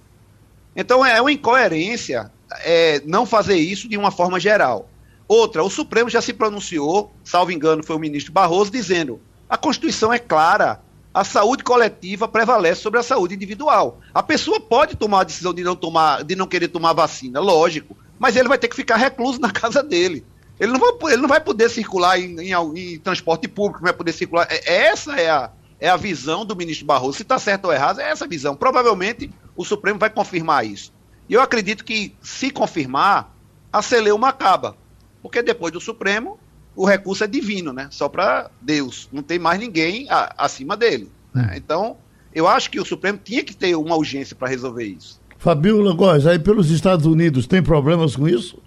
Então 0.76 1.04
é 1.04 1.20
uma 1.20 1.32
incoerência 1.32 2.30
é, 2.60 3.02
não 3.04 3.26
fazer 3.26 3.56
isso 3.56 3.88
de 3.88 3.96
uma 3.96 4.10
forma 4.10 4.38
geral. 4.38 4.88
Outra, 5.26 5.62
o 5.62 5.68
Supremo 5.68 6.08
já 6.08 6.22
se 6.22 6.32
pronunciou, 6.32 7.12
salvo 7.24 7.52
engano, 7.52 7.84
foi 7.84 7.96
o 7.96 7.98
ministro 7.98 8.32
Barroso, 8.32 8.70
dizendo: 8.70 9.20
a 9.48 9.56
Constituição 9.58 10.12
é 10.12 10.18
clara, 10.18 10.80
a 11.12 11.24
saúde 11.24 11.64
coletiva 11.64 12.28
prevalece 12.28 12.80
sobre 12.80 13.00
a 13.00 13.02
saúde 13.02 13.34
individual. 13.34 14.00
A 14.14 14.22
pessoa 14.22 14.60
pode 14.60 14.96
tomar 14.96 15.20
a 15.20 15.24
decisão 15.24 15.52
de 15.52 15.62
não 15.62 15.76
tomar, 15.76 16.22
de 16.24 16.36
não 16.36 16.46
querer 16.46 16.68
tomar 16.68 16.92
vacina, 16.92 17.40
lógico, 17.40 17.96
mas 18.18 18.36
ele 18.36 18.48
vai 18.48 18.56
ter 18.56 18.68
que 18.68 18.76
ficar 18.76 18.96
recluso 18.96 19.40
na 19.40 19.50
casa 19.52 19.82
dele. 19.82 20.24
Ele 20.58 20.72
não 20.72 20.80
vai, 20.80 21.12
ele 21.12 21.22
não 21.22 21.28
vai 21.28 21.40
poder 21.40 21.68
circular 21.68 22.18
em, 22.18 22.36
em, 22.40 22.94
em 22.94 22.98
transporte 22.98 23.46
público, 23.46 23.80
não 23.80 23.86
vai 23.86 23.92
poder 23.92 24.12
circular. 24.12 24.46
É, 24.50 24.86
essa 24.86 25.14
é 25.14 25.30
a, 25.30 25.50
é 25.80 25.88
a 25.88 25.96
visão 25.96 26.44
do 26.44 26.56
ministro 26.56 26.86
Barroso. 26.86 27.16
Se 27.16 27.22
está 27.22 27.38
certo 27.38 27.66
ou 27.66 27.72
errado, 27.72 28.00
é 28.00 28.10
essa 28.10 28.24
a 28.24 28.28
visão. 28.28 28.56
Provavelmente 28.56 29.30
o 29.56 29.64
Supremo 29.64 29.98
vai 29.98 30.10
confirmar 30.10 30.66
isso. 30.66 30.92
E 31.28 31.34
eu 31.34 31.40
acredito 31.40 31.84
que, 31.84 32.14
se 32.22 32.50
confirmar, 32.50 33.34
a 33.72 33.82
celeuma 33.82 34.28
acaba. 34.28 34.76
Porque 35.22 35.42
depois 35.42 35.72
do 35.72 35.80
Supremo, 35.80 36.38
o 36.74 36.86
recurso 36.86 37.24
é 37.24 37.26
divino, 37.26 37.72
né? 37.72 37.88
Só 37.90 38.08
para 38.08 38.50
Deus. 38.60 39.08
Não 39.12 39.22
tem 39.22 39.38
mais 39.38 39.60
ninguém 39.60 40.08
a, 40.10 40.34
acima 40.38 40.76
dele. 40.76 41.10
Né? 41.34 41.50
Hum. 41.52 41.56
Então, 41.56 41.96
eu 42.34 42.48
acho 42.48 42.70
que 42.70 42.80
o 42.80 42.84
Supremo 42.84 43.18
tinha 43.22 43.44
que 43.44 43.54
ter 43.54 43.74
uma 43.76 43.96
urgência 43.96 44.34
para 44.34 44.48
resolver 44.48 44.84
isso. 44.84 45.20
Fabiola 45.38 45.94
Góes, 45.94 46.26
aí 46.26 46.38
pelos 46.38 46.70
Estados 46.70 47.06
Unidos 47.06 47.46
tem 47.46 47.62
problemas 47.62 48.16
com 48.16 48.28
isso? 48.28 48.60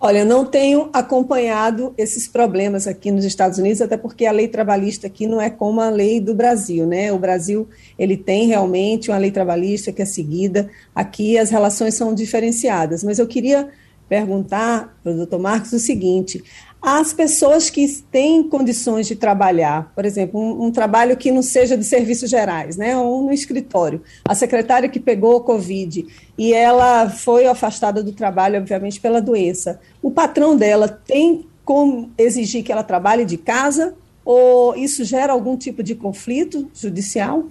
Olha, 0.00 0.24
não 0.24 0.44
tenho 0.44 0.88
acompanhado 0.92 1.92
esses 1.98 2.28
problemas 2.28 2.86
aqui 2.86 3.10
nos 3.10 3.24
Estados 3.24 3.58
Unidos, 3.58 3.82
até 3.82 3.96
porque 3.96 4.26
a 4.26 4.32
lei 4.32 4.46
trabalhista 4.46 5.08
aqui 5.08 5.26
não 5.26 5.40
é 5.40 5.50
como 5.50 5.80
a 5.80 5.90
lei 5.90 6.20
do 6.20 6.34
Brasil, 6.34 6.86
né? 6.86 7.12
O 7.12 7.18
Brasil, 7.18 7.68
ele 7.98 8.16
tem 8.16 8.46
realmente 8.46 9.10
uma 9.10 9.18
lei 9.18 9.32
trabalhista 9.32 9.90
que 9.90 10.00
é 10.00 10.04
seguida, 10.04 10.70
aqui 10.94 11.36
as 11.36 11.50
relações 11.50 11.94
são 11.94 12.14
diferenciadas, 12.14 13.02
mas 13.02 13.18
eu 13.18 13.26
queria 13.26 13.68
perguntar 14.08 14.96
para 15.02 15.12
o 15.12 15.16
doutor 15.16 15.40
Marcos 15.40 15.72
o 15.72 15.80
seguinte: 15.80 16.44
as 16.80 17.12
pessoas 17.12 17.68
que 17.68 17.86
têm 18.10 18.42
condições 18.42 19.06
de 19.08 19.16
trabalhar, 19.16 19.92
por 19.94 20.04
exemplo, 20.04 20.40
um, 20.40 20.66
um, 20.66 20.70
trabalho 20.70 21.16
que 21.16 21.30
não 21.32 21.42
seja 21.42 21.76
de 21.76 21.84
serviços 21.84 22.30
gerais, 22.30 22.76
né, 22.76 22.96
ou 22.96 23.22
no 23.22 23.32
escritório, 23.32 24.02
a 24.24 24.34
secretária 24.34 24.88
que 24.88 25.00
pegou 25.00 25.36
o 25.36 25.40
Covid 25.40 26.06
e 26.36 26.52
ela 26.52 27.10
foi 27.10 27.46
afastada 27.46 28.02
do 28.02 28.12
trabalho, 28.12 28.58
obviamente, 28.58 29.00
pela 29.00 29.20
doença, 29.20 29.80
o 30.00 30.10
patrão 30.10 30.56
dela 30.56 30.88
tem 30.88 31.46
como 31.64 32.12
exigir 32.16 32.62
que 32.62 32.72
ela 32.72 32.84
trabalhe 32.84 33.24
de 33.24 33.36
casa 33.36 33.94
ou 34.24 34.76
isso 34.76 35.04
gera 35.04 35.32
algum 35.32 35.56
tipo 35.56 35.82
de 35.82 35.94
conflito 35.94 36.70
judicial? 36.74 37.46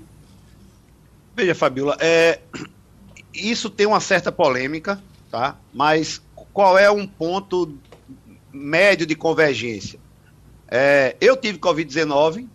Veja, 1.36 1.54
Fabiola, 1.54 1.98
é, 2.00 2.40
isso 3.34 3.70
tem 3.70 3.86
uma 3.86 4.00
certa 4.00 4.32
polêmica, 4.32 5.02
tá? 5.30 5.58
mas 5.74 6.22
qual 6.54 6.78
é 6.78 6.90
um 6.90 7.06
ponto 7.06 7.78
médio 8.58 9.06
de 9.06 9.16
convergência. 9.16 10.00
É, 10.70 11.16
eu 11.22 11.38
tive 11.38 11.58
Covid-19 11.58 12.48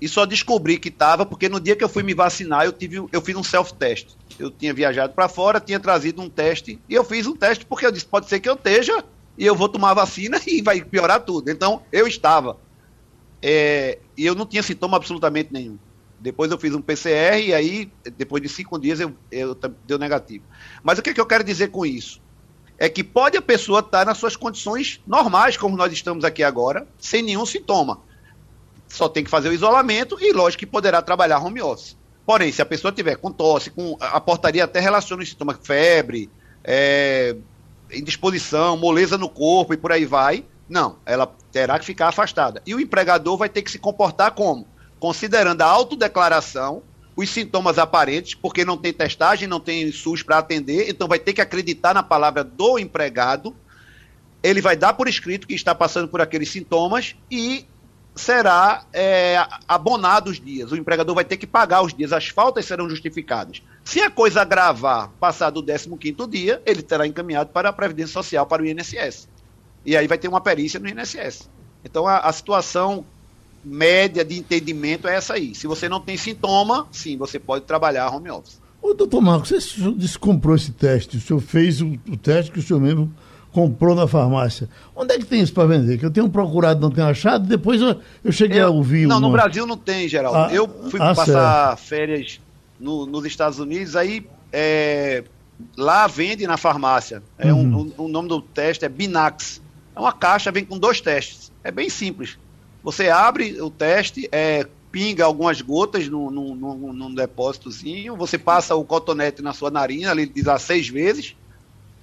e 0.00 0.08
só 0.08 0.26
descobri 0.26 0.78
que 0.78 0.88
estava 0.88 1.24
porque 1.24 1.48
no 1.48 1.60
dia 1.60 1.74
que 1.74 1.82
eu 1.82 1.88
fui 1.88 2.02
me 2.02 2.12
vacinar, 2.12 2.64
eu, 2.64 2.72
tive, 2.72 3.06
eu 3.10 3.20
fiz 3.22 3.36
um 3.36 3.42
self-test. 3.42 4.16
Eu 4.38 4.50
tinha 4.50 4.74
viajado 4.74 5.14
para 5.14 5.28
fora, 5.28 5.60
tinha 5.60 5.80
trazido 5.80 6.20
um 6.20 6.28
teste 6.28 6.78
e 6.88 6.94
eu 6.94 7.04
fiz 7.04 7.26
um 7.26 7.34
teste 7.34 7.64
porque 7.64 7.86
eu 7.86 7.92
disse: 7.92 8.06
pode 8.06 8.28
ser 8.28 8.40
que 8.40 8.48
eu 8.48 8.54
esteja 8.54 9.04
e 9.38 9.46
eu 9.46 9.54
vou 9.54 9.68
tomar 9.68 9.92
a 9.92 9.94
vacina 9.94 10.40
e 10.46 10.60
vai 10.60 10.82
piorar 10.82 11.20
tudo. 11.20 11.50
Então, 11.50 11.82
eu 11.92 12.06
estava. 12.06 12.58
É, 13.40 13.98
e 14.16 14.24
eu 14.24 14.34
não 14.34 14.46
tinha 14.46 14.62
sintoma 14.62 14.96
absolutamente 14.96 15.52
nenhum. 15.52 15.78
Depois 16.18 16.50
eu 16.50 16.58
fiz 16.58 16.74
um 16.74 16.80
PCR 16.80 17.38
e 17.38 17.52
aí, 17.52 17.92
depois 18.16 18.42
de 18.42 18.48
cinco 18.48 18.78
dias, 18.78 18.98
eu, 18.98 19.14
eu 19.30 19.54
deu 19.86 19.98
negativo. 19.98 20.44
Mas 20.82 20.98
o 20.98 21.02
que, 21.02 21.10
é 21.10 21.14
que 21.14 21.20
eu 21.20 21.26
quero 21.26 21.44
dizer 21.44 21.68
com 21.68 21.84
isso? 21.84 22.22
É 22.78 22.88
que 22.88 23.04
pode 23.04 23.36
a 23.36 23.42
pessoa 23.42 23.80
estar 23.80 24.04
nas 24.04 24.18
suas 24.18 24.36
condições 24.36 25.00
normais, 25.06 25.56
como 25.56 25.76
nós 25.76 25.92
estamos 25.92 26.24
aqui 26.24 26.42
agora, 26.42 26.86
sem 26.98 27.22
nenhum 27.22 27.46
sintoma. 27.46 28.00
Só 28.88 29.08
tem 29.08 29.24
que 29.24 29.30
fazer 29.30 29.48
o 29.48 29.52
isolamento 29.52 30.16
e, 30.20 30.32
lógico, 30.32 30.60
que 30.60 30.66
poderá 30.66 31.00
trabalhar 31.00 31.38
home 31.38 31.62
office. 31.62 31.96
Porém, 32.26 32.50
se 32.50 32.62
a 32.62 32.66
pessoa 32.66 32.92
tiver 32.92 33.16
com 33.16 33.30
tosse, 33.30 33.70
com 33.70 33.96
a 34.00 34.20
portaria 34.20 34.64
até 34.64 34.80
relaciona 34.80 35.22
os 35.22 35.28
sintomas 35.28 35.58
febre, 35.62 36.30
é, 36.62 37.36
indisposição, 37.92 38.76
moleza 38.76 39.18
no 39.18 39.28
corpo 39.28 39.74
e 39.74 39.76
por 39.76 39.92
aí 39.92 40.04
vai, 40.04 40.44
não, 40.68 40.96
ela 41.04 41.32
terá 41.52 41.78
que 41.78 41.84
ficar 41.84 42.08
afastada. 42.08 42.62
E 42.66 42.74
o 42.74 42.80
empregador 42.80 43.36
vai 43.36 43.48
ter 43.48 43.62
que 43.62 43.70
se 43.70 43.78
comportar 43.78 44.32
como? 44.32 44.66
Considerando 44.98 45.62
a 45.62 45.66
autodeclaração 45.66 46.82
os 47.16 47.30
sintomas 47.30 47.78
aparentes, 47.78 48.34
porque 48.34 48.64
não 48.64 48.76
tem 48.76 48.92
testagem, 48.92 49.46
não 49.46 49.60
tem 49.60 49.90
SUS 49.92 50.22
para 50.22 50.38
atender, 50.38 50.88
então 50.88 51.06
vai 51.06 51.18
ter 51.18 51.32
que 51.32 51.40
acreditar 51.40 51.94
na 51.94 52.02
palavra 52.02 52.42
do 52.42 52.78
empregado. 52.78 53.54
Ele 54.42 54.60
vai 54.60 54.76
dar 54.76 54.94
por 54.94 55.08
escrito 55.08 55.46
que 55.46 55.54
está 55.54 55.74
passando 55.74 56.08
por 56.08 56.20
aqueles 56.20 56.50
sintomas 56.50 57.16
e 57.30 57.66
será 58.14 58.84
é, 58.92 59.44
abonado 59.66 60.28
os 60.28 60.40
dias. 60.40 60.70
O 60.70 60.76
empregador 60.76 61.14
vai 61.14 61.24
ter 61.24 61.36
que 61.36 61.46
pagar 61.46 61.82
os 61.82 61.94
dias, 61.94 62.12
as 62.12 62.28
faltas 62.28 62.64
serão 62.64 62.88
justificadas. 62.88 63.62
Se 63.84 64.00
a 64.00 64.10
coisa 64.10 64.42
agravar, 64.42 65.10
passar 65.20 65.50
do 65.50 65.62
15 65.62 66.26
dia, 66.28 66.62
ele 66.66 66.82
terá 66.82 67.06
encaminhado 67.06 67.50
para 67.50 67.68
a 67.68 67.72
Previdência 67.72 68.12
Social, 68.12 68.46
para 68.46 68.62
o 68.62 68.66
INSS. 68.66 69.28
E 69.84 69.96
aí 69.96 70.06
vai 70.06 70.18
ter 70.18 70.28
uma 70.28 70.40
perícia 70.40 70.80
no 70.80 70.88
INSS. 70.88 71.48
Então 71.84 72.06
a, 72.06 72.18
a 72.18 72.32
situação 72.32 73.04
média 73.64 74.24
de 74.24 74.38
entendimento 74.38 75.08
é 75.08 75.14
essa 75.14 75.34
aí. 75.34 75.54
Se 75.54 75.66
você 75.66 75.88
não 75.88 76.00
tem 76.00 76.16
sintoma, 76.16 76.86
sim, 76.92 77.16
você 77.16 77.38
pode 77.38 77.64
trabalhar 77.64 78.14
home 78.14 78.30
office. 78.30 78.60
Ô, 78.82 78.92
doutor 78.92 79.22
Marcos, 79.22 79.48
você 79.48 79.92
disse 79.92 80.14
que 80.14 80.18
comprou 80.18 80.54
esse 80.54 80.70
teste, 80.70 81.16
o 81.16 81.20
senhor 81.20 81.40
fez 81.40 81.80
o, 81.80 81.98
o 82.08 82.16
teste 82.16 82.52
que 82.52 82.58
o 82.58 82.62
senhor 82.62 82.80
mesmo 82.80 83.12
comprou 83.50 83.94
na 83.94 84.06
farmácia. 84.06 84.68
Onde 84.94 85.14
é 85.14 85.18
que 85.18 85.24
tem 85.24 85.40
isso 85.40 85.54
para 85.54 85.66
vender? 85.66 85.96
Que 85.96 86.04
eu 86.04 86.10
tenho 86.10 86.28
procurado, 86.28 86.80
não 86.80 86.90
tenho 86.90 87.06
achado, 87.06 87.46
depois 87.46 87.80
eu, 87.80 88.00
eu 88.22 88.32
cheguei 88.32 88.60
eu, 88.60 88.66
a 88.66 88.70
ouvir. 88.70 89.06
Não, 89.06 89.18
uma... 89.18 89.28
no 89.28 89.32
Brasil 89.32 89.64
não 89.64 89.76
tem, 89.76 90.08
Geraldo. 90.08 90.38
Ah, 90.38 90.52
eu 90.52 90.68
fui 90.90 91.00
ah, 91.00 91.14
passar 91.14 91.68
certo. 91.68 91.88
férias 91.88 92.40
no, 92.78 93.06
nos 93.06 93.24
Estados 93.24 93.58
Unidos, 93.58 93.96
aí 93.96 94.26
é, 94.52 95.24
lá 95.76 96.06
vende 96.06 96.46
na 96.46 96.56
farmácia. 96.56 97.22
É 97.38 97.52
uhum. 97.52 97.92
um, 97.98 98.02
um, 98.02 98.04
o 98.06 98.08
nome 98.08 98.28
do 98.28 98.42
teste 98.42 98.84
é 98.84 98.88
Binax. 98.88 99.62
É 99.94 100.00
uma 100.00 100.12
caixa, 100.12 100.50
vem 100.50 100.64
com 100.64 100.76
dois 100.76 101.00
testes. 101.00 101.52
É 101.62 101.70
bem 101.70 101.88
simples. 101.88 102.36
Você 102.84 103.08
abre 103.08 103.60
o 103.62 103.70
teste, 103.70 104.28
é, 104.30 104.66
pinga 104.92 105.24
algumas 105.24 105.60
gotas 105.62 106.06
num, 106.06 106.30
num, 106.30 106.54
num, 106.54 106.92
num 106.92 107.14
depósitozinho, 107.14 108.14
você 108.14 108.38
passa 108.38 108.76
o 108.76 108.84
cotonete 108.84 109.42
na 109.42 109.54
sua 109.54 109.70
narina, 109.70 110.10
ali 110.10 110.26
diz 110.26 110.44
lá 110.44 110.58
seis 110.58 110.88
vezes, 110.88 111.34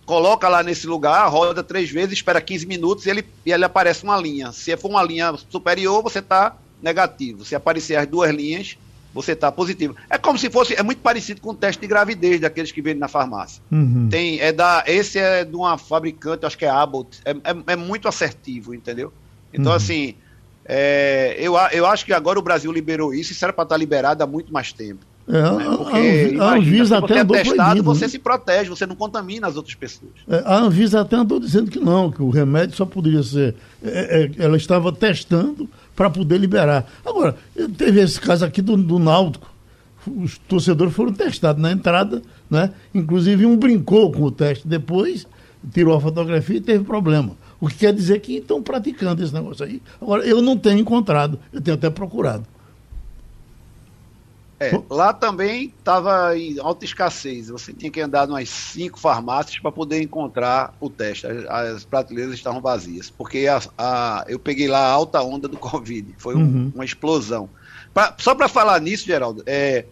coloca 0.06 0.50
lá 0.50 0.64
nesse 0.64 0.88
lugar, 0.88 1.26
roda 1.30 1.64
três 1.64 1.90
vezes, 1.90 2.14
espera 2.14 2.42
15 2.42 2.66
minutos 2.66 3.06
e 3.06 3.12
ele, 3.12 3.24
e 3.46 3.52
ele 3.54 3.64
aparece 3.64 4.04
uma 4.04 4.18
linha. 4.18 4.52
Se 4.52 4.76
for 4.76 4.90
uma 4.90 5.04
linha 5.04 5.34
superior, 5.50 6.02
você 6.02 6.20
está 6.20 6.58
negativo. 6.82 7.46
Se 7.46 7.54
aparecer 7.56 7.96
as 7.96 8.08
duas 8.08 8.34
linhas, 8.34 8.76
você 9.14 9.34
está 9.34 9.52
positivo. 9.52 9.96
É 10.10 10.18
como 10.18 10.38
se 10.38 10.50
fosse, 10.50 10.74
é 10.74 10.82
muito 10.82 11.00
parecido 11.00 11.42
com 11.42 11.52
o 11.52 11.56
teste 11.56 11.82
de 11.82 11.88
gravidez 11.88 12.42
daqueles 12.42 12.72
que 12.72 12.82
vendem 12.82 13.00
na 13.00 13.08
farmácia. 13.08 13.62
Uhum. 13.72 14.10
Tem, 14.10 14.40
é 14.40 14.52
da, 14.52 14.84
esse 14.88 15.20
é 15.20 15.46
de 15.46 15.56
uma 15.56 15.78
fabricante, 15.78 16.46
acho 16.46 16.58
que 16.58 16.66
é 16.66 16.70
Abbott, 16.70 17.20
é, 17.24 17.32
é, 17.32 17.74
é 17.74 17.76
muito 17.76 18.08
assertivo, 18.08 18.74
entendeu? 18.74 19.14
Então, 19.54 19.72
uhum. 19.72 19.78
assim, 19.78 20.16
é, 20.66 21.36
eu, 21.40 21.56
eu 21.72 21.86
acho 21.86 22.06
que 22.06 22.14
agora 22.14 22.40
o 22.40 22.42
Brasil 22.42 22.72
liberou 22.72 23.14
isso, 23.14 23.32
isso 23.32 23.44
era 23.44 23.54
para 23.54 23.64
estar 23.64 23.78
liberado 23.78 24.24
há 24.24 24.28
muito 24.28 24.54
mais 24.54 24.72
tempo. 24.72 25.06
É, 25.28 25.34
né? 25.34 25.78
Porque, 25.78 25.98
a, 25.98 26.00
imagina, 26.00 26.44
a 26.44 26.56
Anvisa 26.56 26.98
até 26.98 27.24
você 27.24 27.40
é 27.40 27.44
testado, 27.44 27.56
proibido, 27.56 27.84
você 27.84 28.06
né? 28.06 28.08
se 28.10 28.20
protege, 28.20 28.70
você 28.70 28.86
não 28.86 28.96
contamina 28.96 29.48
as 29.48 29.56
outras 29.56 29.76
pessoas. 29.76 30.12
É, 30.28 30.44
a 30.46 30.58
Anvisa 30.58 31.02
até 31.02 31.16
andou 31.16 31.40
dizendo 31.40 31.72
que 31.72 31.80
não, 31.80 32.12
que 32.12 32.22
o 32.22 32.30
remédio 32.30 32.76
só 32.76 32.86
poderia 32.86 33.24
ser. 33.24 33.56
É, 33.84 34.30
é 34.38 34.44
ela 34.44 34.58
estava 34.58 34.92
testando 34.92 35.70
para 35.96 36.10
poder 36.10 36.38
liberar. 36.38 36.86
Agora, 37.06 37.36
teve 37.78 38.02
esse 38.02 38.20
caso 38.20 38.44
aqui 38.44 38.62
do, 38.62 38.76
do 38.76 39.00
Náutico. 39.00 39.50
Os 40.06 40.40
torcedores 40.40 40.94
foram 40.94 41.14
testados 41.14 41.62
na 41.62 41.72
entrada, 41.72 42.24
né? 42.50 42.72
Inclusive 42.94 43.46
um 43.46 43.56
brincou 43.56 44.12
com 44.12 44.24
o 44.24 44.32
teste 44.32 44.68
depois, 44.68 45.28
tirou 45.72 45.96
a 45.96 46.02
fotografia 46.02 46.58
e 46.58 46.62
teve 46.62 46.84
problema. 46.84 47.36
O 47.62 47.68
que 47.68 47.76
quer 47.76 47.94
dizer 47.94 48.20
que 48.20 48.38
estão 48.38 48.62
praticando 48.62 49.24
esse 49.24 49.32
negócio 49.32 49.64
aí. 49.64 49.82
Agora, 50.02 50.26
eu 50.26 50.42
não 50.42 50.58
tenho 50.58 50.80
encontrado, 50.80 51.40
eu 51.54 51.62
tenho 51.62 51.78
até 51.78 51.92
procurado. 51.92 52.44
É, 54.60 54.80
lá 54.90 55.12
também 55.12 55.74
estava 55.78 56.38
em 56.38 56.60
alta 56.60 56.86
escassez. 56.86 57.50
Você 57.50 57.72
tinha 57.72 57.92
que 57.92 58.02
andar 58.02 58.28
em 58.28 58.32
umas 58.32 58.50
cinco 58.50 59.00
farmácias 59.00 59.60
para 59.60 59.72
poder 59.72 60.02
encontrar 60.02 60.76
o 60.80 60.90
teste. 60.90 61.26
As, 61.28 61.46
as 61.46 61.86
prateleiras 61.86 62.34
estavam 62.34 62.62
vazias. 62.62 63.10
Porque 63.10 63.48
a, 63.48 63.60
a, 63.78 64.26
eu 64.28 64.38
peguei 64.38 64.68
lá 64.68 64.80
a 64.80 64.92
alta 64.92 65.22
onda 65.22 65.48
do 65.48 65.58
Covid. 65.62 66.14
Foi 66.18 66.36
um, 66.36 66.42
uhum. 66.42 66.72
uma 66.76 66.86
explosão. 66.86 67.50
Pra, 67.94 68.16
só 68.20 68.34
para 68.36 68.48
falar 68.48 68.80
nisso, 68.80 69.06
Geraldo, 69.06 69.44
é, 69.46 69.86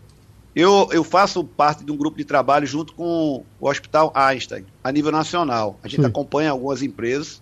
eu, 0.55 0.88
eu 0.91 1.03
faço 1.03 1.43
parte 1.43 1.84
de 1.84 1.91
um 1.91 1.97
grupo 1.97 2.17
de 2.17 2.26
trabalho 2.26 2.65
junto 2.65 2.93
com 2.93 3.43
o 3.59 3.67
Hospital 3.70 4.11
Einstein, 4.15 4.65
a 4.84 4.91
nível 4.91 5.11
nacional. 5.11 5.80
A 5.84 5.88
gente 5.88 6.01
Sim. 6.01 6.07
acompanha 6.07 6.51
algumas 6.51 6.84
empresas 6.84 7.41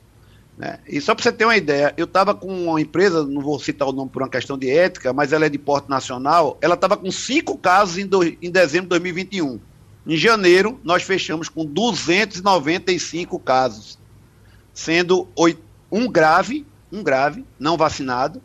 né? 0.57 0.79
E 0.87 0.99
só 0.99 1.13
para 1.13 1.23
você 1.23 1.31
ter 1.31 1.45
uma 1.45 1.55
ideia, 1.55 1.93
eu 1.95 2.05
estava 2.05 2.33
com 2.33 2.47
uma 2.47 2.81
empresa, 2.81 3.23
não 3.23 3.41
vou 3.41 3.59
citar 3.59 3.87
o 3.87 3.91
nome 3.91 4.09
por 4.09 4.23
uma 4.23 4.29
questão 4.29 4.57
de 4.57 4.69
ética, 4.69 5.13
mas 5.13 5.31
ela 5.31 5.45
é 5.45 5.49
de 5.49 5.57
porte 5.59 5.87
nacional, 5.87 6.57
ela 6.61 6.73
estava 6.73 6.97
com 6.97 7.11
cinco 7.11 7.57
casos 7.57 7.97
em, 7.99 8.07
do, 8.07 8.23
em 8.23 8.49
dezembro 8.49 8.85
de 8.85 8.89
2021. 8.89 9.59
Em 10.07 10.17
janeiro, 10.17 10.79
nós 10.83 11.03
fechamos 11.03 11.47
com 11.47 11.63
295 11.63 13.39
casos, 13.39 13.99
sendo 14.73 15.27
oito, 15.35 15.61
um 15.91 16.09
grave, 16.09 16.65
um 16.91 17.03
grave, 17.03 17.45
não 17.59 17.77
vacinado, 17.77 18.41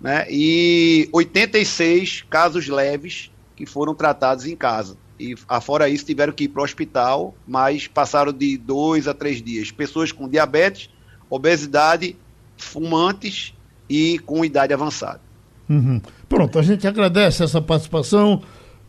né? 0.00 0.26
e 0.28 1.08
86 1.12 2.26
casos 2.28 2.68
leves 2.68 3.30
que 3.56 3.64
foram 3.64 3.94
tratados 3.94 4.44
em 4.44 4.56
casa. 4.56 4.98
E 5.18 5.34
afora 5.48 5.88
isso, 5.88 6.04
tiveram 6.04 6.32
que 6.32 6.44
ir 6.44 6.48
para 6.48 6.60
o 6.60 6.64
hospital, 6.64 7.34
mas 7.46 7.86
passaram 7.86 8.32
de 8.32 8.58
dois 8.58 9.06
a 9.06 9.14
três 9.14 9.40
dias. 9.40 9.70
Pessoas 9.70 10.10
com 10.10 10.28
diabetes, 10.28 10.90
obesidade, 11.34 12.16
fumantes 12.56 13.54
e 13.88 14.18
com 14.20 14.44
idade 14.44 14.72
avançada. 14.72 15.20
Uhum. 15.68 16.00
Pronto, 16.28 16.58
a 16.58 16.62
gente 16.62 16.86
agradece 16.86 17.42
essa 17.42 17.60
participação 17.60 18.42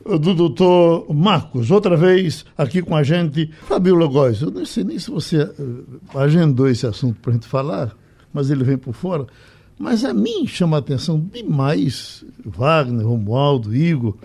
do 0.05 0.35
doutor 0.35 1.11
Marcos, 1.13 1.71
outra 1.71 1.97
vez 1.97 2.45
aqui 2.57 2.81
com 2.81 2.95
a 2.95 3.03
gente. 3.03 3.51
Fabiola 3.67 4.05
Góes, 4.07 4.41
eu 4.41 4.51
não 4.51 4.65
sei 4.65 4.83
nem 4.83 4.99
se 4.99 5.09
você 5.09 5.43
uh, 5.43 6.19
agendou 6.19 6.67
esse 6.67 6.85
assunto 6.85 7.19
para 7.19 7.31
a 7.31 7.33
gente 7.33 7.47
falar, 7.47 7.95
mas 8.31 8.51
ele 8.51 8.63
vem 8.63 8.77
por 8.77 8.93
fora. 8.93 9.25
Mas 9.79 10.05
a 10.05 10.13
mim 10.13 10.45
chama 10.45 10.77
a 10.77 10.79
atenção 10.79 11.19
demais, 11.19 12.23
Wagner, 12.45 13.05
Romualdo, 13.05 13.75
Igor, 13.75 14.15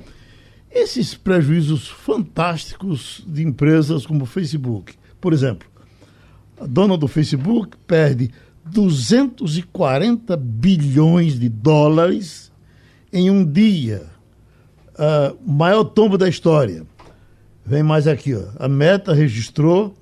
esses 0.70 1.14
prejuízos 1.14 1.88
fantásticos 1.88 3.24
de 3.26 3.42
empresas 3.42 4.06
como 4.06 4.24
o 4.24 4.26
Facebook. 4.26 4.94
Por 5.20 5.32
exemplo, 5.32 5.69
dona 6.66 6.96
do 6.96 7.08
Facebook 7.08 7.76
perde 7.86 8.30
240 8.66 10.36
bilhões 10.36 11.38
de 11.38 11.48
dólares 11.48 12.52
em 13.12 13.30
um 13.30 13.44
dia. 13.44 14.06
Uh, 14.94 15.50
maior 15.50 15.84
tombo 15.84 16.18
da 16.18 16.28
história. 16.28 16.84
Vem 17.64 17.82
mais 17.82 18.06
aqui, 18.06 18.34
ó. 18.34 18.42
A 18.58 18.68
Meta 18.68 19.14
registrou 19.14 19.94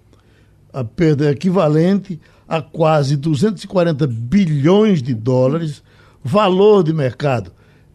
a 0.72 0.82
perda 0.82 1.30
equivalente 1.30 2.20
a 2.46 2.60
quase 2.60 3.16
240 3.16 4.06
bilhões 4.06 5.02
de 5.02 5.14
dólares, 5.14 5.82
valor 6.22 6.82
de 6.82 6.92
mercado. 6.92 7.52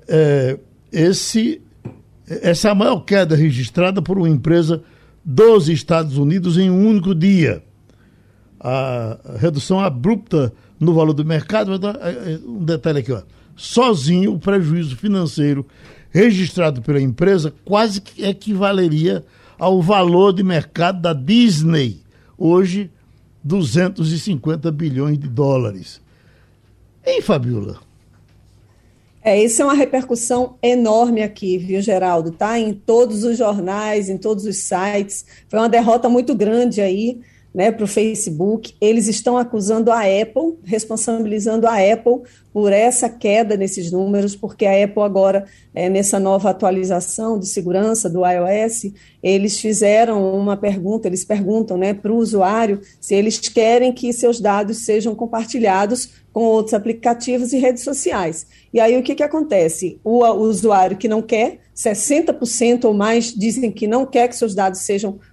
É, 0.08 0.60
esse, 0.92 1.62
essa 2.28 2.68
é 2.68 2.72
a 2.72 2.76
maior 2.76 3.00
queda 3.00 3.36
registrada 3.36 4.02
por 4.02 4.18
uma 4.18 4.30
empresa 4.30 4.84
dos 5.26 5.70
Estados 5.70 6.18
Unidos 6.18 6.58
em 6.58 6.70
um 6.70 6.88
único 6.88 7.16
dia 7.16 7.64
a 8.64 9.18
redução 9.38 9.80
abrupta 9.80 10.54
no 10.80 10.94
valor 10.94 11.14
do 11.14 11.26
mercado. 11.26 11.74
É, 11.74 12.34
é, 12.34 12.40
um 12.46 12.64
detalhe 12.64 13.00
aqui, 13.00 13.12
ó. 13.12 13.22
Sozinho, 13.56 14.34
o 14.34 14.40
prejuízo 14.40 14.96
financeiro 14.96 15.66
registrado 16.10 16.82
pela 16.82 17.02
empresa 17.02 17.54
quase 17.66 18.00
que 18.00 18.24
equivaleria 18.24 19.26
ao 19.60 19.82
valor 19.82 20.32
de 20.34 20.44
mercado 20.44 21.02
da 21.02 21.14
Disney, 21.14 22.02
hoje 22.38 22.90
250 23.44 24.72
bilhões 24.72 25.18
de 25.18 25.28
dólares. 25.28 26.02
Hein, 27.06 27.22
Fabiola? 27.22 27.80
É, 29.24 29.42
isso 29.42 29.62
é 29.62 29.66
uma 29.66 29.74
repercussão 29.74 30.56
enorme 30.62 31.22
aqui, 31.22 31.58
viu, 31.58 31.82
Geraldo? 31.82 32.32
Tá 32.32 32.60
em 32.60 32.74
todos 32.74 33.24
os 33.24 33.38
jornais, 33.38 34.10
em 34.10 34.18
todos 34.18 34.46
os 34.46 34.58
sites. 34.58 35.26
Foi 35.48 35.60
uma 35.60 35.70
derrota 35.70 36.10
muito 36.10 36.36
grande 36.36 36.82
aí 36.82 37.22
né, 37.54 37.72
para 37.72 37.84
o 37.84 37.88
Facebook. 37.88 38.74
Eles 38.82 39.08
estão 39.08 39.38
acusando 39.38 39.92
a 39.92 40.00
Apple, 40.00 40.58
responsabilizando 40.64 41.68
a 41.68 41.76
Apple 41.76 42.22
por 42.52 42.72
essa 42.72 43.10
queda 43.10 43.56
nesses 43.58 43.92
números, 43.92 44.36
porque 44.36 44.66
a 44.66 44.84
Apple 44.84 45.02
agora, 45.02 45.46
é, 45.74 45.90
nessa 45.90 46.20
nova 46.20 46.50
atualização 46.50 47.38
de 47.38 47.48
segurança 47.48 48.10
do 48.10 48.22
iOS, 48.26 48.94
eles 49.22 49.60
fizeram 49.60 50.36
uma 50.36 50.56
pergunta, 50.56 51.08
eles 51.08 51.26
perguntam 51.26 51.78
né, 51.78 51.94
para 51.94 52.12
o 52.12 52.18
usuário 52.18 52.82
se 53.00 53.16
eles 53.16 53.40
querem 53.40 53.92
que 53.92 54.12
seus 54.14 54.40
dados 54.40 54.86
sejam 54.86 55.16
compartilhados 55.16 56.24
com 56.32 56.42
outros 56.42 56.74
aplicativos 56.74 57.54
e 57.54 57.60
redes 57.60 57.84
sociais. 57.84 58.48
E 58.74 58.80
aí 58.80 58.98
o 58.98 59.04
que, 59.04 59.16
que 59.16 59.24
acontece? 59.24 60.00
O, 60.04 60.24
o 60.24 60.42
usuário 60.42 60.98
que 60.98 61.08
não 61.08 61.22
quer, 61.22 61.60
60% 61.76 62.86
ou 62.86 62.94
mais 62.94 63.34
dizem 63.34 63.72
que 63.72 63.88
não 63.88 64.06
quer 64.06 64.28
que 64.28 64.36
seus 64.36 64.56
dados 64.56 64.82
sejam 64.82 65.20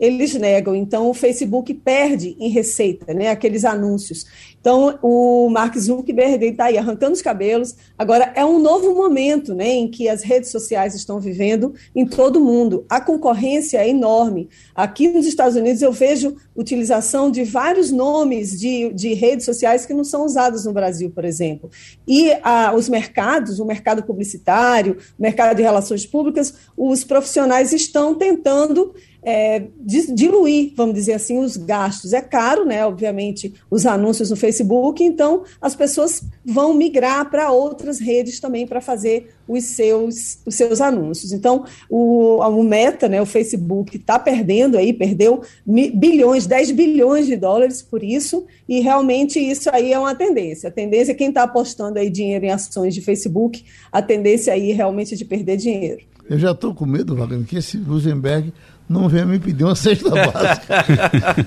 eles 0.00 0.34
negam. 0.34 0.74
Então, 0.74 1.08
o 1.08 1.14
Facebook 1.14 1.72
perde 1.74 2.36
em 2.40 2.48
receita, 2.48 3.12
né, 3.12 3.28
aqueles 3.28 3.64
anúncios. 3.64 4.24
Então, 4.62 4.96
o 5.02 5.48
Mark 5.48 5.76
Zuckerberg 5.76 6.46
está 6.46 6.66
aí 6.66 6.78
arrancando 6.78 7.14
os 7.14 7.20
cabelos. 7.20 7.74
Agora, 7.98 8.32
é 8.36 8.44
um 8.44 8.60
novo 8.60 8.94
momento 8.94 9.56
né, 9.56 9.68
em 9.68 9.90
que 9.90 10.08
as 10.08 10.22
redes 10.22 10.52
sociais 10.52 10.94
estão 10.94 11.18
vivendo 11.18 11.74
em 11.96 12.06
todo 12.06 12.36
o 12.36 12.44
mundo. 12.44 12.86
A 12.88 13.00
concorrência 13.00 13.78
é 13.78 13.88
enorme. 13.88 14.48
Aqui 14.72 15.08
nos 15.08 15.26
Estados 15.26 15.56
Unidos, 15.56 15.82
eu 15.82 15.90
vejo 15.90 16.36
utilização 16.54 17.28
de 17.28 17.42
vários 17.42 17.90
nomes 17.90 18.56
de, 18.56 18.92
de 18.92 19.14
redes 19.14 19.44
sociais 19.44 19.84
que 19.84 19.92
não 19.92 20.04
são 20.04 20.24
usados 20.24 20.64
no 20.64 20.72
Brasil, 20.72 21.10
por 21.10 21.24
exemplo. 21.24 21.68
E 22.06 22.30
a, 22.44 22.72
os 22.72 22.88
mercados, 22.88 23.58
o 23.58 23.64
mercado 23.64 24.04
publicitário, 24.04 24.96
o 25.18 25.22
mercado 25.22 25.56
de 25.56 25.62
relações 25.62 26.06
públicas, 26.06 26.54
os 26.76 27.02
profissionais 27.02 27.72
estão 27.72 28.14
tentando 28.14 28.94
é, 29.22 29.62
diluir, 29.84 30.72
vamos 30.76 30.94
dizer 30.94 31.12
assim, 31.12 31.38
os 31.38 31.56
gastos. 31.56 32.12
É 32.12 32.20
caro, 32.20 32.64
né? 32.64 32.84
Obviamente, 32.84 33.54
os 33.70 33.86
anúncios 33.86 34.30
no 34.30 34.36
Facebook, 34.36 35.02
então 35.02 35.44
as 35.60 35.76
pessoas 35.76 36.24
vão 36.44 36.74
migrar 36.74 37.30
para 37.30 37.50
outras 37.52 38.00
redes 38.00 38.40
também 38.40 38.66
para 38.66 38.80
fazer 38.80 39.30
os 39.46 39.64
seus, 39.64 40.38
os 40.44 40.54
seus 40.54 40.80
anúncios. 40.80 41.32
Então, 41.32 41.64
o, 41.88 42.38
o 42.38 42.62
Meta, 42.64 43.08
né, 43.08 43.20
o 43.20 43.26
Facebook, 43.26 43.96
está 43.96 44.18
perdendo 44.18 44.76
aí, 44.76 44.92
perdeu 44.92 45.42
bilhões, 45.66 46.46
10 46.46 46.72
bilhões 46.72 47.26
de 47.26 47.36
dólares 47.36 47.82
por 47.82 48.02
isso, 48.02 48.46
e 48.68 48.80
realmente 48.80 49.38
isso 49.38 49.70
aí 49.72 49.92
é 49.92 49.98
uma 49.98 50.14
tendência. 50.14 50.68
A 50.68 50.72
tendência, 50.72 51.14
quem 51.14 51.28
está 51.28 51.44
apostando 51.44 51.98
aí 51.98 52.10
dinheiro 52.10 52.44
em 52.44 52.50
ações 52.50 52.94
de 52.94 53.00
Facebook, 53.00 53.64
a 53.90 54.02
tendência 54.02 54.52
aí 54.52 54.72
realmente 54.72 55.14
é 55.14 55.16
de 55.16 55.24
perder 55.24 55.56
dinheiro. 55.56 56.12
Eu 56.28 56.38
já 56.38 56.52
estou 56.52 56.72
com 56.74 56.86
medo, 56.86 57.16
Wagner, 57.16 57.44
que 57.44 57.56
esse 57.58 57.76
Rosenberg 57.78 58.52
não 58.88 59.08
venha 59.08 59.24
me 59.24 59.38
pedir 59.38 59.64
uma 59.64 59.74
cesta 59.74 60.10
básica. 60.10 60.84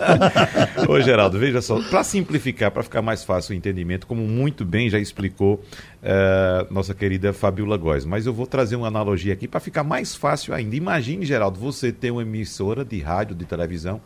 Ô, 0.89 0.99
Geraldo, 0.99 1.37
veja 1.37 1.61
só, 1.61 1.81
para 1.81 2.03
simplificar, 2.03 2.71
para 2.71 2.83
ficar 2.83 3.01
mais 3.01 3.23
fácil 3.23 3.53
o 3.53 3.57
entendimento, 3.57 4.07
como 4.07 4.21
muito 4.21 4.65
bem 4.65 4.89
já 4.89 4.99
explicou 4.99 5.55
uh, 5.55 6.73
nossa 6.73 6.93
querida 6.93 7.33
Fabiola 7.33 7.77
Góes, 7.77 8.05
mas 8.05 8.25
eu 8.25 8.33
vou 8.33 8.47
trazer 8.47 8.75
uma 8.75 8.87
analogia 8.87 9.33
aqui 9.33 9.47
para 9.47 9.59
ficar 9.59 9.83
mais 9.83 10.15
fácil 10.15 10.53
ainda. 10.53 10.75
Imagine, 10.75 11.25
Geraldo, 11.25 11.59
você 11.59 11.91
ter 11.91 12.11
uma 12.11 12.21
emissora 12.21 12.83
de 12.83 12.99
rádio, 12.99 13.35
de 13.35 13.45
televisão, 13.45 14.01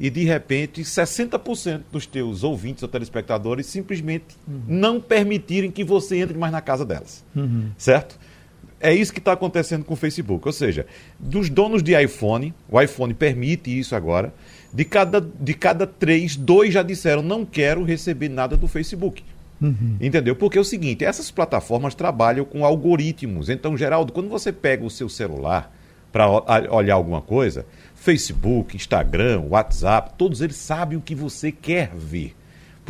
e 0.00 0.08
de 0.08 0.24
repente 0.24 0.80
60% 0.80 1.82
dos 1.92 2.06
teus 2.06 2.42
ouvintes 2.42 2.82
ou 2.82 2.88
telespectadores 2.88 3.66
simplesmente 3.66 4.34
uhum. 4.48 4.62
não 4.66 5.00
permitirem 5.00 5.70
que 5.70 5.84
você 5.84 6.20
entre 6.20 6.38
mais 6.38 6.50
na 6.50 6.62
casa 6.62 6.86
delas. 6.86 7.22
Uhum. 7.36 7.70
Certo? 7.76 8.18
É 8.80 8.94
isso 8.94 9.12
que 9.12 9.18
está 9.18 9.32
acontecendo 9.32 9.84
com 9.84 9.92
o 9.92 9.96
Facebook. 9.96 10.46
Ou 10.46 10.52
seja, 10.52 10.86
dos 11.18 11.50
donos 11.50 11.82
de 11.82 12.00
iPhone, 12.00 12.54
o 12.68 12.80
iPhone 12.80 13.12
permite 13.12 13.78
isso 13.78 13.94
agora. 13.94 14.32
De 14.72 14.84
cada, 14.84 15.20
de 15.20 15.52
cada 15.52 15.86
três, 15.86 16.34
dois 16.34 16.72
já 16.72 16.82
disseram: 16.82 17.22
não 17.22 17.44
quero 17.44 17.84
receber 17.84 18.30
nada 18.30 18.56
do 18.56 18.66
Facebook. 18.66 19.22
Uhum. 19.60 19.96
Entendeu? 20.00 20.34
Porque 20.34 20.56
é 20.56 20.60
o 20.60 20.64
seguinte: 20.64 21.04
essas 21.04 21.30
plataformas 21.30 21.94
trabalham 21.94 22.44
com 22.44 22.64
algoritmos. 22.64 23.50
Então, 23.50 23.76
Geraldo, 23.76 24.12
quando 24.12 24.30
você 24.30 24.50
pega 24.50 24.84
o 24.84 24.90
seu 24.90 25.08
celular 25.08 25.70
para 26.10 26.26
olhar 26.72 26.94
alguma 26.94 27.20
coisa, 27.20 27.66
Facebook, 27.94 28.74
Instagram, 28.74 29.42
WhatsApp, 29.48 30.12
todos 30.16 30.40
eles 30.40 30.56
sabem 30.56 30.96
o 30.96 31.02
que 31.02 31.14
você 31.14 31.52
quer 31.52 31.90
ver. 31.94 32.34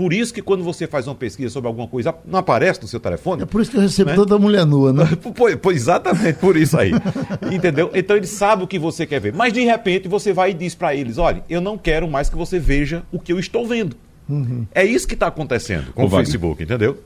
Por 0.01 0.15
isso 0.15 0.33
que 0.33 0.41
quando 0.41 0.65
você 0.65 0.87
faz 0.87 1.07
uma 1.07 1.15
pesquisa 1.15 1.51
sobre 1.51 1.69
alguma 1.69 1.87
coisa, 1.87 2.15
não 2.27 2.39
aparece 2.39 2.81
no 2.81 2.89
seu 2.89 2.99
telefone. 2.99 3.43
É 3.43 3.45
por 3.45 3.61
isso 3.61 3.71
que 3.71 3.77
eu 3.77 3.83
recebo 3.83 4.09
Né? 4.09 4.17
toda 4.17 4.39
mulher 4.39 4.65
nua, 4.65 4.95
né? 4.95 5.05
Pois, 5.37 5.57
pois 5.57 5.77
exatamente 5.77 6.39
por 6.39 6.57
isso 6.57 6.79
aí. 6.79 6.91
Entendeu? 7.53 7.91
Então 7.93 8.17
ele 8.17 8.27
sabe 8.27 8.65
o 8.65 8.67
que 8.67 8.79
você 8.79 9.05
quer 9.05 9.21
ver. 9.21 9.35
Mas 9.35 9.53
de 9.53 9.61
repente 9.61 10.09
você 10.09 10.33
vai 10.33 10.53
e 10.53 10.55
diz 10.55 10.75
para 10.75 10.95
eles: 10.95 11.19
olha, 11.19 11.45
eu 11.51 11.61
não 11.61 11.77
quero 11.77 12.09
mais 12.09 12.31
que 12.31 12.35
você 12.35 12.59
veja 12.59 13.03
o 13.13 13.19
que 13.19 13.31
eu 13.31 13.39
estou 13.39 13.67
vendo. 13.67 13.95
É 14.75 14.87
isso 14.87 15.07
que 15.07 15.13
está 15.13 15.27
acontecendo 15.27 15.93
com 15.93 16.05
o 16.05 16.09
Wagner. 16.09 16.25
Facebook, 16.25 16.63
entendeu? 16.63 16.97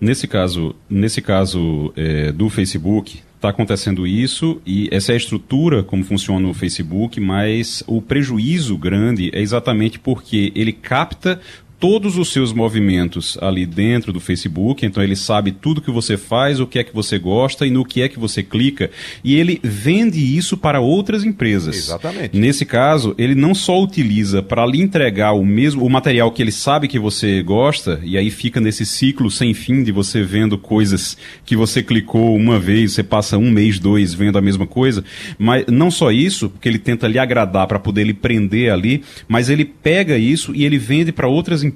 Nesse 0.00 0.28
caso, 0.28 0.72
nesse 0.88 1.20
caso 1.20 1.92
é, 1.96 2.30
do 2.30 2.48
Facebook, 2.48 3.22
está 3.34 3.48
acontecendo 3.48 4.06
isso 4.06 4.60
e 4.64 4.88
essa 4.92 5.10
é 5.10 5.14
a 5.14 5.16
estrutura 5.16 5.82
como 5.82 6.04
funciona 6.04 6.46
o 6.46 6.54
Facebook, 6.54 7.18
mas 7.18 7.82
o 7.88 8.00
prejuízo 8.00 8.76
grande 8.78 9.30
é 9.34 9.40
exatamente 9.40 9.98
porque 9.98 10.52
ele 10.54 10.72
capta 10.72 11.40
todos 11.80 12.18
os 12.18 12.30
seus 12.30 12.52
movimentos 12.52 13.38
ali 13.40 13.64
dentro 13.64 14.12
do 14.12 14.20
Facebook, 14.20 14.84
então 14.84 15.02
ele 15.02 15.16
sabe 15.16 15.50
tudo 15.50 15.80
que 15.80 15.90
você 15.90 16.18
faz, 16.18 16.60
o 16.60 16.66
que 16.66 16.78
é 16.78 16.84
que 16.84 16.94
você 16.94 17.18
gosta 17.18 17.66
e 17.66 17.70
no 17.70 17.86
que 17.86 18.02
é 18.02 18.08
que 18.08 18.18
você 18.18 18.42
clica, 18.42 18.90
e 19.24 19.34
ele 19.34 19.58
vende 19.62 20.36
isso 20.36 20.58
para 20.58 20.78
outras 20.78 21.24
empresas. 21.24 21.74
Exatamente. 21.74 22.38
Nesse 22.38 22.66
caso, 22.66 23.14
ele 23.16 23.34
não 23.34 23.54
só 23.54 23.82
utiliza 23.82 24.42
para 24.42 24.66
lhe 24.66 24.80
entregar 24.80 25.32
o 25.32 25.44
mesmo 25.44 25.84
o 25.84 25.88
material 25.88 26.30
que 26.30 26.42
ele 26.42 26.52
sabe 26.52 26.86
que 26.86 26.98
você 26.98 27.42
gosta, 27.42 27.98
e 28.04 28.18
aí 28.18 28.30
fica 28.30 28.60
nesse 28.60 28.84
ciclo 28.84 29.30
sem 29.30 29.54
fim 29.54 29.82
de 29.82 29.90
você 29.90 30.22
vendo 30.22 30.58
coisas 30.58 31.16
que 31.46 31.56
você 31.56 31.82
clicou 31.82 32.36
uma 32.36 32.58
vez, 32.58 32.92
você 32.92 33.02
passa 33.02 33.38
um 33.38 33.50
mês, 33.50 33.78
dois 33.78 34.12
vendo 34.12 34.36
a 34.36 34.42
mesma 34.42 34.66
coisa, 34.66 35.02
mas 35.38 35.64
não 35.66 35.90
só 35.90 36.12
isso, 36.12 36.50
porque 36.50 36.68
ele 36.68 36.78
tenta 36.78 37.08
lhe 37.08 37.18
agradar 37.18 37.66
para 37.66 37.78
poder 37.78 38.04
lhe 38.04 38.12
prender 38.12 38.70
ali, 38.70 39.02
mas 39.26 39.48
ele 39.48 39.64
pega 39.64 40.18
isso 40.18 40.54
e 40.54 40.66
ele 40.66 40.76
vende 40.76 41.10
para 41.10 41.26
outras 41.26 41.62
empresas. 41.62 41.69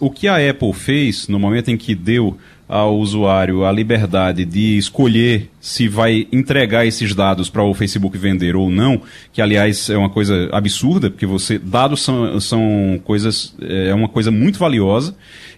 O 0.00 0.10
que 0.10 0.28
a 0.28 0.36
Apple 0.50 0.72
fez 0.72 1.28
no 1.28 1.38
momento 1.38 1.70
em 1.70 1.76
que 1.76 1.94
deu 1.94 2.36
ao 2.68 2.96
usuário 2.96 3.64
a 3.64 3.72
liberdade 3.72 4.44
de 4.44 4.78
escolher 4.78 5.50
se 5.60 5.88
vai 5.88 6.28
entregar 6.30 6.86
esses 6.86 7.12
dados 7.12 7.50
para 7.50 7.64
o 7.64 7.74
Facebook 7.74 8.16
vender 8.16 8.54
ou 8.54 8.70
não, 8.70 9.02
que 9.32 9.42
aliás 9.42 9.90
é 9.90 9.96
uma 9.96 10.08
coisa 10.08 10.48
absurda, 10.52 11.10
porque 11.10 11.26
você 11.26 11.58
dados 11.58 12.00
são, 12.00 12.40
são 12.40 13.00
coisas 13.02 13.56
é 13.60 13.92
uma 13.92 14.08
coisa 14.08 14.30
muito 14.30 14.56
valiosa 14.56 15.16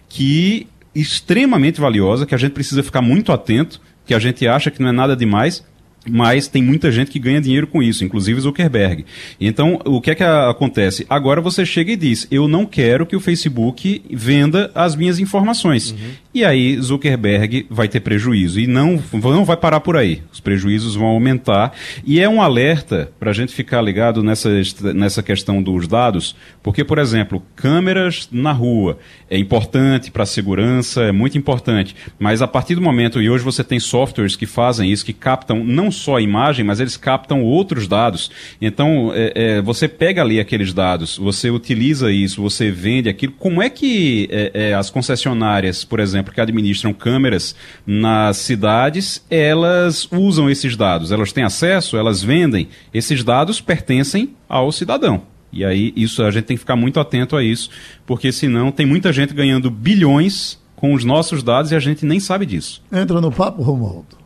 que 0.09 0.65
extremamente 0.95 1.79
valiosa, 1.79 2.25
que 2.25 2.33
a 2.33 2.37
gente 2.37 2.53
precisa 2.53 2.81
ficar 2.81 3.01
muito 3.01 3.31
atento, 3.31 3.79
que 4.05 4.13
a 4.13 4.19
gente 4.19 4.47
acha 4.47 4.71
que 4.71 4.81
não 4.81 4.89
é 4.89 4.91
nada 4.91 5.15
demais, 5.15 5.63
mas 6.09 6.47
tem 6.47 6.61
muita 6.61 6.91
gente 6.91 7.09
que 7.11 7.19
ganha 7.19 7.39
dinheiro 7.39 7.67
com 7.67 7.81
isso, 7.81 8.03
inclusive 8.03 8.39
Zuckerberg. 8.41 9.05
Então, 9.39 9.79
o 9.85 10.01
que 10.01 10.11
é 10.11 10.15
que 10.15 10.23
a- 10.23 10.49
acontece? 10.49 11.05
Agora 11.09 11.39
você 11.41 11.65
chega 11.65 11.91
e 11.91 11.95
diz: 11.95 12.27
eu 12.29 12.47
não 12.47 12.65
quero 12.65 13.05
que 13.05 13.15
o 13.15 13.19
Facebook 13.19 14.01
venda 14.11 14.71
as 14.75 14.95
minhas 14.95 15.19
informações. 15.19 15.95
E 16.33 16.43
aí 16.43 16.77
Zuckerberg 16.81 17.67
vai 17.69 17.87
ter 17.87 17.99
prejuízo. 17.99 18.59
E 18.59 18.65
não, 18.67 19.01
não 19.13 19.45
vai 19.45 19.55
parar 19.55 19.79
por 19.79 19.95
aí. 19.95 20.21
Os 20.31 20.39
prejuízos 20.39 20.95
vão 20.95 21.07
aumentar. 21.07 21.73
E 22.03 22.19
é 22.19 22.27
um 22.27 22.41
alerta 22.41 23.11
para 23.19 23.29
a 23.29 23.33
gente 23.33 23.53
ficar 23.53 23.81
ligado 23.81 24.23
nessa, 24.23 24.49
nessa 24.93 25.21
questão 25.23 25.61
dos 25.61 25.87
dados, 25.87 26.35
porque, 26.61 26.83
por 26.83 26.97
exemplo, 26.97 27.41
câmeras 27.55 28.27
na 28.31 28.51
rua 28.51 28.97
é 29.29 29.37
importante 29.37 30.11
para 30.11 30.23
a 30.23 30.25
segurança, 30.25 31.03
é 31.03 31.11
muito 31.11 31.37
importante. 31.37 31.95
Mas 32.19 32.41
a 32.41 32.47
partir 32.47 32.75
do 32.75 32.81
momento, 32.81 33.21
e 33.21 33.29
hoje 33.29 33.43
você 33.43 33.63
tem 33.63 33.79
softwares 33.79 34.35
que 34.35 34.45
fazem 34.45 34.91
isso, 34.91 35.05
que 35.05 35.13
captam 35.13 35.63
não 35.63 35.91
só 35.93 36.17
a 36.17 36.21
imagem, 36.21 36.65
mas 36.65 36.79
eles 36.79 36.97
captam 36.97 37.43
outros 37.43 37.87
dados. 37.87 38.29
Então, 38.61 39.11
é, 39.13 39.31
é, 39.35 39.61
você 39.61 39.87
pega 39.87 40.21
ali 40.21 40.39
aqueles 40.39 40.73
dados, 40.73 41.17
você 41.17 41.49
utiliza 41.49 42.11
isso, 42.11 42.41
você 42.41 42.69
vende 42.69 43.09
aquilo. 43.09 43.33
Como 43.33 43.61
é 43.61 43.69
que 43.69 44.27
é, 44.31 44.51
é, 44.53 44.73
as 44.73 44.89
concessionárias, 44.89 45.85
por 45.85 45.99
exemplo, 45.99 46.33
que 46.33 46.41
administram 46.41 46.93
câmeras 46.93 47.55
nas 47.85 48.37
cidades, 48.37 49.25
elas 49.29 50.07
usam 50.11 50.49
esses 50.49 50.75
dados? 50.75 51.11
Elas 51.11 51.31
têm 51.31 51.43
acesso, 51.43 51.97
elas 51.97 52.21
vendem. 52.21 52.67
Esses 52.93 53.23
dados 53.23 53.61
pertencem 53.61 54.35
ao 54.49 54.71
cidadão. 54.71 55.23
E 55.51 55.63
aí, 55.63 55.93
isso 55.95 56.23
a 56.23 56.31
gente 56.31 56.45
tem 56.45 56.57
que 56.57 56.61
ficar 56.61 56.75
muito 56.75 56.99
atento 56.99 57.37
a 57.37 57.43
isso, 57.43 57.69
porque 58.07 58.31
senão 58.31 58.71
tem 58.71 58.87
muita 58.87 59.13
gente 59.13 59.33
ganhando 59.35 59.69
bilhões 59.69 60.59
com 60.75 60.93
os 60.93 61.05
nossos 61.05 61.43
dados 61.43 61.71
e 61.71 61.75
a 61.75 61.79
gente 61.79 62.05
nem 62.05 62.19
sabe 62.19 62.45
disso. 62.45 62.81
Entra 62.91 63.21
no 63.21 63.31
papo, 63.31 63.61
Romualdo. 63.61 64.22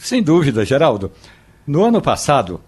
Sem 0.00 0.22
dúvida, 0.22 0.64
Geraldo. 0.64 1.12
No 1.66 1.84
ano 1.84 2.00
passado, 2.00 2.58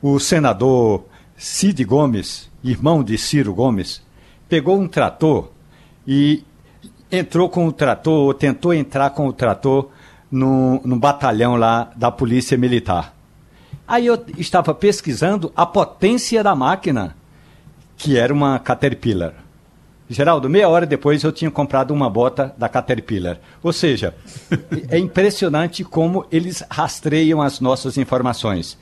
o 0.00 0.20
senador 0.20 1.04
Cid 1.36 1.84
Gomes, 1.84 2.48
irmão 2.62 3.02
de 3.02 3.18
Ciro 3.18 3.52
Gomes, 3.52 4.00
pegou 4.48 4.78
um 4.78 4.86
trator 4.86 5.50
e 6.06 6.44
entrou 7.10 7.50
com 7.50 7.66
o 7.66 7.72
trator, 7.72 8.26
ou 8.26 8.32
tentou 8.32 8.72
entrar 8.72 9.10
com 9.10 9.26
o 9.26 9.32
trator 9.32 9.90
no, 10.30 10.80
no 10.84 10.96
batalhão 10.96 11.56
lá 11.56 11.90
da 11.96 12.08
Polícia 12.08 12.56
Militar. 12.56 13.16
Aí 13.86 14.06
eu 14.06 14.24
estava 14.38 14.72
pesquisando 14.72 15.52
a 15.56 15.66
potência 15.66 16.40
da 16.40 16.54
máquina, 16.54 17.16
que 17.96 18.16
era 18.16 18.32
uma 18.32 18.60
Caterpillar. 18.60 19.34
Geraldo, 20.12 20.50
meia 20.50 20.68
hora 20.68 20.84
depois 20.84 21.22
eu 21.22 21.30
tinha 21.30 21.52
comprado 21.52 21.92
uma 21.92 22.10
bota 22.10 22.52
da 22.58 22.68
Caterpillar. 22.68 23.38
Ou 23.62 23.72
seja, 23.72 24.12
é 24.90 24.98
impressionante 24.98 25.84
como 25.84 26.26
eles 26.32 26.64
rastreiam 26.68 27.40
as 27.40 27.60
nossas 27.60 27.96
informações. 27.96 28.76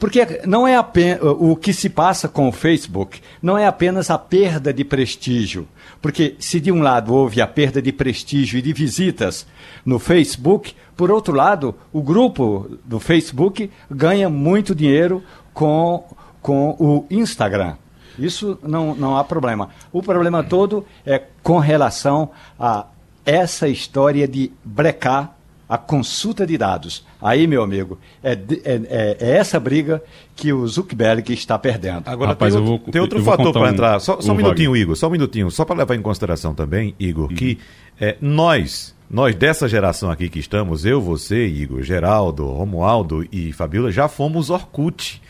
Porque 0.00 0.40
não 0.44 0.66
é 0.66 0.74
apenas, 0.74 1.20
o 1.22 1.54
que 1.54 1.72
se 1.72 1.88
passa 1.88 2.26
com 2.26 2.48
o 2.48 2.52
Facebook 2.52 3.20
não 3.40 3.56
é 3.56 3.64
apenas 3.64 4.10
a 4.10 4.18
perda 4.18 4.72
de 4.72 4.84
prestígio. 4.84 5.68
Porque 6.00 6.34
se 6.40 6.58
de 6.58 6.72
um 6.72 6.82
lado 6.82 7.14
houve 7.14 7.40
a 7.40 7.46
perda 7.46 7.80
de 7.80 7.92
prestígio 7.92 8.58
e 8.58 8.62
de 8.62 8.72
visitas 8.72 9.46
no 9.86 10.00
Facebook, 10.00 10.74
por 10.96 11.12
outro 11.12 11.32
lado, 11.32 11.76
o 11.92 12.02
grupo 12.02 12.76
do 12.84 12.98
Facebook 12.98 13.70
ganha 13.88 14.28
muito 14.28 14.74
dinheiro 14.74 15.22
com, 15.54 16.04
com 16.40 16.70
o 16.76 17.06
Instagram. 17.08 17.76
Isso 18.18 18.58
não, 18.62 18.94
não 18.94 19.16
há 19.16 19.24
problema. 19.24 19.70
O 19.92 20.02
problema 20.02 20.42
todo 20.42 20.84
é 21.06 21.20
com 21.42 21.58
relação 21.58 22.30
a 22.58 22.86
essa 23.24 23.68
história 23.68 24.26
de 24.26 24.50
brecar 24.64 25.36
a 25.68 25.78
consulta 25.78 26.46
de 26.46 26.58
dados. 26.58 27.06
Aí, 27.20 27.46
meu 27.46 27.62
amigo, 27.62 27.98
é, 28.22 28.32
é, 28.32 28.38
é- 28.64 29.16
é 29.20 29.30
essa 29.38 29.58
briga 29.58 30.02
que 30.36 30.52
o 30.52 30.66
Zuckerberg 30.68 31.32
está 31.32 31.58
perdendo. 31.58 32.02
Agora 32.08 32.30
Rapaz, 32.32 32.52
tem 32.52 32.62
eu 32.62 32.68
outro, 32.70 32.84
vou- 32.84 32.92
tem 32.92 33.00
outro 33.00 33.22
fator 33.24 33.52
para 33.52 33.62
um- 33.62 33.68
entrar. 33.68 33.98
Só, 34.00 34.20
só 34.20 34.32
um 34.32 34.34
o 34.34 34.36
minutinho, 34.36 34.70
Wagner. 34.70 34.82
Igor. 34.82 34.96
Só 34.96 35.08
um 35.08 35.10
minutinho. 35.10 35.50
Só 35.50 35.64
para 35.64 35.76
levar 35.76 35.94
em 35.94 36.02
consideração 36.02 36.52
também, 36.52 36.94
Igor, 37.00 37.28
que 37.28 37.58
é, 37.98 38.16
nós, 38.20 38.94
nós 39.08 39.34
dessa 39.34 39.66
geração 39.66 40.10
aqui 40.10 40.28
que 40.28 40.38
estamos, 40.40 40.84
eu, 40.84 41.00
você, 41.00 41.46
Igor, 41.46 41.80
Geraldo, 41.82 42.46
Romualdo 42.48 43.26
e 43.32 43.50
Fabiola, 43.52 43.90
já 43.90 44.08
fomos 44.08 44.50
Orkut. 44.50 45.22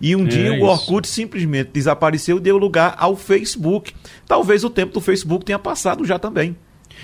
E 0.00 0.14
um 0.14 0.24
É 0.24 0.28
dia 0.28 0.52
o 0.52 0.56
isso. 0.56 0.64
Orkut 0.64 1.08
simplesmente 1.08 1.70
desapareceu 1.72 2.36
e 2.36 2.40
deu 2.40 2.56
lugar 2.58 2.94
ao 2.98 3.16
Facebook. 3.16 3.92
Talvez 4.26 4.64
o 4.64 4.70
tempo 4.70 4.92
do 4.92 5.00
Facebook 5.00 5.44
tenha 5.44 5.58
passado 5.58 6.04
já 6.04 6.18
também. 6.18 6.56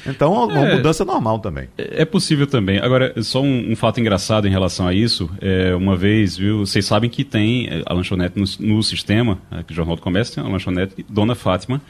Então, 0.07 0.35
é 0.35 0.55
uma 0.55 0.69
É. 0.71 0.77
mudança 0.77 1.05
normal 1.05 1.39
também. 1.39 1.69
É 1.77 2.05
possível 2.07 2.47
também. 2.47 2.79
Agora, 2.79 3.13
só 3.23 3.43
um, 3.43 3.73
um 3.73 3.77
fato 3.77 4.01
engraçado 4.01 4.49
em 4.49 4.51
relação 4.51 4.87
a 4.89 4.95
isso. 4.95 5.31
É, 5.41 5.75
uma 5.75 5.95
vez, 5.95 6.35
viu, 6.37 6.61
vocês 6.61 6.87
sabem 6.87 7.11
que 7.11 7.23
tem 7.25 7.69
é, 7.69 7.83
a 7.85 7.93
lanchonete 7.93 8.39
no, 8.39 8.47
no 8.75 8.83
sistema, 8.83 9.39
aqui 9.51 9.71
no 9.71 9.77
Jornal 9.77 9.97
do 9.97 10.03
Comércio 10.03 10.35
tem 10.37 10.43
uma 10.45 10.53
lanchonete 10.53 11.05
Dona 11.11 11.35
Fátima, 11.35 11.81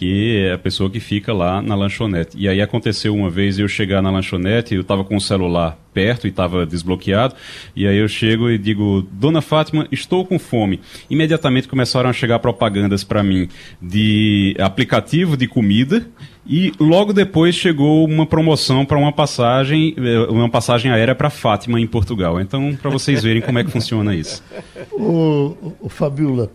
que 0.00 0.46
é 0.46 0.54
a 0.54 0.58
pessoa 0.58 0.88
que 0.88 0.98
fica 0.98 1.30
lá 1.30 1.60
na 1.60 1.74
lanchonete. 1.74 2.34
E 2.34 2.48
aí 2.48 2.62
aconteceu 2.62 3.14
uma 3.14 3.28
vez 3.28 3.58
eu 3.58 3.68
chegar 3.68 4.00
na 4.00 4.10
lanchonete, 4.10 4.74
eu 4.74 4.80
estava 4.80 5.04
com 5.04 5.14
o 5.14 5.20
celular 5.20 5.78
perto 5.92 6.26
e 6.26 6.30
estava 6.30 6.64
desbloqueado, 6.64 7.34
e 7.76 7.86
aí 7.86 7.98
eu 7.98 8.08
chego 8.08 8.48
e 8.48 8.56
digo, 8.56 9.06
Dona 9.12 9.42
Fátima, 9.42 9.86
estou 9.92 10.24
com 10.24 10.38
fome. 10.38 10.80
Imediatamente 11.10 11.68
começaram 11.68 12.08
a 12.08 12.14
chegar 12.14 12.38
propagandas 12.38 13.04
para 13.04 13.22
mim 13.22 13.46
de 13.82 14.56
aplicativo 14.58 15.36
de 15.36 15.46
comida, 15.46 16.08
e 16.46 16.72
logo 16.80 17.12
depois 17.12 17.54
chegou 17.54 18.06
uma 18.06 18.24
promoção 18.24 18.86
para 18.86 18.96
uma 18.96 19.12
passagem, 19.12 19.94
eh, 19.98 20.30
uma 20.30 20.48
passagem 20.48 20.90
aérea 20.90 21.14
para 21.14 21.28
Fátima 21.28 21.78
em 21.78 21.86
Portugal. 21.86 22.40
Então, 22.40 22.74
para 22.80 22.90
vocês 22.90 23.22
verem 23.22 23.42
como 23.42 23.58
é 23.58 23.64
que 23.64 23.70
funciona 23.70 24.14
isso. 24.14 24.42
O, 24.92 25.76
o, 25.80 25.88
Fabiola, 25.88 26.50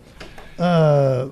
ah, 0.58 1.26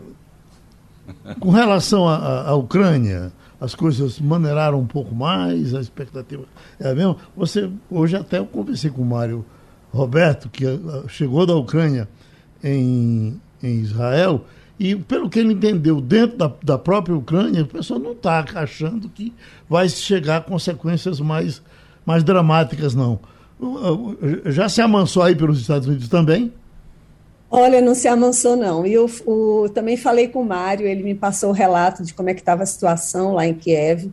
com 1.40 1.50
relação 1.50 2.08
à- 2.08 2.54
Ucrânia, 2.54 3.32
as 3.60 3.74
coisas 3.74 4.20
maneiraram 4.20 4.80
um 4.80 4.86
pouco 4.86 5.14
mais, 5.14 5.74
a 5.74 5.80
expectativa 5.80 6.44
é 6.78 6.90
a 6.90 6.94
mesma. 6.94 7.16
Você, 7.36 7.70
hoje 7.90 8.16
até 8.16 8.38
eu 8.38 8.46
conversei 8.46 8.90
com 8.90 9.02
o 9.02 9.06
Mário 9.06 9.44
Roberto, 9.92 10.48
que 10.48 10.66
ah, 10.66 11.04
chegou 11.08 11.46
da 11.46 11.54
Ucrânia 11.54 12.08
em, 12.62 13.40
em 13.62 13.80
Israel, 13.80 14.44
e 14.78 14.96
pelo 14.96 15.30
que 15.30 15.38
ele 15.38 15.52
entendeu, 15.52 16.00
dentro 16.00 16.36
da, 16.36 16.52
da 16.62 16.76
própria 16.78 17.14
Ucrânia, 17.14 17.62
o 17.62 17.66
pessoal 17.66 18.00
não 18.00 18.12
está 18.12 18.44
achando 18.56 19.08
que 19.08 19.32
vai 19.68 19.88
chegar 19.88 20.38
a 20.38 20.40
consequências 20.40 21.20
mais, 21.20 21.62
mais 22.04 22.24
dramáticas, 22.24 22.94
não. 22.94 23.20
Já 24.46 24.68
se 24.68 24.80
amansou 24.82 25.22
aí 25.22 25.34
pelos 25.34 25.60
Estados 25.60 25.86
Unidos 25.86 26.08
também? 26.08 26.52
Olha, 27.56 27.80
não 27.80 27.94
se 27.94 28.08
amansou, 28.08 28.56
não. 28.56 28.84
E 28.84 28.92
eu 28.92 29.08
o, 29.24 29.68
também 29.68 29.96
falei 29.96 30.26
com 30.26 30.40
o 30.40 30.44
Mário, 30.44 30.88
ele 30.88 31.04
me 31.04 31.14
passou 31.14 31.50
o 31.50 31.52
relato 31.52 32.02
de 32.02 32.12
como 32.12 32.28
é 32.28 32.34
que 32.34 32.40
estava 32.40 32.64
a 32.64 32.66
situação 32.66 33.32
lá 33.32 33.46
em 33.46 33.54
Kiev. 33.54 34.10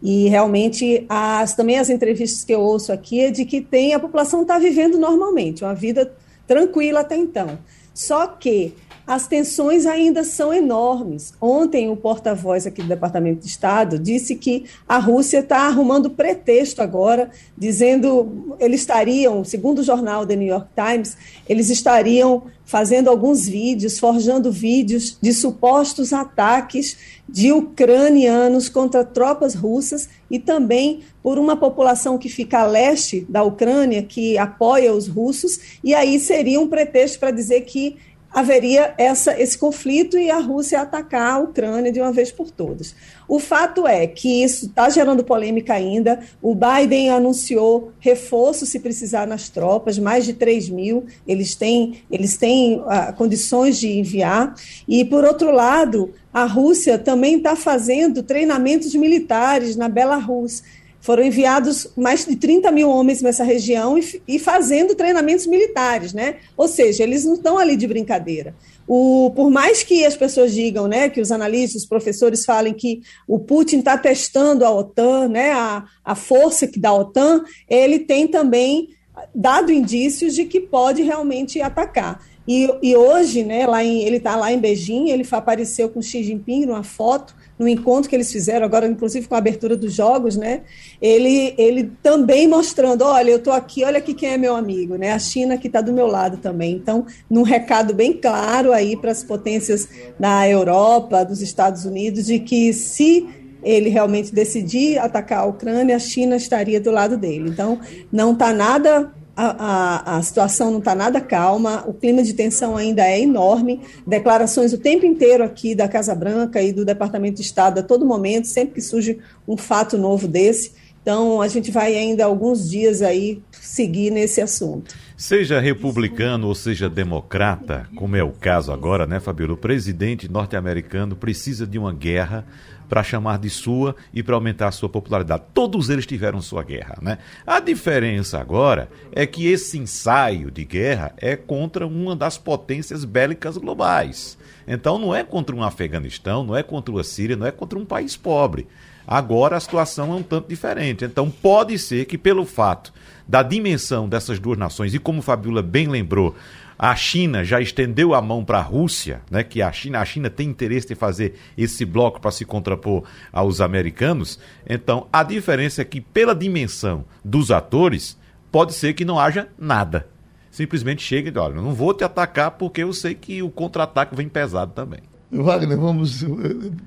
E 0.00 0.28
realmente, 0.28 1.04
as, 1.08 1.54
também 1.54 1.76
as 1.76 1.90
entrevistas 1.90 2.44
que 2.44 2.54
eu 2.54 2.60
ouço 2.60 2.92
aqui 2.92 3.20
é 3.20 3.30
de 3.32 3.44
que 3.44 3.60
tem 3.60 3.94
a 3.94 3.98
população 3.98 4.42
está 4.42 4.60
vivendo 4.60 4.96
normalmente, 4.96 5.64
uma 5.64 5.74
vida 5.74 6.14
tranquila 6.46 7.00
até 7.00 7.16
então. 7.16 7.58
Só 7.92 8.28
que 8.28 8.72
as 9.06 9.26
tensões 9.26 9.84
ainda 9.84 10.24
são 10.24 10.52
enormes. 10.52 11.34
Ontem, 11.40 11.90
o 11.90 11.96
porta-voz 11.96 12.66
aqui 12.66 12.82
do 12.82 12.88
Departamento 12.88 13.40
de 13.40 13.48
Estado 13.48 13.98
disse 13.98 14.34
que 14.36 14.64
a 14.88 14.98
Rússia 14.98 15.40
está 15.40 15.66
arrumando 15.66 16.10
pretexto 16.10 16.80
agora, 16.80 17.30
dizendo 17.56 18.56
eles 18.58 18.80
estariam, 18.80 19.44
segundo 19.44 19.80
o 19.80 19.84
jornal 19.84 20.26
The 20.26 20.36
New 20.36 20.48
York 20.48 20.68
Times, 20.74 21.16
eles 21.48 21.68
estariam 21.68 22.44
fazendo 22.64 23.10
alguns 23.10 23.46
vídeos, 23.46 23.98
forjando 23.98 24.50
vídeos 24.50 25.18
de 25.20 25.32
supostos 25.34 26.12
ataques 26.12 26.96
de 27.28 27.52
ucranianos 27.52 28.68
contra 28.70 29.04
tropas 29.04 29.54
russas 29.54 30.08
e 30.30 30.38
também 30.38 31.00
por 31.22 31.38
uma 31.38 31.56
população 31.56 32.16
que 32.16 32.28
fica 32.28 32.60
a 32.60 32.66
leste 32.66 33.26
da 33.28 33.42
Ucrânia, 33.42 34.02
que 34.02 34.38
apoia 34.38 34.94
os 34.94 35.08
russos, 35.08 35.78
e 35.82 35.94
aí 35.94 36.18
seria 36.18 36.60
um 36.60 36.68
pretexto 36.68 37.18
para 37.18 37.30
dizer 37.30 37.62
que 37.62 37.96
haveria 38.34 38.92
essa, 38.98 39.40
esse 39.40 39.56
conflito 39.56 40.18
e 40.18 40.28
a 40.28 40.38
Rússia 40.38 40.80
atacar 40.80 41.34
a 41.34 41.38
Ucrânia 41.38 41.92
de 41.92 42.00
uma 42.00 42.12
vez 42.12 42.32
por 42.32 42.50
todas. 42.50 42.94
O 43.28 43.38
fato 43.38 43.86
é 43.86 44.06
que 44.08 44.42
isso 44.42 44.66
está 44.66 44.90
gerando 44.90 45.22
polêmica 45.22 45.72
ainda. 45.72 46.18
O 46.42 46.54
Biden 46.54 47.10
anunciou 47.10 47.92
reforço, 48.00 48.66
se 48.66 48.80
precisar, 48.80 49.26
nas 49.26 49.48
tropas, 49.48 49.98
mais 49.98 50.24
de 50.24 50.34
3 50.34 50.68
mil. 50.68 51.06
Eles 51.26 51.54
têm, 51.54 52.02
eles 52.10 52.36
têm 52.36 52.80
uh, 52.80 53.14
condições 53.16 53.78
de 53.78 53.88
enviar. 53.98 54.54
E, 54.88 55.04
por 55.04 55.24
outro 55.24 55.52
lado, 55.52 56.12
a 56.32 56.44
Rússia 56.44 56.98
também 56.98 57.36
está 57.36 57.54
fazendo 57.54 58.22
treinamentos 58.22 58.94
militares 58.96 59.76
na 59.76 59.88
Belarus 59.88 60.62
foram 61.04 61.22
enviados 61.22 61.86
mais 61.94 62.24
de 62.24 62.34
30 62.34 62.72
mil 62.72 62.88
homens 62.88 63.20
nessa 63.20 63.44
região 63.44 63.98
e, 63.98 64.22
e, 64.26 64.38
fazendo 64.38 64.94
treinamentos 64.94 65.46
militares, 65.46 66.14
né? 66.14 66.36
Ou 66.56 66.66
seja, 66.66 67.02
eles 67.02 67.26
não 67.26 67.34
estão 67.34 67.58
ali 67.58 67.76
de 67.76 67.86
brincadeira. 67.86 68.54
O, 68.88 69.30
por 69.36 69.50
mais 69.50 69.82
que 69.82 70.06
as 70.06 70.16
pessoas 70.16 70.54
digam, 70.54 70.88
né, 70.88 71.10
que 71.10 71.20
os 71.20 71.30
analistas, 71.30 71.82
os 71.82 71.88
professores 71.88 72.46
falem 72.46 72.72
que 72.72 73.02
o 73.28 73.38
Putin 73.38 73.80
está 73.80 73.98
testando 73.98 74.64
a 74.64 74.70
OTAN, 74.70 75.28
né, 75.28 75.52
a, 75.52 75.84
a 76.02 76.14
força 76.14 76.66
que 76.66 76.80
da 76.80 76.90
OTAN, 76.94 77.44
ele 77.68 77.98
tem 77.98 78.26
também 78.26 78.88
dado 79.34 79.70
indícios 79.70 80.34
de 80.34 80.46
que 80.46 80.58
pode 80.58 81.02
realmente 81.02 81.60
atacar. 81.60 82.18
E, 82.48 82.66
e 82.82 82.96
hoje, 82.96 83.44
né, 83.44 83.66
lá 83.66 83.84
em, 83.84 84.04
ele 84.04 84.16
está 84.16 84.36
lá 84.36 84.50
em 84.50 84.58
Beijing, 84.58 85.10
ele 85.10 85.26
apareceu 85.30 85.90
com 85.90 86.00
Xi 86.00 86.22
Jinping 86.22 86.64
numa 86.64 86.82
foto, 86.82 87.36
no 87.58 87.68
encontro 87.68 88.10
que 88.10 88.16
eles 88.16 88.32
fizeram 88.32 88.66
agora, 88.66 88.86
inclusive 88.86 89.28
com 89.28 89.34
a 89.34 89.38
abertura 89.38 89.76
dos 89.76 89.92
jogos, 89.92 90.36
né? 90.36 90.62
Ele, 91.00 91.54
ele 91.56 91.92
também 92.02 92.48
mostrando, 92.48 93.02
olha, 93.02 93.30
eu 93.30 93.36
estou 93.36 93.52
aqui, 93.52 93.84
olha 93.84 93.98
aqui 93.98 94.14
quem 94.14 94.30
é 94.30 94.36
meu 94.36 94.56
amigo, 94.56 94.96
né? 94.96 95.12
A 95.12 95.18
China 95.18 95.56
que 95.56 95.68
está 95.68 95.80
do 95.80 95.92
meu 95.92 96.06
lado 96.06 96.38
também. 96.38 96.74
Então, 96.74 97.06
num 97.30 97.42
recado 97.42 97.94
bem 97.94 98.12
claro 98.12 98.72
aí 98.72 98.96
para 98.96 99.12
as 99.12 99.22
potências 99.22 99.88
da 100.18 100.48
Europa, 100.48 101.24
dos 101.24 101.40
Estados 101.40 101.84
Unidos, 101.84 102.26
de 102.26 102.40
que 102.40 102.72
se 102.72 103.26
ele 103.62 103.88
realmente 103.88 104.34
decidir 104.34 104.98
atacar 104.98 105.40
a 105.40 105.46
Ucrânia, 105.46 105.96
a 105.96 106.00
China 106.00 106.36
estaria 106.36 106.80
do 106.80 106.90
lado 106.90 107.16
dele. 107.16 107.48
Então, 107.48 107.80
não 108.12 108.32
está 108.32 108.52
nada 108.52 109.12
a, 109.36 110.14
a, 110.14 110.16
a, 110.16 110.22
situação 110.22 110.70
não 110.70 110.78
está 110.78 110.94
nada 110.94 111.20
calma, 111.20 111.84
o 111.86 111.92
clima 111.92 112.22
de 112.22 112.32
tensão 112.34 112.76
ainda 112.76 113.02
é 113.06 113.20
enorme, 113.20 113.80
declarações 114.06 114.72
o 114.72 114.78
tempo 114.78 115.04
inteiro 115.04 115.42
aqui 115.42 115.74
da 115.74 115.88
Casa 115.88 116.14
Branca 116.14 116.62
e 116.62 116.72
do 116.72 116.84
Departamento 116.84 117.36
de 117.36 117.42
Estado 117.42 117.80
a 117.80 117.82
todo 117.82 118.06
momento, 118.06 118.46
sempre 118.46 118.74
que 118.74 118.80
surge 118.80 119.18
um 119.46 119.56
fato 119.56 119.98
novo 119.98 120.28
desse. 120.28 120.72
Então, 121.02 121.42
a 121.42 121.48
gente 121.48 121.70
vai 121.70 121.94
ainda 121.96 122.24
alguns 122.24 122.70
dias 122.70 123.02
aí 123.02 123.42
seguir 123.52 124.10
nesse 124.10 124.40
assunto. 124.40 124.94
Seja 125.16 125.60
republicano 125.60 126.48
ou 126.48 126.54
seja 126.54 126.88
democrata, 126.88 127.86
como 127.94 128.16
é 128.16 128.22
o 128.22 128.30
caso 128.30 128.72
agora, 128.72 129.06
né, 129.06 129.20
Fabiola? 129.20 129.52
O 129.52 129.56
presidente 129.58 130.30
norte-americano 130.30 131.14
precisa 131.14 131.66
de 131.66 131.78
uma 131.78 131.92
guerra 131.92 132.46
para 132.88 133.02
chamar 133.02 133.38
de 133.38 133.50
sua 133.50 133.94
e 134.12 134.22
para 134.22 134.34
aumentar 134.34 134.68
a 134.68 134.72
sua 134.72 134.88
popularidade. 134.88 135.44
Todos 135.52 135.90
eles 135.90 136.06
tiveram 136.06 136.40
sua 136.40 136.62
guerra, 136.62 136.98
né? 137.00 137.18
A 137.46 137.60
diferença 137.60 138.38
agora 138.38 138.88
é 139.12 139.26
que 139.26 139.46
esse 139.46 139.78
ensaio 139.78 140.50
de 140.50 140.64
guerra 140.64 141.12
é 141.16 141.36
contra 141.36 141.86
uma 141.86 142.14
das 142.14 142.38
potências 142.38 143.04
bélicas 143.04 143.56
globais. 143.56 144.38
Então 144.66 144.98
não 144.98 145.14
é 145.14 145.22
contra 145.22 145.54
um 145.54 145.62
Afeganistão, 145.62 146.44
não 146.44 146.56
é 146.56 146.62
contra 146.62 146.98
a 146.98 147.04
Síria, 147.04 147.36
não 147.36 147.46
é 147.46 147.50
contra 147.50 147.78
um 147.78 147.84
país 147.84 148.16
pobre. 148.16 148.66
Agora 149.06 149.56
a 149.56 149.60
situação 149.60 150.12
é 150.12 150.16
um 150.16 150.22
tanto 150.22 150.48
diferente. 150.48 151.04
Então 151.04 151.30
pode 151.30 151.78
ser 151.78 152.06
que 152.06 152.16
pelo 152.16 152.46
fato 152.46 152.92
da 153.28 153.42
dimensão 153.42 154.08
dessas 154.08 154.38
duas 154.38 154.58
nações 154.58 154.94
e 154.94 154.98
como 154.98 155.22
Fabiola 155.22 155.62
bem 155.62 155.88
lembrou, 155.88 156.34
a 156.78 156.94
China 156.96 157.44
já 157.44 157.60
estendeu 157.60 158.14
a 158.14 158.20
mão 158.20 158.44
para 158.44 158.58
a 158.58 158.62
Rússia, 158.62 159.22
né, 159.30 159.42
que 159.42 159.62
a 159.62 159.70
China, 159.70 160.00
a 160.00 160.04
China 160.04 160.28
tem 160.28 160.48
interesse 160.48 160.92
em 160.92 160.96
fazer 160.96 161.34
esse 161.56 161.84
bloco 161.84 162.20
para 162.20 162.30
se 162.30 162.44
contrapor 162.44 163.04
aos 163.32 163.60
americanos. 163.60 164.38
Então, 164.68 165.06
a 165.12 165.22
diferença 165.22 165.82
é 165.82 165.84
que, 165.84 166.00
pela 166.00 166.34
dimensão 166.34 167.04
dos 167.24 167.50
atores, 167.50 168.18
pode 168.50 168.74
ser 168.74 168.94
que 168.94 169.04
não 169.04 169.18
haja 169.18 169.48
nada. 169.58 170.06
Simplesmente 170.50 171.02
chega 171.02 171.28
e 171.28 171.30
diz: 171.32 171.40
olha, 171.40 171.54
não 171.54 171.72
vou 171.72 171.92
te 171.92 172.04
atacar 172.04 172.52
porque 172.52 172.82
eu 172.82 172.92
sei 172.92 173.14
que 173.14 173.42
o 173.42 173.50
contra-ataque 173.50 174.14
vem 174.14 174.28
pesado 174.28 174.72
também. 174.72 175.00
Wagner, 175.30 175.76
vamos. 175.76 176.22
Eh, 176.22 176.28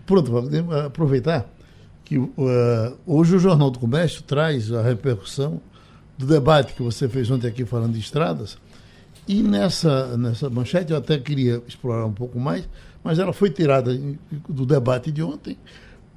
pronto, 0.05 0.31
Wagner, 0.31 0.85
aproveitar 0.85 1.45
que 2.05 2.17
uh, 2.17 2.31
hoje 3.05 3.35
o 3.35 3.39
Jornal 3.39 3.69
do 3.69 3.79
Comércio 3.79 4.23
traz 4.23 4.71
a 4.71 4.81
repercussão 4.81 5.59
do 6.17 6.25
debate 6.25 6.73
que 6.73 6.81
você 6.81 7.09
fez 7.09 7.29
ontem 7.29 7.47
aqui 7.47 7.65
falando 7.65 7.93
de 7.93 7.99
estradas 7.99 8.57
e 9.27 9.43
nessa, 9.43 10.17
nessa 10.17 10.49
manchete 10.49 10.91
eu 10.91 10.97
até 10.97 11.17
queria 11.17 11.61
explorar 11.67 12.05
um 12.05 12.13
pouco 12.13 12.39
mais, 12.39 12.67
mas 13.03 13.19
ela 13.19 13.33
foi 13.33 13.49
tirada 13.49 13.91
do 14.47 14.65
debate 14.65 15.11
de 15.11 15.21
ontem 15.21 15.57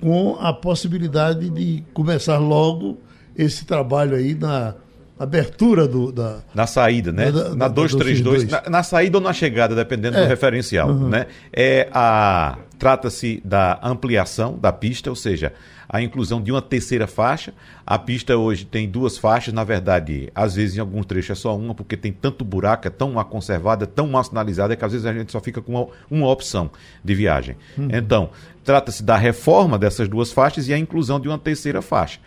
com 0.01 0.37
a 0.41 0.53
possibilidade 0.53 1.51
de 1.51 1.85
começar 1.93 2.39
logo 2.39 2.99
esse 3.37 3.65
trabalho 3.65 4.17
aí 4.17 4.35
na 4.35 4.75
abertura 5.21 5.87
do 5.87 6.11
da 6.11 6.39
na 6.55 6.66
saída, 6.66 7.12
né? 7.12 7.31
Da, 7.31 7.55
na 7.55 7.68
232, 7.68 8.49
na, 8.49 8.62
na 8.71 8.83
saída 8.83 9.18
ou 9.18 9.23
na 9.23 9.35
chegada, 9.35 9.75
dependendo 9.75 10.16
é. 10.16 10.23
do 10.23 10.27
referencial, 10.27 10.89
uhum. 10.89 11.11
né? 11.11 11.27
É 11.53 11.89
a 11.93 12.57
trata-se 12.79 13.43
da 13.45 13.79
ampliação 13.83 14.59
da 14.59 14.73
pista, 14.73 15.11
ou 15.11 15.16
seja, 15.16 15.53
a 15.87 16.01
inclusão 16.01 16.41
de 16.41 16.51
uma 16.51 16.62
terceira 16.62 17.07
faixa. 17.07 17.53
A 17.87 17.99
pista 17.99 18.35
hoje 18.35 18.64
tem 18.64 18.89
duas 18.89 19.18
faixas, 19.18 19.53
na 19.53 19.62
verdade, 19.62 20.31
às 20.35 20.55
vezes 20.55 20.79
em 20.79 20.81
alguns 20.81 21.05
trechos 21.05 21.31
é 21.31 21.35
só 21.35 21.55
uma, 21.55 21.75
porque 21.75 21.95
tem 21.95 22.11
tanto 22.11 22.43
buraco, 22.43 22.89
é 22.89 22.91
tão 22.91 23.12
mal 23.12 23.25
conservada, 23.27 23.85
é 23.85 23.87
tão 23.87 24.07
mal 24.07 24.25
sinalizada, 24.25 24.75
que 24.75 24.85
às 24.85 24.93
vezes 24.93 25.07
a 25.07 25.12
gente 25.12 25.31
só 25.31 25.41
fica 25.41 25.61
com 25.61 25.73
uma, 25.73 25.87
uma 26.11 26.29
opção 26.31 26.71
de 27.05 27.14
viagem. 27.14 27.57
Uhum. 27.77 27.89
Então, 27.93 28.31
trata-se 28.64 29.03
da 29.03 29.18
reforma 29.18 29.79
dessas 29.79 30.09
duas 30.09 30.33
faixas 30.33 30.66
e 30.66 30.73
a 30.73 30.79
inclusão 30.79 31.21
de 31.21 31.29
uma 31.29 31.39
terceira 31.39 31.83
faixa. 31.83 32.18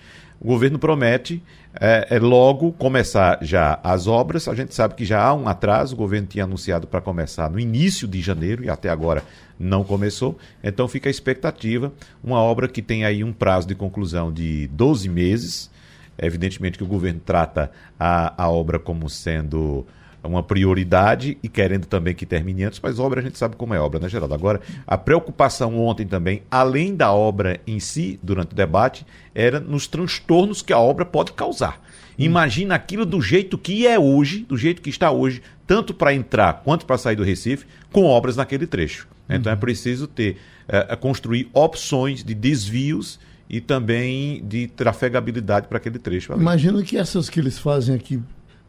O 0.43 0.47
governo 0.47 0.77
promete 0.77 1.41
é, 1.79 2.07
é, 2.09 2.19
logo 2.19 2.73
começar 2.73 3.39
já 3.41 3.79
as 3.81 4.07
obras. 4.07 4.49
A 4.49 4.53
gente 4.53 4.75
sabe 4.75 4.93
que 4.93 5.05
já 5.05 5.23
há 5.23 5.33
um 5.33 5.47
atraso, 5.47 5.95
o 5.95 5.97
governo 5.97 6.27
tinha 6.27 6.43
anunciado 6.43 6.85
para 6.85 6.99
começar 6.99 7.49
no 7.49 7.57
início 7.57 8.05
de 8.05 8.21
janeiro 8.21 8.61
e 8.61 8.69
até 8.69 8.89
agora 8.89 9.23
não 9.57 9.85
começou. 9.85 10.37
Então 10.61 10.85
fica 10.85 11.07
a 11.07 11.11
expectativa, 11.11 11.93
uma 12.21 12.39
obra 12.41 12.67
que 12.67 12.81
tem 12.81 13.05
aí 13.05 13.23
um 13.23 13.31
prazo 13.31 13.69
de 13.69 13.73
conclusão 13.73 14.33
de 14.33 14.67
12 14.67 15.07
meses. 15.07 15.71
Evidentemente 16.17 16.77
que 16.77 16.83
o 16.83 16.87
governo 16.87 17.21
trata 17.25 17.71
a, 17.97 18.43
a 18.43 18.49
obra 18.49 18.77
como 18.77 19.09
sendo 19.09 19.87
uma 20.23 20.41
prioridade 20.41 21.37
e 21.43 21.49
querendo 21.49 21.85
também 21.85 22.15
que 22.15 22.25
termine 22.25 22.63
antes, 22.63 22.79
mas 22.81 22.99
obra 22.99 23.19
a 23.19 23.23
gente 23.23 23.37
sabe 23.37 23.55
como 23.55 23.73
é 23.73 23.79
obra, 23.79 23.99
né, 23.99 24.07
Geraldo? 24.07 24.33
Agora, 24.33 24.61
a 24.87 24.97
preocupação 24.97 25.77
ontem 25.79 26.07
também, 26.07 26.43
além 26.49 26.95
da 26.95 27.11
obra 27.11 27.59
em 27.67 27.79
si, 27.79 28.19
durante 28.23 28.53
o 28.53 28.55
debate, 28.55 29.05
era 29.35 29.59
nos 29.59 29.87
transtornos 29.87 30.61
que 30.61 30.71
a 30.71 30.79
obra 30.79 31.05
pode 31.05 31.33
causar. 31.33 31.81
Imagina 32.17 32.75
aquilo 32.75 33.05
do 33.05 33.21
jeito 33.21 33.57
que 33.57 33.87
é 33.87 33.97
hoje, 33.97 34.45
do 34.47 34.55
jeito 34.55 34.81
que 34.81 34.89
está 34.89 35.11
hoje, 35.11 35.41
tanto 35.65 35.93
para 35.93 36.13
entrar 36.13 36.61
quanto 36.63 36.85
para 36.85 36.97
sair 36.97 37.15
do 37.15 37.23
Recife, 37.23 37.65
com 37.91 38.05
obras 38.05 38.35
naquele 38.35 38.67
trecho. 38.67 39.07
Então 39.27 39.51
é 39.51 39.55
preciso 39.55 40.07
ter, 40.07 40.37
é, 40.67 40.95
construir 40.95 41.49
opções 41.53 42.23
de 42.23 42.33
desvios 42.33 43.19
e 43.49 43.59
também 43.59 44.43
de 44.45 44.67
trafegabilidade 44.67 45.67
para 45.67 45.77
aquele 45.77 45.99
trecho. 45.99 46.33
Ali. 46.33 46.41
Imagina 46.41 46.83
que 46.83 46.97
essas 46.97 47.29
que 47.29 47.39
eles 47.39 47.57
fazem 47.57 47.95
aqui 47.95 48.21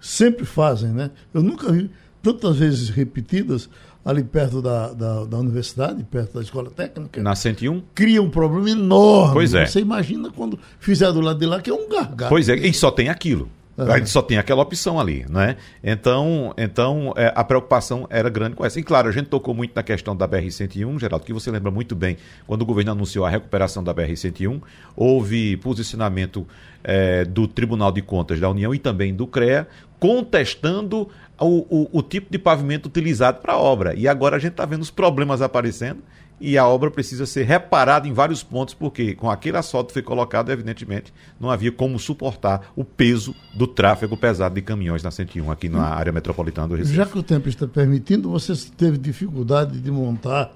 sempre 0.05 0.45
fazem, 0.45 0.91
né? 0.91 1.11
Eu 1.33 1.43
nunca 1.43 1.73
vi 1.73 1.91
tantas 2.23 2.57
vezes 2.59 2.91
repetidas 2.91 3.71
ali 4.05 4.23
perto 4.23 4.61
da, 4.61 4.93
da, 4.93 5.25
da, 5.25 5.39
universidade, 5.39 6.05
perto 6.05 6.35
da 6.35 6.43
escola 6.43 6.71
técnica. 6.71 7.23
Na 7.23 7.35
101? 7.35 7.83
Cria 7.95 8.23
um 8.23 8.29
problema 8.29 8.69
enorme. 8.69 9.33
Pois 9.33 9.55
é. 9.55 9.65
Você 9.65 9.81
imagina 9.81 10.31
quando 10.31 10.59
fizer 10.79 11.11
do 11.11 11.23
lado 11.23 11.39
de 11.39 11.47
lá, 11.47 11.61
que 11.63 11.71
é 11.71 11.75
um 11.75 11.89
gargalo. 11.89 12.29
Pois 12.29 12.51
é, 12.51 12.55
e 12.55 12.75
só 12.75 12.91
tem 12.91 13.09
aquilo. 13.09 13.49
A 13.77 13.99
gente 13.99 14.11
só 14.11 14.23
tem 14.23 14.39
aquela 14.39 14.63
opção 14.63 15.01
ali, 15.01 15.27
né? 15.29 15.57
Então, 15.83 16.55
então 16.57 17.13
é, 17.17 17.33
a 17.35 17.43
preocupação 17.43 18.07
era 18.09 18.29
grande 18.29 18.55
com 18.55 18.65
essa. 18.65 18.79
E 18.79 18.85
claro, 18.85 19.09
a 19.09 19.13
gente 19.13 19.27
tocou 19.27 19.53
muito 19.53 19.73
na 19.75 19.83
questão 19.83 20.15
da 20.15 20.29
BR-101, 20.29 21.01
Geraldo, 21.01 21.25
que 21.25 21.33
você 21.33 21.51
lembra 21.51 21.73
muito 21.73 21.97
bem, 21.97 22.17
quando 22.47 22.63
o 22.63 22.65
governo 22.65 22.93
anunciou 22.93 23.25
a 23.25 23.31
recuperação 23.31 23.83
da 23.83 23.93
BR-101, 23.93 24.63
houve 24.95 25.57
posicionamento 25.57 26.47
é, 26.85 27.25
do 27.25 27.49
Tribunal 27.49 27.91
de 27.91 28.03
Contas 28.03 28.39
da 28.39 28.49
União 28.49 28.75
e 28.75 28.79
também 28.79 29.15
do 29.15 29.27
CREA, 29.27 29.67
contestando 29.99 31.09
o, 31.41 31.67
o, 31.69 31.89
o 31.99 32.03
tipo 32.03 32.31
de 32.31 32.39
pavimento 32.39 32.87
utilizado 32.87 33.41
para 33.41 33.55
a 33.55 33.59
obra. 33.59 33.95
E 33.95 34.07
agora 34.07 34.37
a 34.37 34.39
gente 34.39 34.53
está 34.53 34.67
vendo 34.67 34.83
os 34.83 34.91
problemas 34.91 35.41
aparecendo 35.41 36.03
e 36.41 36.59
a 36.59 36.67
obra 36.67 36.91
precisa 36.91 37.27
ser 37.27 37.45
reparada 37.45 38.07
em 38.09 38.13
vários 38.13 38.43
pontos, 38.43 38.75
porque 38.75 39.15
com 39.15 39.31
aquele 39.31 39.57
asfalto 39.57 39.89
que 39.89 39.93
foi 39.95 40.03
colocado, 40.03 40.51
evidentemente, 40.51 41.13
não 41.41 41.51
havia 41.51 41.73
como 41.73 41.99
suportar 41.99 42.73
o 42.77 42.85
peso 42.85 43.35
do 43.55 43.67
tráfego 43.67 44.17
pesado 44.17 44.55
de 44.55 44.63
caminhões 44.63 45.03
na 45.03 45.11
101 45.11 45.51
aqui 45.51 45.69
na 45.69 45.83
área 45.83 46.13
metropolitana 46.13 46.69
do 46.69 46.75
Recife. 46.75 46.97
Já 46.97 47.07
que 47.07 47.19
o 47.19 47.23
tempo 47.23 47.49
está 47.49 47.67
permitindo, 47.67 48.31
você 48.31 48.53
teve 48.77 48.99
dificuldade 48.99 49.81
de 49.81 49.91
montar 49.91 50.53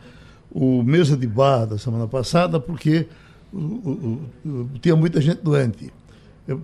o 0.50 0.82
mesa 0.82 1.16
de 1.16 1.26
bar 1.26 1.66
da 1.66 1.78
semana 1.78 2.08
passada, 2.08 2.58
porque 2.58 3.06
o, 3.52 3.58
o, 3.58 4.22
o, 4.44 4.70
tinha 4.80 4.96
muita 4.96 5.20
gente 5.20 5.42
doente. 5.42 5.92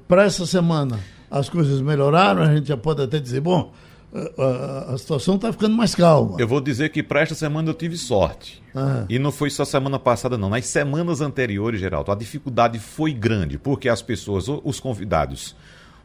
Para 0.08 0.24
essa 0.24 0.46
semana, 0.46 0.98
as 1.30 1.48
coisas 1.48 1.80
melhoraram, 1.80 2.42
a 2.42 2.54
gente 2.54 2.68
já 2.68 2.76
pode 2.76 3.02
até 3.02 3.18
dizer, 3.18 3.40
bom, 3.40 3.72
a, 4.38 4.94
a, 4.94 4.98
situação 4.98 5.34
está 5.34 5.52
ficando 5.52 5.76
mais 5.76 5.94
calma. 5.94 6.36
Eu 6.38 6.46
vou 6.46 6.60
dizer 6.60 6.90
que 6.90 7.02
para 7.02 7.20
esta 7.20 7.34
semana 7.34 7.68
eu 7.68 7.74
tive 7.74 7.96
sorte. 7.96 8.62
Ah. 8.74 9.04
E 9.08 9.18
não 9.18 9.32
foi 9.32 9.50
só 9.50 9.64
semana 9.64 9.98
passada, 9.98 10.38
não. 10.38 10.48
Nas 10.48 10.66
semanas 10.66 11.20
anteriores, 11.20 11.80
Geraldo, 11.80 12.12
a 12.12 12.14
dificuldade 12.14 12.78
foi 12.78 13.12
grande, 13.12 13.58
porque 13.58 13.88
as 13.88 14.00
pessoas, 14.00 14.46
os 14.48 14.78
convidados, 14.78 15.56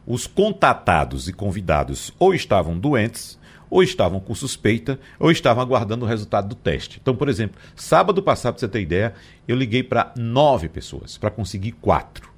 os 0.06 0.26
contatados 0.26 1.28
e 1.28 1.32
convidados, 1.32 2.12
ou 2.18 2.34
estavam 2.34 2.76
doentes, 2.76 3.38
ou 3.70 3.82
estavam 3.82 4.18
com 4.18 4.34
suspeita, 4.34 4.98
ou 5.18 5.30
estavam 5.30 5.62
aguardando 5.62 6.04
o 6.04 6.08
resultado 6.08 6.48
do 6.48 6.56
teste. 6.56 6.98
Então, 7.00 7.14
por 7.14 7.28
exemplo, 7.28 7.60
sábado 7.76 8.20
passado, 8.20 8.54
para 8.54 8.60
você 8.60 8.68
ter 8.68 8.80
ideia, 8.80 9.14
eu 9.46 9.56
liguei 9.56 9.84
para 9.84 10.12
nove 10.16 10.68
pessoas 10.68 11.16
para 11.16 11.30
conseguir 11.30 11.72
quatro. 11.72 12.29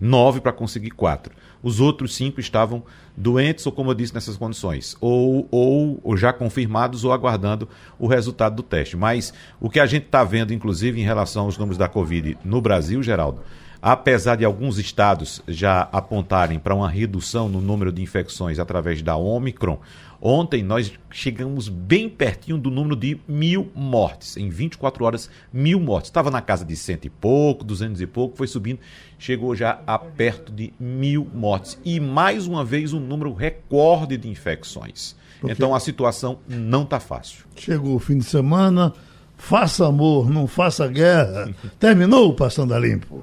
Nove 0.00 0.40
para 0.40 0.52
conseguir 0.52 0.90
quatro. 0.90 1.32
Os 1.62 1.80
outros 1.80 2.14
cinco 2.14 2.40
estavam 2.40 2.82
doentes, 3.16 3.64
ou 3.66 3.72
como 3.72 3.90
eu 3.90 3.94
disse, 3.94 4.12
nessas 4.12 4.36
condições, 4.36 4.96
ou, 5.00 5.48
ou, 5.50 6.00
ou 6.02 6.16
já 6.16 6.32
confirmados 6.32 7.04
ou 7.04 7.12
aguardando 7.12 7.68
o 7.98 8.06
resultado 8.06 8.56
do 8.56 8.62
teste. 8.62 8.96
Mas 8.96 9.32
o 9.60 9.70
que 9.70 9.80
a 9.80 9.86
gente 9.86 10.06
está 10.06 10.24
vendo, 10.24 10.52
inclusive, 10.52 11.00
em 11.00 11.04
relação 11.04 11.44
aos 11.44 11.56
números 11.56 11.78
da 11.78 11.88
Covid 11.88 12.36
no 12.44 12.60
Brasil, 12.60 13.02
Geraldo, 13.02 13.40
apesar 13.80 14.36
de 14.36 14.44
alguns 14.44 14.78
estados 14.78 15.42
já 15.46 15.88
apontarem 15.92 16.58
para 16.58 16.74
uma 16.74 16.88
redução 16.88 17.48
no 17.48 17.60
número 17.60 17.92
de 17.92 18.02
infecções 18.02 18.58
através 18.58 19.02
da 19.02 19.14
Omicron, 19.16 19.78
ontem 20.24 20.62
nós 20.62 20.90
chegamos 21.10 21.68
bem 21.68 22.08
pertinho 22.08 22.56
do 22.56 22.70
número 22.70 22.96
de 22.96 23.20
mil 23.28 23.70
mortes. 23.74 24.38
Em 24.38 24.48
24 24.48 25.04
horas, 25.04 25.30
mil 25.52 25.78
mortes. 25.78 26.08
Estava 26.08 26.30
na 26.30 26.40
casa 26.40 26.64
de 26.64 26.74
cento 26.74 27.04
e 27.04 27.10
pouco, 27.10 27.62
duzentos 27.62 28.00
e 28.00 28.06
pouco, 28.06 28.38
foi 28.38 28.46
subindo, 28.46 28.80
chegou 29.18 29.54
já 29.54 29.82
a 29.86 29.98
perto 29.98 30.50
de 30.50 30.72
mil 30.80 31.28
mortes. 31.34 31.78
E 31.84 32.00
mais 32.00 32.46
uma 32.46 32.64
vez 32.64 32.94
um 32.94 33.00
número 33.00 33.34
recorde 33.34 34.16
de 34.16 34.28
infecções. 34.28 35.14
Porque 35.40 35.52
então 35.52 35.74
a 35.74 35.80
situação 35.80 36.38
não 36.48 36.84
está 36.84 36.98
fácil. 36.98 37.44
Chegou 37.54 37.96
o 37.96 37.98
fim 37.98 38.16
de 38.16 38.24
semana, 38.24 38.94
faça 39.36 39.86
amor, 39.86 40.30
não 40.30 40.46
faça 40.46 40.88
guerra. 40.88 41.54
Terminou 41.78 42.30
o 42.30 42.34
Passando 42.34 42.72
a 42.72 42.78
Limpo. 42.78 43.22